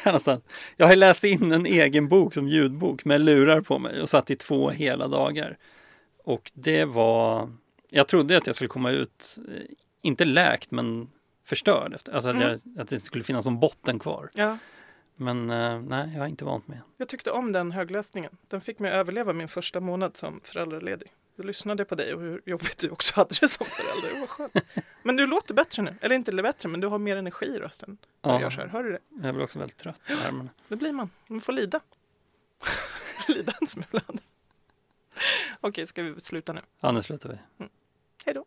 Jag 0.78 0.88
har 0.88 0.96
läst 0.96 1.24
in 1.24 1.52
en 1.52 1.66
egen 1.66 2.08
bok 2.08 2.34
som 2.34 2.48
ljudbok 2.48 3.06
med 3.06 3.22
lurar 3.22 3.62
på 3.62 3.80
mig 3.80 4.02
och 4.02 4.10
satt 4.10 4.30
i 4.32 4.36
två 4.36 4.70
hela 4.70 5.08
dagar. 5.08 5.58
Och 6.24 6.52
det 6.54 6.86
var, 6.86 7.50
jag 7.90 8.08
trodde 8.08 8.38
att 8.38 8.48
jag 8.48 8.56
skulle 8.56 8.68
komma 8.68 8.92
ut, 8.92 9.38
eh, 9.48 9.54
inte 10.02 10.26
läkt 10.26 10.72
men 10.72 11.10
förstörd. 11.46 11.94
Alltså 11.94 12.30
att, 12.30 12.36
Mm. 12.36 12.60
jag, 12.66 12.82
att 12.82 12.88
det 12.90 13.00
skulle 13.00 13.24
finnas 13.24 13.44
som 13.44 13.60
botten 13.60 14.00
kvar. 14.00 14.30
Ja, 14.34 14.58
Men 15.16 15.50
eh, 15.50 15.82
nej, 15.82 16.10
jag 16.14 16.20
har 16.20 16.28
inte 16.28 16.46
vant 16.46 16.68
mig. 16.68 16.82
jag 16.98 17.08
tyckte 17.08 17.32
om 17.32 17.52
den 17.52 17.72
högläsningen. 17.72 18.38
Den 18.48 18.62
fick 18.62 18.80
mig 18.80 18.92
överleva 18.92 19.34
min 19.34 19.48
första 19.48 19.80
månad 19.80 20.18
som 20.18 20.40
föräldraledig. 20.44 21.12
Jag 21.36 21.46
lyssnade 21.46 21.86
på 21.86 21.96
dig 21.96 22.14
och 22.14 22.22
hur 22.22 22.42
jobbigt 22.46 22.78
du 22.78 22.90
också 22.90 23.16
hade 23.16 23.36
det 23.42 23.48
som 23.48 23.66
förälder. 23.66 24.14
Det 24.14 24.20
var 24.20 24.28
skönt. 24.28 24.86
Men 25.04 25.16
du 25.16 25.28
låter 25.28 25.54
bättre 25.54 25.82
nu. 25.82 25.96
Eller 26.02 26.16
inte 26.16 26.32
bättre, 26.32 26.70
men 26.70 26.80
du 26.80 26.88
har 26.88 26.98
mer 26.98 27.18
energi 27.18 27.46
i 27.46 27.60
rösten. 27.60 27.98
Gör 28.24 28.50
så 28.50 28.62
här. 28.62 28.68
Hör 28.68 28.84
du 28.84 28.92
det? 28.92 29.00
jag 29.24 29.36
blir 29.36 29.44
också 29.44 29.60
väldigt 29.60 29.78
trött 29.78 30.02
i 30.10 30.14
armarna. 30.14 30.50
Det 30.68 30.76
blir 30.76 30.92
man. 30.92 31.10
Man 31.28 31.42
får 31.42 31.54
lida. 31.54 31.80
lida 33.28 33.54
en 33.62 33.68
smula. 33.68 34.02
Okej, 35.62 35.86
ska 35.86 36.04
vi 36.04 36.22
sluta 36.22 36.54
nu? 36.54 36.62
Ja, 36.80 36.92
nu 36.92 37.02
slutar 37.02 37.30
vi. 37.30 37.66
Hej 38.26 38.34
då. 38.34 38.46